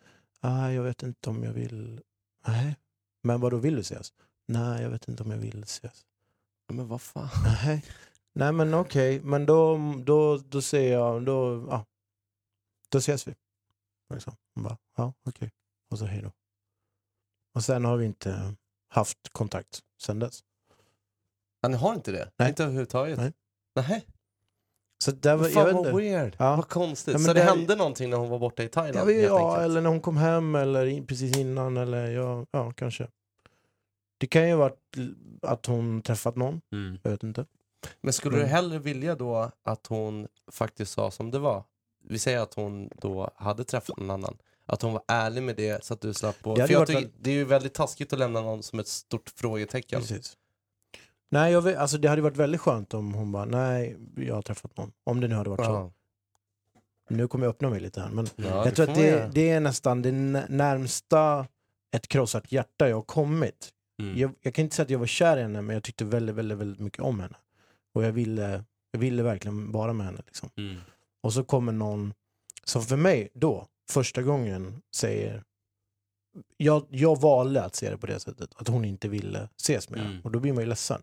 Nej, 0.43 0.75
jag 0.75 0.83
vet 0.83 1.03
inte 1.03 1.31
om 1.31 1.43
jag 1.45 1.53
vill. 1.53 2.01
Nej. 2.47 2.77
Men 3.23 3.41
vad 3.41 3.53
då 3.53 3.57
vill 3.57 3.75
du 3.75 3.81
ses? 3.81 4.13
Nej, 4.49 4.83
jag 4.83 4.91
vet 4.91 5.09
inte 5.09 5.23
om 5.23 5.31
jag 5.31 5.39
vill 5.39 5.63
ses. 5.63 6.07
Men 6.73 6.89
vad 6.89 7.01
fan. 7.03 7.29
Nej, 7.45 7.85
Nej 8.35 8.53
men 8.53 8.75
okej, 8.75 9.21
men 9.21 9.47
då, 9.47 9.79
då, 10.05 10.37
då 10.37 10.63
säger 10.63 10.93
jag, 10.93 11.25
då, 11.25 11.67
ja, 11.71 11.85
då 12.89 12.99
ses 12.99 13.29
vi. 13.29 13.35
Liksom. 14.15 14.37
Hon 14.55 14.65
bara, 14.65 14.77
ja 14.97 15.13
okej. 15.29 15.51
Och 15.91 15.99
så 15.99 16.05
hej 16.05 16.23
då. 16.23 16.33
Och 17.55 17.65
sen 17.65 17.85
har 17.85 17.97
vi 17.97 18.07
inte 18.07 18.55
haft 18.89 19.19
kontakt 19.33 19.81
sen 20.03 20.19
dess. 20.19 20.41
Ja, 21.61 21.69
ni 21.69 21.77
har 21.77 21.95
inte 21.95 22.13
det? 22.13 22.31
Nej. 22.39 22.49
Inte 22.49 22.63
överhuvudtaget? 22.65 23.19
Nej. 23.19 23.33
Nej. 23.75 24.07
Så 25.05 25.11
där 25.11 25.37
var, 25.37 25.49
fan 25.49 25.75
vad 25.75 25.97
weird. 25.97 26.37
Ja. 26.39 26.57
Vad 26.57 26.69
konstigt. 26.69 27.13
Ja, 27.13 27.19
så 27.19 27.27
det, 27.27 27.33
det 27.35 27.43
hände 27.43 27.77
någonting 27.77 28.11
när 28.11 28.17
hon 28.17 28.29
var 28.29 28.39
borta 28.39 28.63
i 28.63 28.67
Ja, 28.67 28.71
Thailand? 28.73 29.11
ja 29.11 29.49
enkelt. 29.49 29.65
eller 29.65 29.81
när 29.81 29.91
hon 29.91 30.01
kom 30.01 30.17
hem 30.17 30.55
eller 30.55 30.87
in, 30.87 31.07
precis 31.07 31.37
innan 31.37 31.77
eller 31.77 32.11
ja, 32.11 32.47
ja 32.51 32.73
kanske. 32.73 33.09
Det 34.19 34.27
kan 34.27 34.45
ju 34.47 34.51
ha 34.53 34.59
varit 34.59 34.97
att 35.43 35.67
hon 35.67 36.03
träffat 36.03 36.37
någon, 36.37 36.61
Mm. 36.73 36.99
jag 37.03 37.11
vet 37.11 37.23
inte. 37.23 37.47
Men 38.01 38.13
skulle 38.13 38.37
Mm. 38.37 38.49
du 38.49 38.55
hellre 38.55 38.79
vilja 38.79 39.15
då 39.15 39.51
att 39.65 39.87
hon 39.87 40.29
faktiskt 40.53 40.93
sa 40.93 41.11
som 41.11 41.31
det 41.31 41.39
var? 41.39 41.65
Vi 42.05 42.19
säger 42.19 42.41
att 42.41 42.55
hon 42.55 42.91
då 43.01 43.31
hade 43.37 43.65
träffat 43.65 43.97
någon 43.97 44.11
annan. 44.11 44.39
Att 44.67 44.83
hon 44.83 44.93
var 44.93 45.03
ärlig 45.09 45.43
med 45.43 45.57
det 45.57 45.85
så 45.85 45.95
att 45.95 46.01
du 46.01 46.15
slapp 46.15 46.43
på... 46.43 46.57
För 46.57 46.73
jag 46.73 46.87
tycker, 46.87 47.01
väl- 47.01 47.11
det 47.21 47.31
är 47.31 47.35
ju 47.35 47.45
väldigt 47.45 47.75
taskigt 47.75 48.13
att 48.13 48.19
lämna 48.19 48.41
någon 48.41 48.63
som 48.63 48.79
ett 48.79 48.89
stort 48.89 49.31
frågetecken. 49.37 50.01
Precis. 50.01 50.37
Nej, 51.29 51.53
jag 51.53 51.63
vet, 51.63 51.77
alltså 51.77 51.99
det 51.99 52.09
hade 52.09 52.23
varit 52.23 52.37
väldigt 52.37 52.61
skönt 52.61 52.95
om 52.95 53.15
hon 53.15 53.33
bara, 53.33 53.45
nej, 53.45 53.97
jag 54.17 54.35
har 54.35 54.43
träffat 54.43 54.77
någon. 54.77 54.93
Om 55.05 55.21
det 55.21 55.29
nu 55.29 55.35
hade 55.35 55.51
varit 55.51 55.65
så. 55.67 55.73
Ja. 55.73 55.93
Nu 57.11 57.29
kommer 57.29 57.47
jag 57.47 57.51
öppna 57.51 57.71
mig 57.71 57.81
lite 57.81 58.01
här. 58.01 58.11
Men 58.11 58.27
Ja, 58.37 58.45
jag 58.45 58.65
det 58.65 58.71
tror 58.71 58.89
att 58.89 58.95
det, 58.95 59.31
det 59.33 59.51
är 59.51 59.61
nästan 59.61 60.03
det 60.03 60.13
nä- 60.13 60.47
närmsta 60.49 61.47
ett 61.93 62.09
krossat 62.09 62.53
hjärta 62.53 62.89
jag 62.89 62.97
har 62.97 63.03
kommit. 63.03 63.73
Mm. 64.03 64.19
Jag, 64.19 64.31
jag 64.41 64.55
kan 64.55 64.63
inte 64.65 64.77
säga 64.77 64.85
att 64.85 64.91
jag 64.91 64.99
var 64.99 65.07
kär 65.07 65.37
i 65.37 65.43
henne, 65.43 65.63
men 65.63 65.75
jag 65.75 65.83
tyckte 65.83 66.05
väldigt, 66.05 66.35
väldigt, 66.37 66.59
väldigt 66.59 66.81
mycket 66.81 67.01
om 67.03 67.21
henne. 67.21 67.37
Och 67.95 68.05
jag 68.05 68.13
ville, 68.13 68.65
jag 68.91 68.99
ville 69.01 69.23
verkligen 69.23 69.73
vara 69.73 69.93
med 69.93 70.07
henne. 70.07 70.23
Liksom. 70.27 70.51
Mm. 70.57 70.77
Och 71.23 71.33
så 71.33 71.45
kommer 71.45 71.73
någon 71.73 72.15
som 72.65 72.83
för 72.83 72.97
mig 72.97 73.29
då, 73.35 73.67
första 73.91 74.23
gången, 74.23 74.83
säger... 74.95 75.43
Jag, 76.57 76.87
jag 76.91 77.21
valde 77.21 77.65
att 77.65 77.75
se 77.75 77.91
det 77.91 77.99
på 77.99 78.07
det 78.07 78.21
sättet, 78.21 78.51
att 78.57 78.69
hon 78.69 78.85
inte 78.85 79.09
ville 79.09 79.49
ses 79.57 79.91
med. 79.91 80.01
Mm. 80.01 80.21
Och 80.21 80.31
då 80.31 80.41
blir 80.41 80.53
man 80.53 80.63
ju 80.63 80.69
ledsen. 80.69 81.03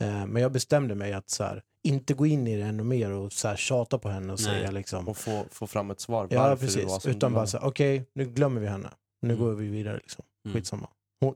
Eh, 0.00 0.26
men 0.26 0.42
jag 0.42 0.52
bestämde 0.52 0.94
mig 0.94 1.12
att 1.12 1.30
så 1.30 1.44
här, 1.44 1.62
inte 1.82 2.14
gå 2.14 2.26
in 2.26 2.46
i 2.46 2.56
det 2.56 2.62
ännu 2.62 2.82
mer 2.82 3.10
och 3.10 3.32
så 3.32 3.48
här, 3.48 3.56
tjata 3.56 3.98
på 3.98 4.08
henne 4.08 4.32
och 4.32 4.38
Nej. 4.38 4.44
säga 4.46 4.70
liksom... 4.70 5.08
Och 5.08 5.16
få, 5.16 5.44
få 5.50 5.66
fram 5.66 5.90
ett 5.90 6.00
svar 6.00 6.28
Ja, 6.30 6.56
precis. 6.60 7.06
Utan 7.06 7.32
bara 7.32 7.46
så 7.46 7.58
okej, 7.58 8.04
nu 8.12 8.24
glömmer 8.24 8.60
vi 8.60 8.66
henne. 8.66 8.90
Nu 9.22 9.34
Mm. 9.34 9.44
går 9.44 9.52
vi 9.54 9.68
vidare. 9.68 9.96
Liksom. 9.96 10.24
Mm. 10.44 10.54
Skitsamma. 10.54 10.88
Hon, 11.20 11.34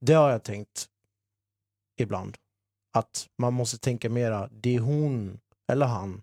det 0.00 0.12
har 0.12 0.30
jag 0.30 0.42
tänkt 0.42 0.88
ibland. 1.98 2.36
Att 2.92 3.28
man 3.38 3.54
måste 3.54 3.78
tänka 3.78 4.10
mera, 4.10 4.48
det 4.52 4.74
är 4.74 4.80
hon 4.80 5.40
eller 5.72 5.86
han 5.86 6.22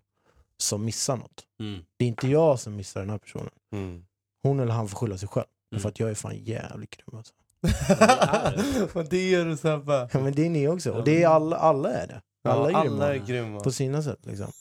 som 0.56 0.84
missar 0.84 1.16
något. 1.16 1.44
Mm. 1.60 1.84
Det 1.96 2.04
är 2.04 2.08
inte 2.08 2.28
jag 2.28 2.60
som 2.60 2.76
missar 2.76 3.00
den 3.00 3.10
här 3.10 3.18
personen. 3.18 3.50
Mm. 3.72 4.04
Hon 4.42 4.60
eller 4.60 4.72
han 4.72 4.88
får 4.88 4.96
skylla 4.96 5.18
sig 5.18 5.28
själv. 5.28 5.46
Mm. 5.72 5.82
För 5.82 5.88
att 5.88 6.00
jag 6.00 6.10
är 6.10 6.14
fan 6.14 6.44
jävligt 6.44 6.90
grym 6.90 7.16
alltså. 7.16 7.34
Och 8.98 9.04
det 9.04 9.34
är 9.34 9.44
du 9.44 9.56
Sebbe. 9.56 10.08
Ja, 10.12 10.20
men 10.20 10.34
det 10.34 10.46
är 10.46 10.50
ni 10.50 10.68
också. 10.68 10.92
Och 10.92 11.04
det 11.04 11.22
är 11.22 11.28
alla, 11.28 11.56
alla 11.56 11.92
är 11.92 12.06
det. 12.06 12.22
Alla 12.48 12.70
ja, 12.70 12.78
är 12.78 12.82
grymma. 12.82 13.04
alla 13.04 13.14
är 13.14 13.18
grymma. 13.18 13.60
På 13.60 13.72
sina 13.72 14.02
sätt 14.02 14.26
liksom. 14.26 14.52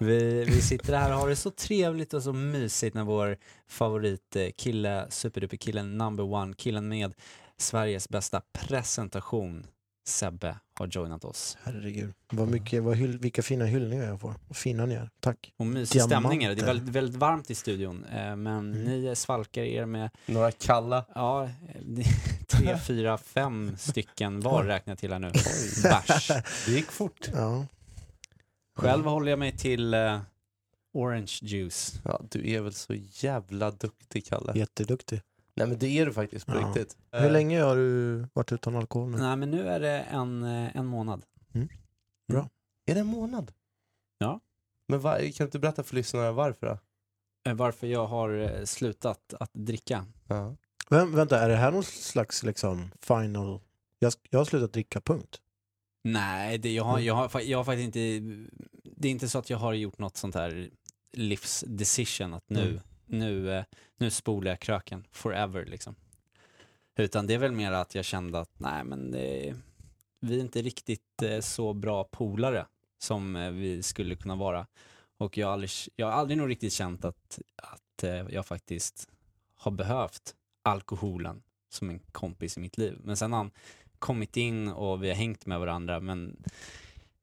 Vi, 0.00 0.44
vi 0.44 0.60
sitter 0.62 0.96
här 0.96 1.12
och 1.12 1.18
har 1.18 1.28
det 1.28 1.36
så 1.36 1.50
trevligt 1.50 2.14
och 2.14 2.22
så 2.22 2.32
mysigt 2.32 2.94
när 2.94 3.04
vår 3.04 3.36
favoritkille, 3.68 5.06
superduper-killen, 5.10 5.98
number 5.98 6.24
one, 6.34 6.54
killen 6.54 6.88
med 6.88 7.14
Sveriges 7.58 8.08
bästa 8.08 8.42
presentation, 8.52 9.66
Sebbe, 10.08 10.56
har 10.78 10.86
joinat 10.86 11.24
oss. 11.24 11.56
Herregud. 11.62 12.12
Vad 12.32 12.48
mycket, 12.48 12.82
vad 12.82 12.96
hyll, 12.96 13.18
vilka 13.18 13.42
fina 13.42 13.64
hyllningar 13.64 14.04
jag 14.04 14.20
får. 14.20 14.34
Vad 14.48 14.56
fina 14.56 14.86
ni 14.86 14.94
är. 14.94 15.10
Tack. 15.20 15.52
Och 15.56 15.66
mysig 15.66 16.02
stämning 16.02 16.42
är 16.44 16.48
det. 16.48 16.54
Det 16.54 16.62
är 16.62 16.66
väldigt, 16.66 16.88
väldigt 16.94 17.16
varmt 17.16 17.50
i 17.50 17.54
studion, 17.54 18.04
eh, 18.04 18.36
men 18.36 18.46
Mm. 18.74 18.84
ni 18.84 19.16
svalkar 19.16 19.62
er 19.62 19.86
med 19.86 20.10
Några 20.26 20.50
kalla. 20.50 21.04
Ja, 21.14 21.48
tre, 22.48 22.78
fyra, 22.78 23.18
fem 23.18 23.76
stycken 23.78 24.40
var 24.40 24.64
räknar 24.64 24.90
jag 24.92 24.98
till 24.98 25.12
här 25.12 25.18
nu. 25.18 25.30
Bärs. 25.82 26.28
Det 26.66 26.72
gick 26.72 26.90
fort. 26.90 27.28
Ja. 27.34 27.66
Själv 28.76 29.04
håller 29.04 29.30
jag 29.30 29.38
mig 29.38 29.56
till 29.56 29.94
eh, 29.94 30.20
orange 30.92 31.38
juice. 31.42 32.00
Ja, 32.04 32.20
du 32.30 32.50
är 32.50 32.60
väl 32.60 32.72
så 32.72 32.94
jävla 32.94 33.70
duktig 33.70 34.26
Kalle. 34.26 34.52
Jätteduktig. 34.58 35.22
Nej 35.54 35.66
men 35.66 35.78
det 35.78 35.86
är 35.98 36.06
du 36.06 36.12
faktiskt 36.12 36.46
på 36.46 36.52
Ja. 36.54 36.66
riktigt. 36.68 36.96
Hur 37.12 37.24
Eh, 37.26 37.32
länge 37.32 37.62
har 37.62 37.76
du 37.76 38.16
varit 38.32 38.52
utan 38.52 38.76
alkohol 38.76 39.10
nu? 39.10 39.16
Nej, 39.18 39.36
men 39.36 39.50
nu 39.50 39.68
är 39.68 39.80
det 39.80 40.00
en, 40.00 40.42
eh, 40.44 40.76
en 40.76 40.86
månad. 40.86 41.24
Är 42.88 42.94
det 42.94 43.00
en 43.00 43.06
månad? 43.06 43.52
Ja. 44.18 44.40
Men 44.88 45.00
va, 45.00 45.18
kan 45.18 45.30
du 45.36 45.44
inte 45.44 45.58
berätta 45.58 45.82
för 45.82 45.94
lyssnarna 45.94 46.32
varför 46.32 46.66
då? 46.66 46.78
Eh, 47.50 47.56
Varför 47.56 47.86
jag 47.86 48.06
har 48.06 48.64
slutat 48.64 49.34
att 49.40 49.50
dricka. 49.54 50.06
Ja. 50.28 50.56
Vem, 50.90 51.12
vänta, 51.14 51.40
är 51.40 51.48
det 51.48 51.56
här 51.56 51.72
någon 51.72 51.82
slags 51.84 52.42
liksom 52.42 52.90
final... 53.00 53.60
Jag, 53.98 54.12
jag 54.30 54.38
har 54.40 54.44
slutat 54.44 54.72
dricka, 54.72 55.00
punkt. 55.00 55.40
Nej, 56.12 56.58
det, 56.58 56.72
jag, 56.74 56.84
har, 56.84 56.98
jag, 56.98 57.14
har, 57.14 57.40
jag 57.40 57.58
har 57.58 57.64
faktiskt 57.64 57.96
inte... 57.96 58.00
Det 58.84 59.08
är 59.08 59.12
inte 59.12 59.28
så 59.28 59.38
att 59.38 59.50
jag 59.50 59.58
har 59.58 59.72
gjort 59.72 59.98
något 59.98 60.16
sånt 60.16 60.34
här 60.34 60.70
livsdecision 61.12 62.34
att 62.34 62.50
nu, 62.50 62.60
Mm. 62.68 62.80
nu, 63.06 63.52
eh, 63.52 63.64
nu 63.96 64.10
spolar 64.10 64.50
jag 64.50 64.60
kröken 64.60 65.04
forever 65.10 65.64
liksom. 65.66 65.94
Utan 66.96 67.26
det 67.26 67.34
är 67.34 67.38
väl 67.38 67.52
mer 67.52 67.72
att 67.72 67.94
jag 67.94 68.04
kände 68.04 68.40
att 68.40 68.60
nej 68.60 68.84
men 68.84 69.10
det, 69.10 69.54
vi 70.20 70.36
är 70.36 70.40
inte 70.40 70.62
riktigt 70.62 71.22
eh, 71.22 71.40
så 71.40 71.72
bra 71.74 72.04
polare 72.04 72.66
som 72.98 73.36
eh, 73.36 73.50
vi 73.50 73.82
skulle 73.82 74.16
kunna 74.16 74.36
vara. 74.36 74.66
Och 75.18 75.38
jag 75.38 75.46
har 75.46 75.52
aldrig, 75.52 75.70
jag 75.96 76.06
har 76.06 76.12
aldrig 76.12 76.38
nog 76.38 76.50
riktigt 76.50 76.72
känt 76.72 77.04
att, 77.04 77.38
att 77.56 78.04
jag 78.30 78.46
faktiskt 78.46 79.08
har 79.56 79.70
behövt 79.70 80.34
alkoholen 80.62 81.42
som 81.68 81.90
en 81.90 81.98
kompis 81.98 82.56
i 82.56 82.60
mitt 82.60 82.78
liv. 82.78 82.98
Men 83.04 83.16
sen 83.16 83.32
han 83.32 83.50
kommit 83.98 84.36
in 84.36 84.68
och 84.68 85.02
vi 85.02 85.08
har 85.08 85.14
hängt 85.16 85.46
med 85.46 85.60
varandra 85.60 86.00
men 86.00 86.36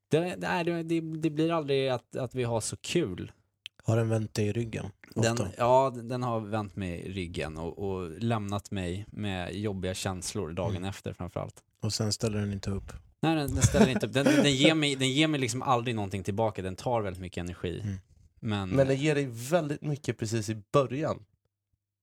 det, 0.08 0.36
det, 0.36 0.48
är, 0.48 0.84
det, 0.84 1.02
det 1.02 1.30
blir 1.30 1.52
aldrig 1.52 1.90
att, 1.90 2.16
att 2.16 2.36
vi 2.36 2.44
har 2.44 2.62
så 2.62 2.76
kul. 2.78 3.32
Har 3.84 3.98
den 3.98 4.10
vänt 4.10 4.34
dig 4.34 4.48
i 4.48 4.54
ryggen? 4.54 4.86
Den, 5.16 5.38
ja, 5.58 5.94
den 6.04 6.24
har 6.24 6.40
vänt 6.40 6.76
mig 6.76 7.00
i 7.02 7.14
ryggen 7.14 7.58
och, 7.58 7.80
och 7.80 8.12
lämnat 8.12 8.72
mig 8.72 9.06
med 9.08 9.56
jobbiga 9.56 9.94
känslor 9.94 10.54
dagen 10.54 10.72
Mm. 10.78 10.90
efter 10.90 11.14
framförallt. 11.14 11.64
Och 11.80 11.94
sen 11.94 12.14
ställer 12.14 12.40
den 12.40 12.54
inte 12.54 12.70
upp. 12.72 12.94
Nej, 13.20 13.36
den, 13.36 13.54
den 13.54 13.64
ställer 13.64 13.90
inte 13.92 14.06
upp. 14.08 14.14
Den, 14.14 14.26
den, 14.26 14.54
ger 14.54 14.76
mig, 14.84 14.96
den 14.96 15.10
ger 15.12 15.28
mig 15.28 15.40
liksom 15.40 15.62
aldrig 15.62 15.96
någonting 15.96 16.24
tillbaka. 16.24 16.62
Den 16.62 16.76
tar 16.76 17.02
väldigt 17.02 17.22
mycket 17.22 17.38
energi. 17.42 17.80
Mm. 17.84 17.96
Men, 18.40 18.70
Men 18.70 18.88
det 18.88 18.96
ger 18.96 19.16
dig 19.16 19.26
väldigt 19.32 19.82
mycket 19.82 20.18
precis 20.18 20.50
i 20.50 20.62
början. 20.72 21.26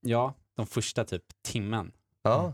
ja, 0.01 0.35
de 0.55 0.67
första 0.67 1.05
typ 1.05 1.25
timmen. 1.43 1.93
Ja. 2.23 2.41
Mm. 2.43 2.53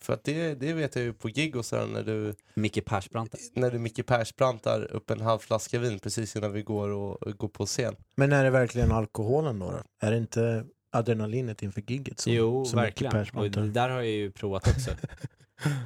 För, 0.00 0.12
att 0.12 0.24
det, 0.24 0.54
det 0.54 0.72
vet 0.72 0.96
jag 0.96 1.04
ju 1.04 1.12
på 1.12 1.28
gig 1.28 1.56
och 1.56 1.64
sådär 1.66 1.86
när 1.86 2.02
du, 2.02 2.34
Micke 2.54 2.84
Persbrandt. 2.84 3.34
när 3.54 3.70
du 3.70 3.78
Micke 3.78 4.06
Persbrantar 4.06 4.92
upp 4.92 5.10
en 5.10 5.20
halv 5.20 5.38
flaska 5.38 5.78
vin 5.78 5.98
precis 5.98 6.36
innan 6.36 6.52
vi 6.52 6.62
går 6.62 6.88
och 6.88 7.38
går 7.38 7.48
på 7.48 7.66
scen. 7.66 7.96
Men 8.14 8.32
är 8.32 8.44
det 8.44 8.50
verkligen 8.50 8.92
alkoholen 8.92 9.58
då? 9.58 9.70
då? 9.70 9.82
Är 10.06 10.10
det 10.10 10.16
inte 10.16 10.66
adrenalinet 10.90 11.62
inför 11.62 11.80
gigget 11.90 12.20
som, 12.20 12.32
Jo, 12.32 12.64
som 12.64 12.80
verkligen. 12.80 13.16
Och 13.34 13.50
det 13.50 13.60
är? 13.60 13.64
där 13.64 13.88
har 13.88 13.96
jag 13.96 14.06
ju 14.06 14.30
provat 14.32 14.68
också. 14.68 14.90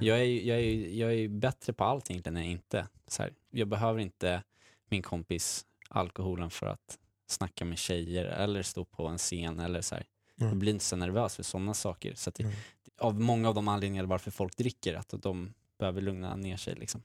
jag, 0.00 0.18
är, 0.18 0.24
ju- 0.24 0.42
jag, 0.46 0.58
är, 0.60 0.88
jag 0.98 1.14
är 1.14 1.28
bättre 1.28 1.72
på 1.72 1.84
allt 1.84 2.10
egentligen 2.10 2.36
än 2.36 2.44
inte. 2.44 2.86
Så 3.08 3.22
här, 3.22 3.32
jag 3.50 3.68
behöver 3.68 4.00
inte 4.00 4.42
min 4.90 5.02
kompis 5.02 5.64
alkoholen 5.88 6.50
för 6.50 6.66
att 6.66 6.98
snacka 7.28 7.64
med 7.64 7.78
tjejer 7.78 8.24
eller 8.24 8.62
stå 8.62 8.84
på 8.84 9.06
en 9.06 9.18
scen 9.18 9.60
eller 9.60 9.80
så 9.80 9.94
här. 9.94 10.04
Jag 10.36 10.46
Mm. 10.46 10.58
blir 10.58 10.72
inte 10.72 10.84
så 10.84 10.96
nervös 10.96 11.36
för 11.36 11.42
sådana 11.42 11.74
saker. 11.74 12.12
Så 12.14 12.28
att 12.28 12.34
det, 12.34 12.42
Mm. 12.42 12.54
Av 13.00 13.20
många 13.20 13.48
av 13.48 13.54
de 13.54 13.68
anledningar 13.68 14.04
varför 14.04 14.30
folk 14.30 14.56
dricker, 14.56 14.94
att 14.94 15.14
de, 15.22 15.54
behöver 15.78 16.00
lugna 16.00 16.36
ner 16.36 16.56
sig 16.56 16.74
liksom. 16.74 17.02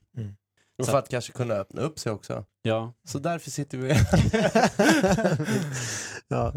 Och 0.78 0.84
Så 0.84 0.90
för 0.90 0.98
att 0.98 1.08
kanske 1.08 1.32
kunna 1.32 1.54
öppna 1.54 1.82
upp 1.82 1.98
sig 1.98 2.12
också. 2.12 2.44
Ja, 2.62 2.92
Så 3.04 3.18
därför 3.18 3.50
sitter 3.50 3.78
vi 3.78 3.88
ja. 6.28 6.52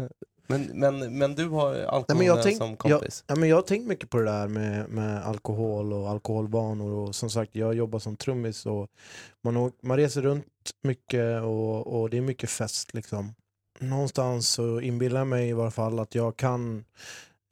men, 0.46 0.62
men, 0.74 1.18
men 1.18 1.34
du 1.34 1.48
har 1.48 1.74
alkoholen 1.74 2.18
men 2.18 2.26
jag 2.26 2.42
tänk- 2.42 2.58
som 2.58 2.76
kompis? 2.76 3.24
Ja, 3.26 3.36
men 3.36 3.48
jag 3.48 3.56
har 3.56 3.62
tänkt 3.62 3.86
mycket 3.88 4.10
på 4.10 4.18
det 4.18 4.24
där 4.24 4.48
med, 4.48 4.88
med 4.88 5.24
alkohol 5.26 5.92
och 5.92 6.10
alkoholvanor 6.10 6.92
och 6.94 7.14
som 7.14 7.30
sagt 7.30 7.54
jag 7.56 7.74
jobbar 7.74 7.98
som 7.98 8.16
trummis 8.16 8.66
och 8.66 8.88
man, 9.44 9.72
man 9.82 9.96
reser 9.96 10.22
runt 10.22 10.46
mycket 10.82 11.42
och, 11.42 12.00
och 12.00 12.10
det 12.10 12.16
är 12.16 12.20
mycket 12.22 12.50
fest 12.50 12.94
liksom. 12.94 13.34
Någonstans 13.78 14.48
så 14.48 14.80
inbillar 14.80 15.20
jag 15.20 15.26
mig 15.26 15.48
i 15.48 15.52
varje 15.52 15.70
fall 15.70 15.98
att 15.98 16.14
jag 16.14 16.36
kan 16.36 16.84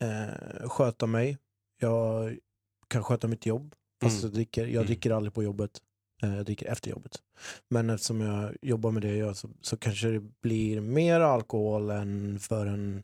eh, 0.03 0.68
sköta 0.68 1.07
mig. 1.07 1.39
Jag 1.79 2.37
kan 2.89 3.05
sköta 3.05 3.29
mitt 3.29 3.47
jobb. 3.47 3.74
Fast 4.03 4.14
Mm. 4.18 4.22
jag 4.24 4.33
dricker, 4.33 4.62
jag 4.62 4.74
Mm. 4.74 4.87
dricker 4.87 5.11
aldrig 5.11 5.35
på 5.35 5.43
jobbet. 5.43 5.70
Eh, 6.22 6.37
Jag 6.37 6.45
dricker 6.47 6.66
efter 6.66 6.91
jobbet. 6.91 7.22
Men 7.68 7.91
eftersom 7.91 8.20
jag 8.20 8.57
jobbar 8.62 8.91
med 8.91 9.03
det 9.03 9.09
jag 9.09 9.16
gör 9.16 9.35
så, 9.35 9.51
så 9.61 9.76
kanske 9.76 10.09
det 10.09 10.20
blir 10.43 10.81
mer 10.81 11.20
alkohol 11.20 11.91
än 11.91 12.39
för 12.41 12.66
en, 12.66 13.03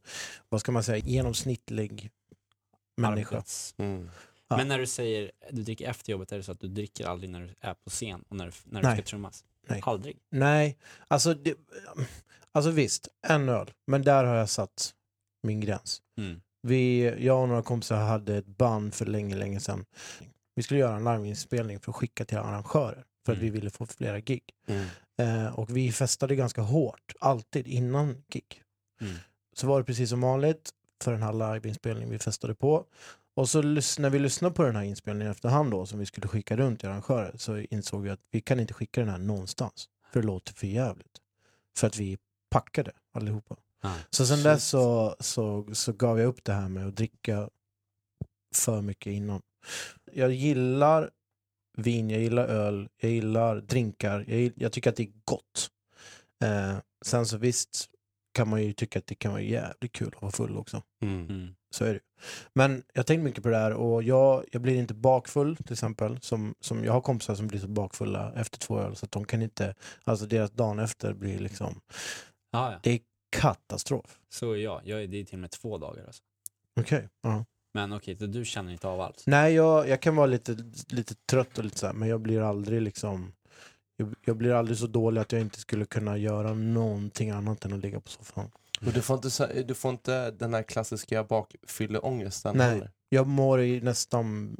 vad 0.49 0.61
ska 0.61 0.72
man 0.72 0.85
säga, 0.85 0.99
genomsnittlig 0.99 2.11
människa. 2.97 3.43
Mm. 3.77 4.11
Ja. 4.49 4.57
Men 4.57 4.68
när 4.68 4.79
du 4.79 4.87
säger 4.87 5.31
du 5.51 5.62
dricker 5.62 5.89
efter 5.91 6.12
jobbet, 6.12 6.33
är 6.33 6.37
det 6.37 6.43
så 6.43 6.53
att 6.53 6.61
du 6.61 6.68
dricker 6.68 7.07
aldrig 7.07 7.31
när 7.31 7.41
du 7.41 7.55
är 7.61 7.75
på 7.75 7.91
scen 7.91 8.25
och 8.29 8.37
när 8.37 8.47
du, 8.47 8.53
när 8.64 8.81
du 8.83 8.87
Nej. 8.89 8.97
ska 8.97 9.05
trummas? 9.07 9.45
Nej. 9.68 9.81
Aldrig? 9.85 10.18
Nej, 10.31 10.79
alltså, 11.09 11.35
det, 11.35 11.55
alltså 12.53 12.70
visst, 12.70 13.09
en 13.27 13.49
öl. 13.49 13.70
Men 13.87 14.03
där 14.03 14.25
har 14.25 14.35
jag 14.35 14.49
satt 14.51 14.95
min 15.43 15.61
gräns. 15.61 16.03
Mm. 16.18 16.41
Vi, 16.66 17.14
jag 17.24 17.42
och 17.42 17.48
några 17.48 17.62
kompisar 17.62 17.96
hade 17.96 18.36
ett 18.36 18.46
band 18.46 18.94
för 18.94 19.06
länge, 19.06 19.36
länge 19.36 19.60
sedan. 19.60 19.84
Vi 20.54 20.62
skulle 20.62 20.80
göra 20.80 20.96
en 20.96 21.04
liveinspelning 21.04 21.80
för 21.80 21.92
att 21.92 21.96
skicka 21.96 22.24
till 22.24 22.38
arrangörer. 22.38 23.04
För 23.26 23.32
att 23.32 23.38
Mm. 23.38 23.44
vi 23.44 23.50
ville 23.50 23.70
få 23.70 23.86
flera 23.86 24.20
gig. 24.20 24.42
Mm. 24.66 24.86
Eh, 25.18 25.58
och 25.58 25.76
vi 25.76 25.92
festade 25.92 26.36
ganska 26.36 26.60
hårt, 26.62 27.12
alltid 27.20 27.66
innan 27.66 28.24
gig. 28.28 28.62
Mm. 29.00 29.14
Så 29.52 29.66
var 29.66 29.78
det 29.78 29.84
precis 29.84 30.10
som 30.10 30.20
vanligt 30.20 30.70
för 31.04 31.12
den 31.12 31.22
här 31.22 31.54
liveinspelningen 31.54 32.10
vi 32.10 32.18
festade 32.18 32.54
på. 32.54 32.84
Och 33.36 33.48
så 33.48 33.62
när 33.62 34.10
vi 34.10 34.18
lyssnade 34.18 34.54
på 34.54 34.62
den 34.62 34.76
här 34.76 34.82
inspelningen 34.82 35.30
efterhand 35.30 35.70
då, 35.70 35.86
som 35.86 35.98
vi 35.98 36.06
skulle 36.06 36.28
skicka 36.28 36.56
runt 36.56 36.80
till 36.80 36.88
arrangörer, 36.88 37.32
så 37.36 37.58
insåg 37.58 38.02
vi 38.02 38.10
att 38.10 38.20
vi 38.30 38.40
kan 38.40 38.60
inte 38.60 38.74
skicka 38.74 39.00
den 39.00 39.10
här 39.10 39.18
någonstans. 39.18 39.88
För 40.12 40.20
det 40.20 40.26
låter 40.26 40.52
för 40.54 40.66
jävligt. 40.66 41.20
För 41.76 41.86
att 41.86 41.96
vi 41.96 42.18
packade 42.50 42.92
allihopa. 43.12 43.56
Ah. 43.85 43.95
Så 44.11 44.26
sen 44.26 44.37
Shit. 44.37 44.45
dess 44.45 44.64
så, 44.68 45.16
så, 45.20 45.68
så 45.72 45.93
gav 45.93 46.18
jag 46.18 46.26
upp 46.26 46.45
det 46.45 46.53
här 46.53 46.68
med 46.68 46.87
att 46.87 46.97
dricka 46.97 47.49
för 48.55 48.80
mycket 48.82 49.12
innan. 49.12 49.43
Jag 50.12 50.32
gillar 50.32 51.11
vin, 51.76 52.11
jag 52.11 52.20
gillar 52.20 52.47
öl, 52.47 52.89
jag 53.01 53.11
gillar 53.11 53.57
drinkar. 53.61 54.24
Jag, 54.28 54.53
jag 54.57 54.72
tycker 54.72 54.91
att 54.91 54.97
det 54.97 55.03
är 55.03 55.12
gott. 55.24 55.70
Eh, 56.45 56.76
sen 57.05 57.26
så 57.26 57.37
visst 57.39 57.87
kan 58.35 58.49
man 58.49 58.62
ju 58.62 58.72
tycka 58.72 58.99
att 58.99 59.07
det 59.07 59.14
kan 59.14 59.32
vara 59.32 59.43
jävligt 59.43 59.93
kul 59.93 60.12
att 60.16 60.22
vara 60.22 60.32
full 60.32 60.57
också. 60.57 60.82
Mm. 61.03 61.28
Mm. 61.28 61.55
Så 61.74 61.85
är 61.85 61.95
det. 61.95 62.01
Men 62.55 62.82
jag 62.95 63.07
tänker 63.07 63.24
mycket 63.24 63.43
på 63.43 63.49
det 63.49 63.57
här 63.57 63.72
och 63.72 64.03
jag, 64.03 64.45
jag 64.53 64.62
blir 64.62 64.74
inte 64.74 64.95
bakfull 64.95 65.57
till 65.57 65.72
exempel. 65.72 66.20
Som, 66.20 66.55
som 66.61 66.85
jag 66.85 66.93
har 66.93 67.01
kompisar 67.01 67.35
som 67.35 67.47
blir 67.47 67.61
så 67.61 67.68
bakfulla 67.68 68.32
efter 68.37 68.59
två 68.59 68.78
öl 68.80 68.97
så 68.97 69.05
att 69.05 69.12
de 69.12 69.24
kan 69.24 69.43
inte, 69.43 69.74
alltså 70.05 70.26
deras 70.26 70.51
dagen 70.51 70.78
efter 70.78 71.12
blir 71.14 71.39
liksom, 71.39 71.80
Ah, 72.53 72.72
ja. 72.72 72.78
det 72.82 72.91
är 72.91 73.01
katastrof. 73.41 74.18
Så 74.28 74.53
är 74.53 74.57
jag. 74.57 74.80
jag 74.85 75.03
är, 75.03 75.07
det 75.07 75.16
är 75.20 75.24
till 75.24 75.35
och 75.35 75.41
med 75.41 75.51
två 75.51 75.78
dagar 75.78 76.05
alltså. 76.07 76.22
Okej. 76.80 77.09
ja. 77.22 77.45
Men 77.74 77.93
okej, 77.93 78.16
så 78.18 78.26
du 78.26 78.45
känner 78.45 78.72
inte 78.72 78.89
av 78.89 79.01
allt? 79.01 79.22
Nej, 79.26 79.55
jag, 79.55 79.89
jag 79.89 80.01
kan 80.03 80.16
vara 80.16 80.26
lite, 80.26 80.57
lite 80.89 81.14
trött 81.14 81.59
och 81.59 81.64
lite 81.64 81.78
så 81.78 81.87
här, 81.87 81.95
men 81.95 82.09
jag 82.09 82.20
blir 82.20 82.41
aldrig 82.41 82.82
liksom 82.82 83.32
jag, 83.97 84.14
jag 84.24 84.37
blir 84.37 84.53
aldrig 84.55 84.78
så 84.78 84.87
dålig 84.87 85.20
att 85.20 85.32
jag 85.32 85.41
inte 85.41 85.61
skulle 85.61 85.85
kunna 85.85 86.16
göra 86.16 86.55
någonting 86.55 87.30
annat 87.30 87.64
än 87.64 87.72
att 87.72 87.78
ligga 87.80 88.01
på 88.01 88.09
soffan. 88.11 88.51
Och 88.87 88.93
du 88.93 89.03
får, 89.03 89.16
inte, 89.16 89.62
du 89.62 89.74
får 89.74 89.91
inte 89.91 90.30
den 90.30 90.55
här 90.55 90.62
klassiska 90.62 91.24
bakfylleångesten 91.24 92.57
Nej. 92.57 92.68
heller? 92.70 92.91
Jag 93.09 93.26
mår 93.26 93.61
i 93.61 93.80
nästan... 93.80 94.57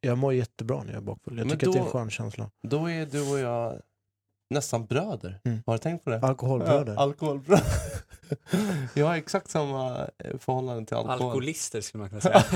Jag 0.00 0.18
mår 0.18 0.34
jättebra 0.34 0.82
när 0.82 0.92
jag 0.92 0.96
är 0.96 1.04
bakfull. 1.04 1.38
Jag 1.38 1.46
Men 1.46 1.58
tycker 1.58 1.66
att 1.66 1.72
det 1.72 1.78
är 1.78 1.80
en 1.80 1.86
då- 1.86 1.92
skön 1.92 2.10
känsla. 2.10 2.50
Då 2.62 2.90
är 2.90 3.06
du 3.06 3.30
och 3.32 3.38
jag 3.38 3.80
nästan 4.50 4.86
bröder. 4.86 5.40
Mm. 5.44 5.62
Har 5.66 5.74
du 5.74 5.78
tänkt 5.78 6.04
på 6.04 6.10
det? 6.10 6.20
Alkoholbröder. 6.20 6.94
Ja, 6.94 7.00
alkoholbröder. 7.00 7.64
jag 8.94 9.06
har 9.06 9.14
exakt 9.14 9.50
samma 9.50 10.08
eh, 10.18 10.38
förhållande 10.38 10.86
till 10.86 10.96
alkohol. 10.96 11.12
Alkoholister 11.22 11.80
skulle 11.80 12.00
man 12.00 12.08
kunna 12.08 12.20
säga. 12.20 12.44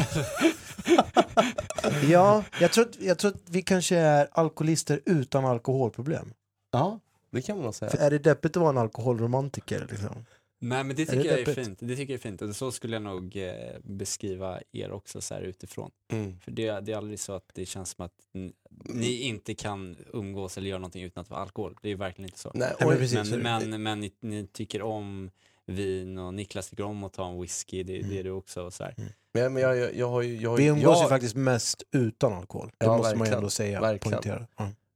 Ja, 2.09 2.45
jag 2.61 2.73
tror, 2.73 2.85
att, 2.85 3.01
jag 3.01 3.19
tror 3.19 3.31
att 3.31 3.41
vi 3.51 3.63
kanske 3.63 3.97
är 3.97 4.29
alkoholister 4.33 5.01
utan 5.05 5.45
alkoholproblem. 5.45 6.33
Ja, 6.73 6.99
det 7.31 7.43
kan 7.43 7.57
man 7.57 7.65
nog 7.65 7.75
För 7.75 7.89
säga. 7.89 8.03
är 8.03 8.11
det 8.11 8.19
deppigt 8.19 8.57
att 8.57 8.61
vara 8.61 8.71
en 8.71 8.79
alkoholromantiker? 8.79 9.87
Liksom? 9.91 10.27
Nej 10.69 10.85
men 10.85 10.97
det 10.97 11.03
Är 11.03 11.07
tycker 11.07 11.23
det 11.37 11.41
jag 11.41 11.49
är 11.49 11.55
fint. 11.65 11.79
Det 11.83 11.97
tycker 11.97 12.13
jag 12.13 12.19
är 12.19 12.23
fint. 12.23 12.43
Och 12.43 12.57
så 12.57 12.73
skulle 12.73 12.97
jag 12.97 13.03
nog 13.03 13.37
eh, 13.37 13.53
beskriva 13.83 14.61
er 14.73 14.93
också 14.93 15.21
så 15.21 15.35
här 15.35 15.41
utifrån. 15.43 15.91
Mm. 16.13 16.41
För 16.41 16.51
det, 16.51 16.81
det 16.81 16.93
är 16.93 16.97
aldrig 16.97 17.21
så 17.21 17.33
att 17.33 17.51
det 17.55 17.67
känns 17.67 17.91
som 17.91 18.05
att 18.05 18.13
ni, 18.33 18.53
ni 18.85 19.21
inte 19.23 19.55
kan 19.55 19.97
umgås 20.13 20.59
eller 20.59 20.69
göra 20.69 20.79
någonting 20.79 21.03
utan 21.05 21.23
att 21.23 21.31
vara 21.31 21.41
alkohol. 21.41 21.77
Det 21.83 21.89
är 21.91 21.97
verkligen 21.97 22.29
inte 22.29 22.39
så. 22.39 22.51
Nej, 22.55 22.73
men 22.81 22.89
precis. 22.89 23.29
så 23.29 23.35
är 23.35 23.39
Men, 23.39 23.61
det. 23.63 23.67
men, 23.69 23.83
men 23.83 24.01
ni, 24.01 24.13
ni 24.21 24.47
tycker 24.47 24.83
om 24.83 25.31
vin 25.67 26.19
och 26.19 26.35
Niklas 26.35 26.71
tycker 26.71 26.85
om 26.85 27.05
att 27.05 27.13
ta 27.13 27.29
en 27.31 27.41
whisky, 27.41 27.83
det, 27.83 28.03
det 28.03 28.19
är 28.19 28.25
du 28.25 28.31
också. 28.31 28.63
Och 28.63 28.73
så 28.75 28.85
här. 28.85 28.95
men, 29.33 29.53
men 29.53 29.63
jag, 29.63 29.77
jag, 29.77 29.95
jag 29.97 30.09
har 30.09 30.23
ju... 30.23 30.37
Jag, 30.41 30.51
har 30.51 30.57
Vi 30.57 30.63
ju- 30.63 30.69
umgås 30.71 30.97
jag, 30.97 31.03
ju 31.03 31.09
faktiskt 31.09 31.37
mest 31.37 31.83
utan 31.93 32.33
alkohol. 32.33 32.71
Det 32.79 32.87
Ja, 32.87 32.97
måste 32.97 33.17
man 33.17 33.29
ju 33.29 33.35
ändå 33.35 33.51
säga. 33.51 33.81
Verkligen. 33.81 34.23
Poängtera. 34.23 34.47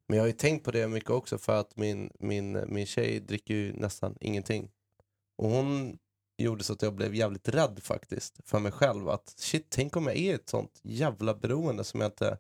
Men 0.09 0.17
jag 0.17 0.23
har 0.23 0.27
ju 0.27 0.33
tänkt 0.33 0.65
på 0.65 0.71
det 0.71 0.89
mycket 0.89 1.11
också 1.11 1.39
för 1.39 1.61
att 1.61 1.77
min, 1.77 2.11
min, 2.21 2.65
min 2.69 2.87
tjej 2.87 3.21
dricker 3.21 3.55
ju 3.55 3.73
nästan 3.73 4.17
ingenting. 4.21 4.71
Och 5.39 5.51
hon 5.51 5.99
gjorde 6.39 6.65
så 6.65 6.73
att 6.73 6.83
jag 6.83 6.95
blev 6.95 7.15
jävligt 7.15 7.49
rädd 7.49 7.81
faktiskt 7.83 8.41
för 8.45 8.59
mig 8.59 8.73
själv. 8.73 9.09
Att 9.09 9.35
shit, 9.37 9.67
tänk 9.69 9.97
om 9.97 10.07
jag 10.07 10.17
är 10.17 10.35
ett 10.35 10.49
sånt 10.49 10.81
jävla 10.83 11.35
beroende 11.35 11.85
som 11.85 12.01
jag 12.01 12.09
inte 12.09 12.39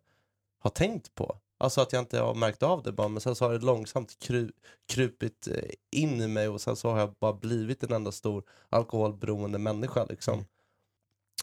har 0.58 0.70
tänkt 0.70 1.14
på. 1.14 1.38
Alltså 1.60 1.80
att 1.80 1.92
jag 1.92 2.02
inte 2.02 2.18
har 2.20 2.34
märkt 2.34 2.62
av 2.62 2.82
det 2.82 2.92
bara, 2.92 3.08
men 3.08 3.20
sen 3.20 3.34
så 3.34 3.44
har 3.44 3.52
det 3.52 3.64
långsamt 3.64 4.18
kru, 4.18 4.52
krupit 4.88 5.48
eh, 5.48 5.70
in 5.90 6.20
i 6.20 6.28
mig 6.28 6.48
och 6.48 6.60
sen 6.60 6.76
så 6.76 6.90
har 6.90 6.98
jag 6.98 7.14
bara 7.14 7.32
blivit 7.32 7.82
en 7.82 7.92
enda 7.92 8.12
stor 8.12 8.44
alkoholberoende 8.68 9.58
människa 9.58 10.04
liksom. 10.04 10.34
Mm. 10.34 10.46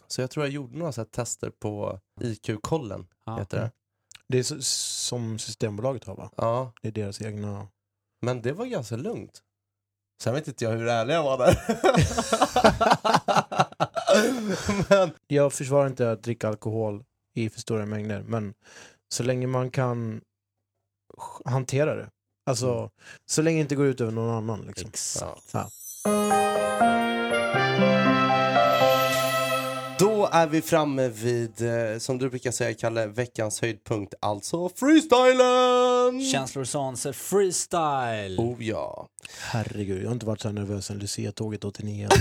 Så 0.06 0.20
jag 0.20 0.30
tror 0.30 0.44
jag 0.46 0.52
gjorde 0.52 0.78
några 0.78 0.92
så 0.92 1.04
tester 1.04 1.50
på 1.50 2.00
IQ-kollen, 2.20 3.06
Ja. 3.24 3.38
heter 3.38 3.60
det. 3.60 3.70
Det 4.28 4.38
är 4.38 4.60
som 4.62 5.38
Systembolaget 5.38 6.04
har 6.04 6.16
va? 6.16 6.30
Ja, 6.36 6.72
Det 6.82 6.88
är 6.88 6.92
deras 6.92 7.22
egna... 7.22 7.68
Men 8.20 8.42
det 8.42 8.52
var 8.52 8.66
ganska 8.66 8.96
lugnt. 8.96 9.42
Sen 10.22 10.34
vet 10.34 10.48
inte 10.48 10.64
jag 10.64 10.70
hur 10.72 10.86
ärlig 10.88 11.14
jag 11.14 11.22
var 11.22 11.38
där. 11.38 11.56
men, 14.88 15.10
Jag 15.26 15.52
försvarar 15.52 15.86
inte 15.86 16.10
att 16.10 16.22
dricka 16.22 16.48
alkohol 16.48 17.04
i 17.34 17.50
för 17.50 17.60
stora 17.60 17.86
mängder, 17.86 18.22
men 18.22 18.54
så 19.14 19.22
länge 19.22 19.46
man 19.46 19.70
kan 19.70 20.20
hantera 21.44 21.94
det. 21.94 22.08
Alltså, 22.50 22.72
Mm. 22.78 22.90
så 23.30 23.42
länge 23.42 23.56
det 23.58 23.60
inte 23.62 23.76
går 23.76 23.86
ut 23.86 24.00
över 24.00 24.12
någon 24.12 24.34
annan. 24.34 24.60
Liksom. 24.66 24.88
Exakt. 24.88 25.50
ja. 25.52 25.68
Ja. 30.36 30.42
Är 30.42 30.46
vi 30.46 30.62
framme 30.62 31.08
vid, 31.08 31.62
eh, 31.62 31.98
som 31.98 32.18
du 32.18 32.30
brukar 32.30 32.50
säga 32.50 32.74
Kalle, 32.74 33.06
veckans 33.06 33.60
höjdpunkt, 33.60 34.14
alltså 34.20 34.68
freestylen! 34.68 36.30
Känslor 36.32 36.62
och 36.62 36.68
sanser 36.68 37.12
freestyle. 37.12 38.38
Oh 38.38 38.64
ja. 38.64 39.08
Herregud, 39.40 40.02
jag 40.02 40.06
har 40.08 40.12
inte 40.12 40.26
varit 40.26 40.40
så 40.40 40.48
här 40.48 40.52
nervös 40.52 40.86
sen 40.86 40.98
Lucia-tåget 40.98 41.64
89. 41.64 42.08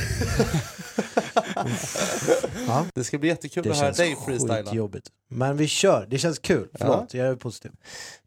ja, 2.68 2.86
Det 2.94 3.04
ska 3.04 3.18
bli 3.18 3.30
jättekul 3.30 3.64
det 3.64 3.72
att 3.72 3.78
höra 3.78 3.92
dig 3.92 4.16
freestyla. 4.26 4.64
skitjobbigt. 4.64 5.12
Men 5.30 5.58
vi 5.58 5.68
kör, 5.68 6.08
det 6.10 6.18
känns 6.18 6.40
kul. 6.40 6.70
Förlåt, 6.74 7.14
jag 7.14 7.28
är 7.28 7.36
positiv. 7.36 7.72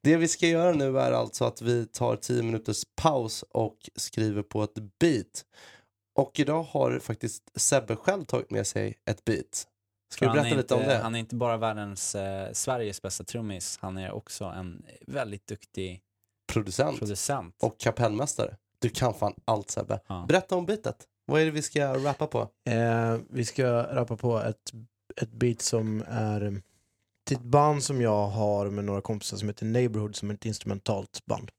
Det 0.03 0.17
vi 0.17 0.29
ska 0.29 0.47
göra 0.47 0.73
nu 0.73 0.99
är 0.99 1.13
alltså 1.13 1.45
att 1.45 1.63
vi 1.63 1.87
tar 1.87 2.17
10 2.17 2.43
minuters 2.43 2.83
paus 2.97 3.45
och 3.53 3.77
skriver 3.97 4.43
på 4.43 4.63
ett 4.63 4.75
beat. 5.01 5.45
Och 6.17 6.41
idag 6.41 6.63
har 6.63 6.99
faktiskt 6.99 7.43
Sebbe 7.57 7.97
själv 7.97 8.25
tagit 8.25 8.51
med 8.51 8.67
sig 8.67 8.95
ett 9.11 9.25
beat. 9.25 9.67
Ska 10.13 10.27
han 10.27 10.37
berätta 10.37 10.57
lite 10.57 10.75
om 10.75 10.81
inte- 10.81 10.93
det? 10.97 11.03
Han 11.03 11.15
är 11.15 11.19
inte 11.19 11.35
bara 11.35 11.57
världens, 11.57 12.15
eh, 12.15 12.53
Sveriges 12.53 13.03
bästa 13.03 13.25
trummis, 13.25 13.79
han 13.81 13.99
är 13.99 14.11
också 14.13 14.45
en 14.45 14.83
väldigt 15.07 15.47
duktig 15.47 16.01
Producent 16.53 16.99
producent. 16.99 17.55
och 17.63 17.79
kapellmästare. 17.81 18.57
Du 18.79 18.89
kan 18.89 19.15
fan 19.15 19.35
allt 19.45 19.71
Sebbe. 19.71 20.01
Ja. 20.07 20.25
Berätta 20.29 20.57
om 20.57 20.67
beatet. 20.67 20.97
Vad 21.27 21.41
är 21.41 21.45
det 21.45 21.51
vi 21.51 21.63
ska 21.63 21.95
rappa 22.05 22.27
på? 22.27 22.49
Eh, 22.71 23.17
vi 23.31 23.45
ska 23.45 23.67
rappa 23.95 24.17
på 24.17 24.39
ett, 24.39 24.73
ett 25.23 25.31
beat 25.33 25.61
som 25.63 26.05
är 26.09 26.63
till 27.27 27.37
ett 27.37 27.43
band 27.43 27.83
som 27.83 28.01
jag 28.01 28.27
har 28.27 28.71
med 28.71 28.85
några 28.85 29.01
kompisar 29.01 29.37
som 29.37 29.49
heter 29.49 29.67
Neighborhood 29.67 30.17
som 30.17 30.31
är 30.31 30.35
ett 30.35 30.45
instrumentalt 30.47 31.27
band. 31.27 31.51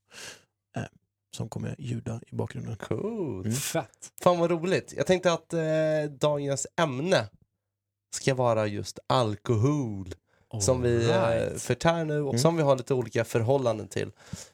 Eh, 0.76 0.82
som 1.36 1.48
kommer 1.48 1.74
ljuda 1.78 2.20
i 2.26 2.34
bakgrunden. 2.34 2.76
Coolt. 2.76 3.46
Mm. 3.46 3.56
Fett. 3.56 4.12
Fan 4.22 4.38
vad 4.38 4.50
roligt. 4.50 4.94
Jag 4.96 5.06
tänkte 5.06 5.32
att 5.32 5.52
eh, 5.52 5.60
dagens 6.20 6.66
ämne 6.80 7.28
ska 8.10 8.34
vara 8.34 8.66
just 8.66 8.98
alkohol. 9.06 10.14
som 10.60 10.82
vi 10.82 11.10
eh, 11.10 11.24
Alright. 11.24 11.62
förtär 11.62 12.04
nu 12.04 12.20
och 12.22 12.28
Mm. 12.28 12.38
som 12.38 12.56
vi 12.56 12.62
har 12.62 12.76
lite 12.76 12.94
olika 12.94 13.24
förhållanden 13.24 13.88
till. 13.88 14.10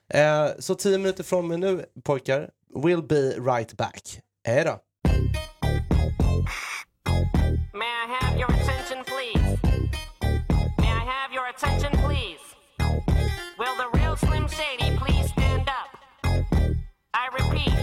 Eh, 0.09 0.47
så 0.59 0.75
tio 0.75 0.99
minuter 0.99 1.25
från 1.25 1.49
mig 1.49 1.59
nu 1.59 1.85
pojkar, 2.05 2.51
will 2.75 3.03
be 3.03 3.31
right 3.31 3.73
back. 3.77 4.21
Hej 4.47 4.65
då. 4.65 4.79
May 7.73 7.87
I 7.87 8.07
have 8.21 8.39
your 8.39 8.51
attention, 8.51 9.05
please? 9.05 9.59
May 10.79 10.89
I 10.89 11.05
have 11.15 11.35
your 11.35 11.47
attention, 11.49 11.91
please? 12.07 12.41
Will 13.59 13.77
the 13.83 13.99
real 13.99 14.17
Slim 14.17 14.49
Shady 14.49 14.99
please 14.99 15.29
stand 15.33 15.69
up? 15.69 15.91
I 17.23 17.25
repeat, 17.39 17.75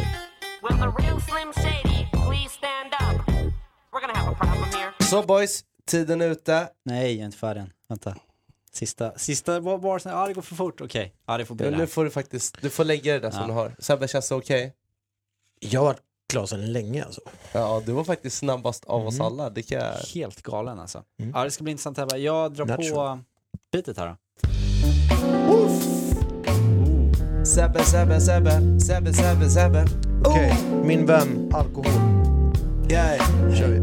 will 0.63 0.77
the 0.77 0.91
real 1.03 1.19
Slim 1.19 1.51
Shady 1.53 1.61
please 1.61 1.61
stand 1.61 1.82
up? 1.82 1.82
We're 3.93 4.01
gonna 4.01 4.13
have 4.19 4.31
a 4.31 4.35
problem 4.39 4.63
here. 4.81 4.93
Så 5.09 5.23
boys, 5.23 5.63
tiden 5.85 6.21
är 6.21 6.27
ute. 6.29 6.69
Nej, 6.85 7.11
jag 7.13 7.21
är 7.21 7.25
inte 7.25 7.37
färdig 7.37 7.61
än. 7.61 7.69
Vänta. 7.89 8.15
Sista, 8.71 9.17
sista 9.17 9.59
var 9.59 9.77
bara 9.77 9.99
så 9.99 10.09
ja 10.09 10.27
det 10.27 10.33
går 10.33 10.41
för 10.41 10.55
fort. 10.55 10.81
Okej, 10.81 11.13
ja 11.27 11.37
det 11.37 11.45
får 11.45 11.55
bli 11.55 11.65
Ja, 11.65 11.71
det. 11.71 11.77
nu 11.77 11.87
får 11.87 12.03
du 12.03 12.09
faktiskt, 12.09 12.61
du 12.61 12.69
får 12.69 12.83
lägga 12.83 13.13
det 13.13 13.19
där 13.19 13.31
som 13.31 13.41
Ja. 13.41 13.47
du 13.47 13.53
har. 13.53 13.75
Sebbe, 13.79 14.07
känns 14.07 14.29
det 14.29 14.35
okej? 14.35 14.73
Jag 15.59 15.79
har 15.79 15.85
varit 15.85 16.01
klar 16.29 16.45
sedan 16.45 16.71
länge 16.73 17.03
alltså. 17.05 17.21
Ja, 17.51 17.81
du 17.85 17.91
var 17.91 18.03
faktiskt 18.03 18.37
snabbast 18.37 18.85
av 18.85 19.07
oss 19.07 19.15
Mm. 19.15 19.27
alla. 19.27 19.49
Det 19.49 19.61
kan. 19.63 19.93
Helt 20.13 20.41
galen 20.41 20.79
alltså. 20.79 21.03
Mm. 21.19 21.31
Ja 21.35 21.43
det 21.43 21.51
ska 21.51 21.63
bli 21.63 21.71
intressant 21.71 21.97
Ebba. 21.99 22.17
Jag 22.17 22.53
drar 22.53 22.65
på 22.65 22.71
Natural. 22.71 23.19
bitet 23.71 23.97
här 23.97 24.07
då. 24.07 24.15
Sebbe, 27.45 27.83
Sebbe, 27.83 28.19
Sebbe, 28.21 28.79
Sebbe, 28.79 29.13
Sebbe, 29.13 29.49
Sebbe. 29.49 29.85
Okej, 30.25 30.55
min 30.83 31.05
vän, 31.05 31.51
alkohol. 31.53 32.12
Yeah. 32.93 33.17
kör 33.55 33.67
vi. 33.67 33.81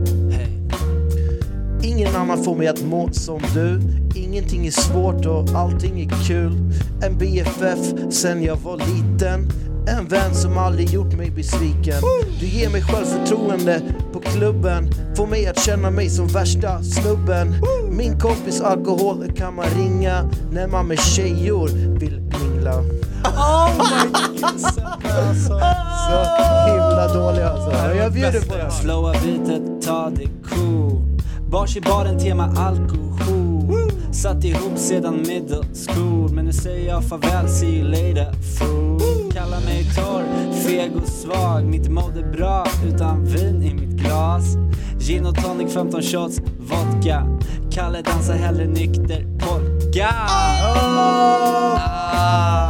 Ingen 1.88 2.16
annan 2.16 2.44
får 2.44 2.56
mig 2.56 2.68
att 2.68 2.82
må 2.82 3.08
som 3.12 3.40
du. 3.54 3.80
Ingenting 4.14 4.66
är 4.66 4.70
svårt 4.70 5.26
och 5.26 5.58
allting 5.58 6.00
är 6.00 6.26
kul. 6.26 6.52
En 7.02 7.18
BFF 7.18 7.78
sen 8.10 8.42
jag 8.42 8.56
var 8.56 8.76
liten. 8.76 9.48
En 9.88 10.08
vän 10.08 10.34
som 10.34 10.58
aldrig 10.58 10.90
gjort 10.90 11.12
mig 11.12 11.30
besviken. 11.30 12.02
Du 12.40 12.46
ger 12.46 12.70
mig 12.70 12.82
självförtroende 12.82 13.82
på 14.12 14.20
klubben. 14.20 14.90
Får 15.16 15.26
mig 15.26 15.46
att 15.46 15.58
känna 15.58 15.90
mig 15.90 16.10
som 16.10 16.26
värsta 16.26 16.82
snubben. 16.82 17.54
Min 17.90 18.18
kompis 18.18 18.60
alkohol 18.60 19.32
kan 19.36 19.54
man 19.54 19.66
ringa 19.66 20.30
När 20.52 20.68
man 20.68 20.86
med 20.86 20.98
tjejor 20.98 21.68
vill 21.98 22.20
mingla 22.20 22.84
Så 26.10 26.70
himla 26.70 27.08
dålig 27.14 27.42
alltså 27.42 27.70
Jag 27.96 28.12
bjuder 28.12 28.40
på 28.40 28.54
det 28.54 28.70
Flowa 28.70 29.12
bitet, 29.12 29.62
ta 29.86 30.10
det 30.10 30.28
cool. 30.50 31.02
Bars 31.50 31.76
i 31.76 31.80
baren, 31.80 32.18
tema 32.18 32.44
alkohol. 32.44 33.90
Satt 34.12 34.44
ihop 34.44 34.78
sedan 34.78 35.16
middle 35.16 35.64
school. 35.86 36.30
Men 36.32 36.44
nu 36.44 36.52
säger 36.52 36.88
jag 36.88 37.04
farväl, 37.04 37.48
see 37.48 37.66
you 37.66 37.88
later 37.88 38.32
fool. 38.32 39.32
Kallar 39.32 39.60
mig 39.60 39.84
torr, 39.94 40.24
feg 40.64 40.92
och 40.96 41.08
svag. 41.08 41.64
Mitt 41.64 41.88
mode 41.88 42.20
är 42.20 42.32
bra 42.32 42.66
utan 42.86 43.24
vin 43.24 43.62
i 43.62 43.74
mitt 43.74 44.00
glas. 44.00 44.44
Gin 45.00 45.26
och 45.26 45.36
tonic, 45.44 45.72
15 45.72 46.02
shots, 46.02 46.40
vodka. 46.58 47.26
Kalle 47.72 48.02
dansar 48.02 48.34
hellre 48.34 48.66
nykter 48.66 49.26
polka. 49.38 50.08
Ah. 50.28 52.69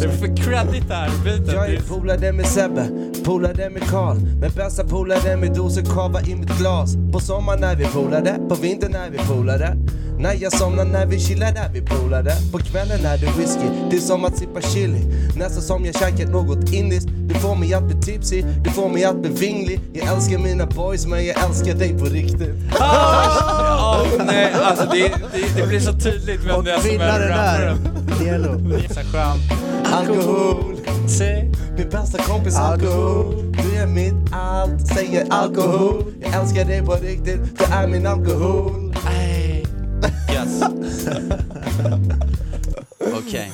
Du 0.00 0.08
får 0.08 0.36
credit 0.36 0.90
här, 0.90 1.10
bitet. 1.24 1.54
Jag 1.54 1.70
är 1.70 1.80
polare 1.80 2.32
med 2.32 2.46
Sebbe, 2.46 2.88
polare 3.24 3.70
med 3.70 3.82
Karl. 3.82 4.16
Men 4.40 4.50
bästa 4.56 4.84
polare 4.84 5.36
med 5.36 5.54
doser 5.54 5.82
kava 5.82 6.20
i 6.20 6.34
mitt 6.34 6.58
glas. 6.58 6.96
På 7.12 7.20
sommaren 7.20 7.60
när 7.60 7.76
vi 7.76 7.84
polare, 7.84 8.38
på 8.48 8.54
vintern 8.54 8.92
när 8.92 9.10
vi 9.10 9.18
polare 9.18 9.76
När 10.18 10.34
jag 10.40 10.52
somnar, 10.52 10.84
när 10.84 11.06
vi 11.06 11.18
chillar, 11.18 11.52
när 11.52 11.68
vi 11.68 11.80
polare 11.80 12.32
På 12.52 12.58
kvällen 12.58 13.06
är 13.06 13.18
det 13.18 13.38
whisky, 13.38 13.68
det 13.90 13.96
är 13.96 14.00
som 14.00 14.24
att 14.24 14.36
sippa 14.38 14.60
chili. 14.60 15.00
Nästan 15.36 15.62
som 15.62 15.84
jag 15.84 15.94
käkat 15.94 16.30
något 16.30 16.72
indiskt 16.72 17.08
Du 17.28 17.34
får 17.34 17.56
mig 17.56 17.74
att 17.74 17.82
bli 17.82 18.02
tipsy, 18.02 18.42
du 18.64 18.70
får 18.70 18.88
mig 18.88 19.04
att 19.04 19.16
bli 19.16 19.30
vinglig. 19.30 19.80
Jag 19.92 20.14
älskar 20.14 20.38
mina 20.38 20.66
boys 20.66 21.06
men 21.06 21.26
jag 21.26 21.44
älskar 21.44 21.74
dig 21.74 21.98
på 21.98 22.04
riktigt. 22.04 22.54
Ja, 22.78 24.06
nej, 24.26 24.52
alltså 24.52 24.86
det, 24.92 25.08
det, 25.08 25.60
det 25.60 25.66
blir 25.66 25.80
så 25.80 25.92
tydligt 25.92 26.40
vem 26.44 26.64
det 26.64 26.72
är 26.72 26.78
som 26.78 26.90
är 26.90 26.98
där, 26.98 27.28
rapparen. 27.28 27.78
Det 28.20 28.28
är 28.28 28.94
så 28.94 29.00
skönt. 29.00 29.42
Alkohol, 29.92 30.76
Se. 31.08 31.52
min 31.76 31.88
bästa 31.90 32.22
kompis 32.22 32.56
alkohol. 32.56 33.54
Du 33.62 33.76
är 33.76 33.86
mitt 33.86 34.32
allt, 34.32 34.86
säger 34.86 35.26
alkohol. 35.30 36.04
Jag 36.20 36.42
älskar 36.42 36.64
dig 36.64 36.82
på 36.82 36.92
riktigt, 36.92 37.58
du 37.58 37.64
är 37.64 37.86
min 37.86 38.06
alkohol 38.06 38.85
Okej. 43.26 43.52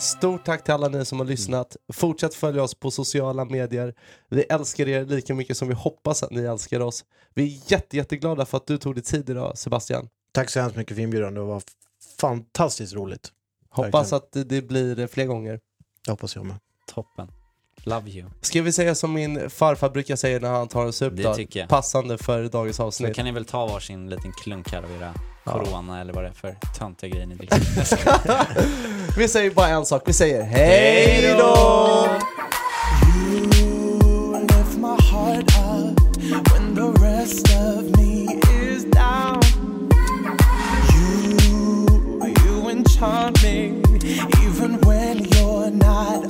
Stort 0.00 0.44
tack 0.44 0.64
till 0.64 0.74
alla 0.74 0.88
ni 0.88 1.04
som 1.04 1.18
har 1.18 1.26
lyssnat. 1.26 1.76
Fortsätt 1.92 2.34
följa 2.34 2.62
oss 2.62 2.74
på 2.74 2.90
sociala 2.90 3.44
medier. 3.44 3.94
Vi 4.28 4.42
älskar 4.42 4.88
er 4.88 5.04
lika 5.04 5.34
mycket 5.34 5.56
som 5.56 5.68
vi 5.68 5.74
hoppas 5.74 6.22
att 6.22 6.30
ni 6.30 6.42
älskar 6.42 6.80
oss. 6.80 7.04
Vi 7.34 7.42
är 7.56 7.72
jätte, 7.72 7.96
jätteglada 7.96 8.46
för 8.46 8.56
att 8.56 8.66
du 8.66 8.78
tog 8.78 8.94
dig 8.94 9.02
tid 9.04 9.30
idag 9.30 9.58
Sebastian. 9.58 10.08
Tack 10.32 10.50
så 10.50 10.60
hemskt 10.60 10.76
mycket 10.76 10.96
för 10.96 11.02
inbjudan, 11.02 11.34
det 11.34 11.40
var 11.40 11.62
fantastiskt 12.20 12.92
roligt. 12.94 13.28
Hoppas 13.70 14.12
Verkligen. 14.12 14.42
att 14.42 14.48
det- 14.48 14.62
blir 14.62 15.06
fler 15.06 15.26
gånger. 15.26 15.60
Det 16.04 16.10
hoppas 16.12 16.36
jag 16.36 16.46
med. 16.46 16.56
Toppen. 16.86 17.28
Love 17.84 18.10
you. 18.10 18.26
Ska 18.40 18.62
vi 18.62 18.72
säga 18.72 18.94
som 18.94 19.12
min 19.12 19.50
farfar 19.50 19.90
brukar 19.90 20.16
säga 20.16 20.38
när 20.38 20.48
han 20.50 20.68
tar 20.68 20.80
en 20.80 20.86
Det 20.86 20.92
supdag? 20.92 21.36
tycker 21.36 21.60
jag. 21.60 21.68
Passande 21.68 22.18
för 22.18 22.44
dagens 22.48 22.80
avsnitt. 22.80 23.16
kan 23.16 23.24
ni 23.24 23.32
väl 23.32 23.44
ta 23.44 23.66
varsin 23.66 24.10
liten 24.10 24.32
klunk 24.32 24.72
här 24.72 24.82
av 24.82 24.90
era 25.00 25.14
Ja. 25.44 25.52
corona 25.52 26.00
eller 26.00 26.12
vad 26.12 26.24
det 26.24 26.28
är 26.28 26.32
för 26.32 26.56
töntiga 26.78 27.10
grejer 27.10 27.26
ni 27.26 27.34
dricker. 27.34 27.58
Vi 29.18 29.28
säger 29.28 29.50
bara 29.50 29.68
en 29.68 29.86
sak, 29.86 30.02
vi 30.06 30.12
säger 30.12 30.42
hej 30.42 31.34
då! 31.38 32.08
You 33.16 34.40
lift 34.40 34.76
my 34.78 34.88
heart 35.10 35.50
up 35.58 35.98
when 36.52 36.74
the 36.74 37.04
rest 37.06 37.46
of 37.48 37.82
me 37.98 38.24
is 38.62 38.84
down. 38.84 39.40
You, 40.94 42.32
you 42.46 42.70
enchant 42.70 43.42
me 43.42 43.82
even 44.46 44.78
when 44.80 45.18
you're 45.18 45.70
not 45.70 46.29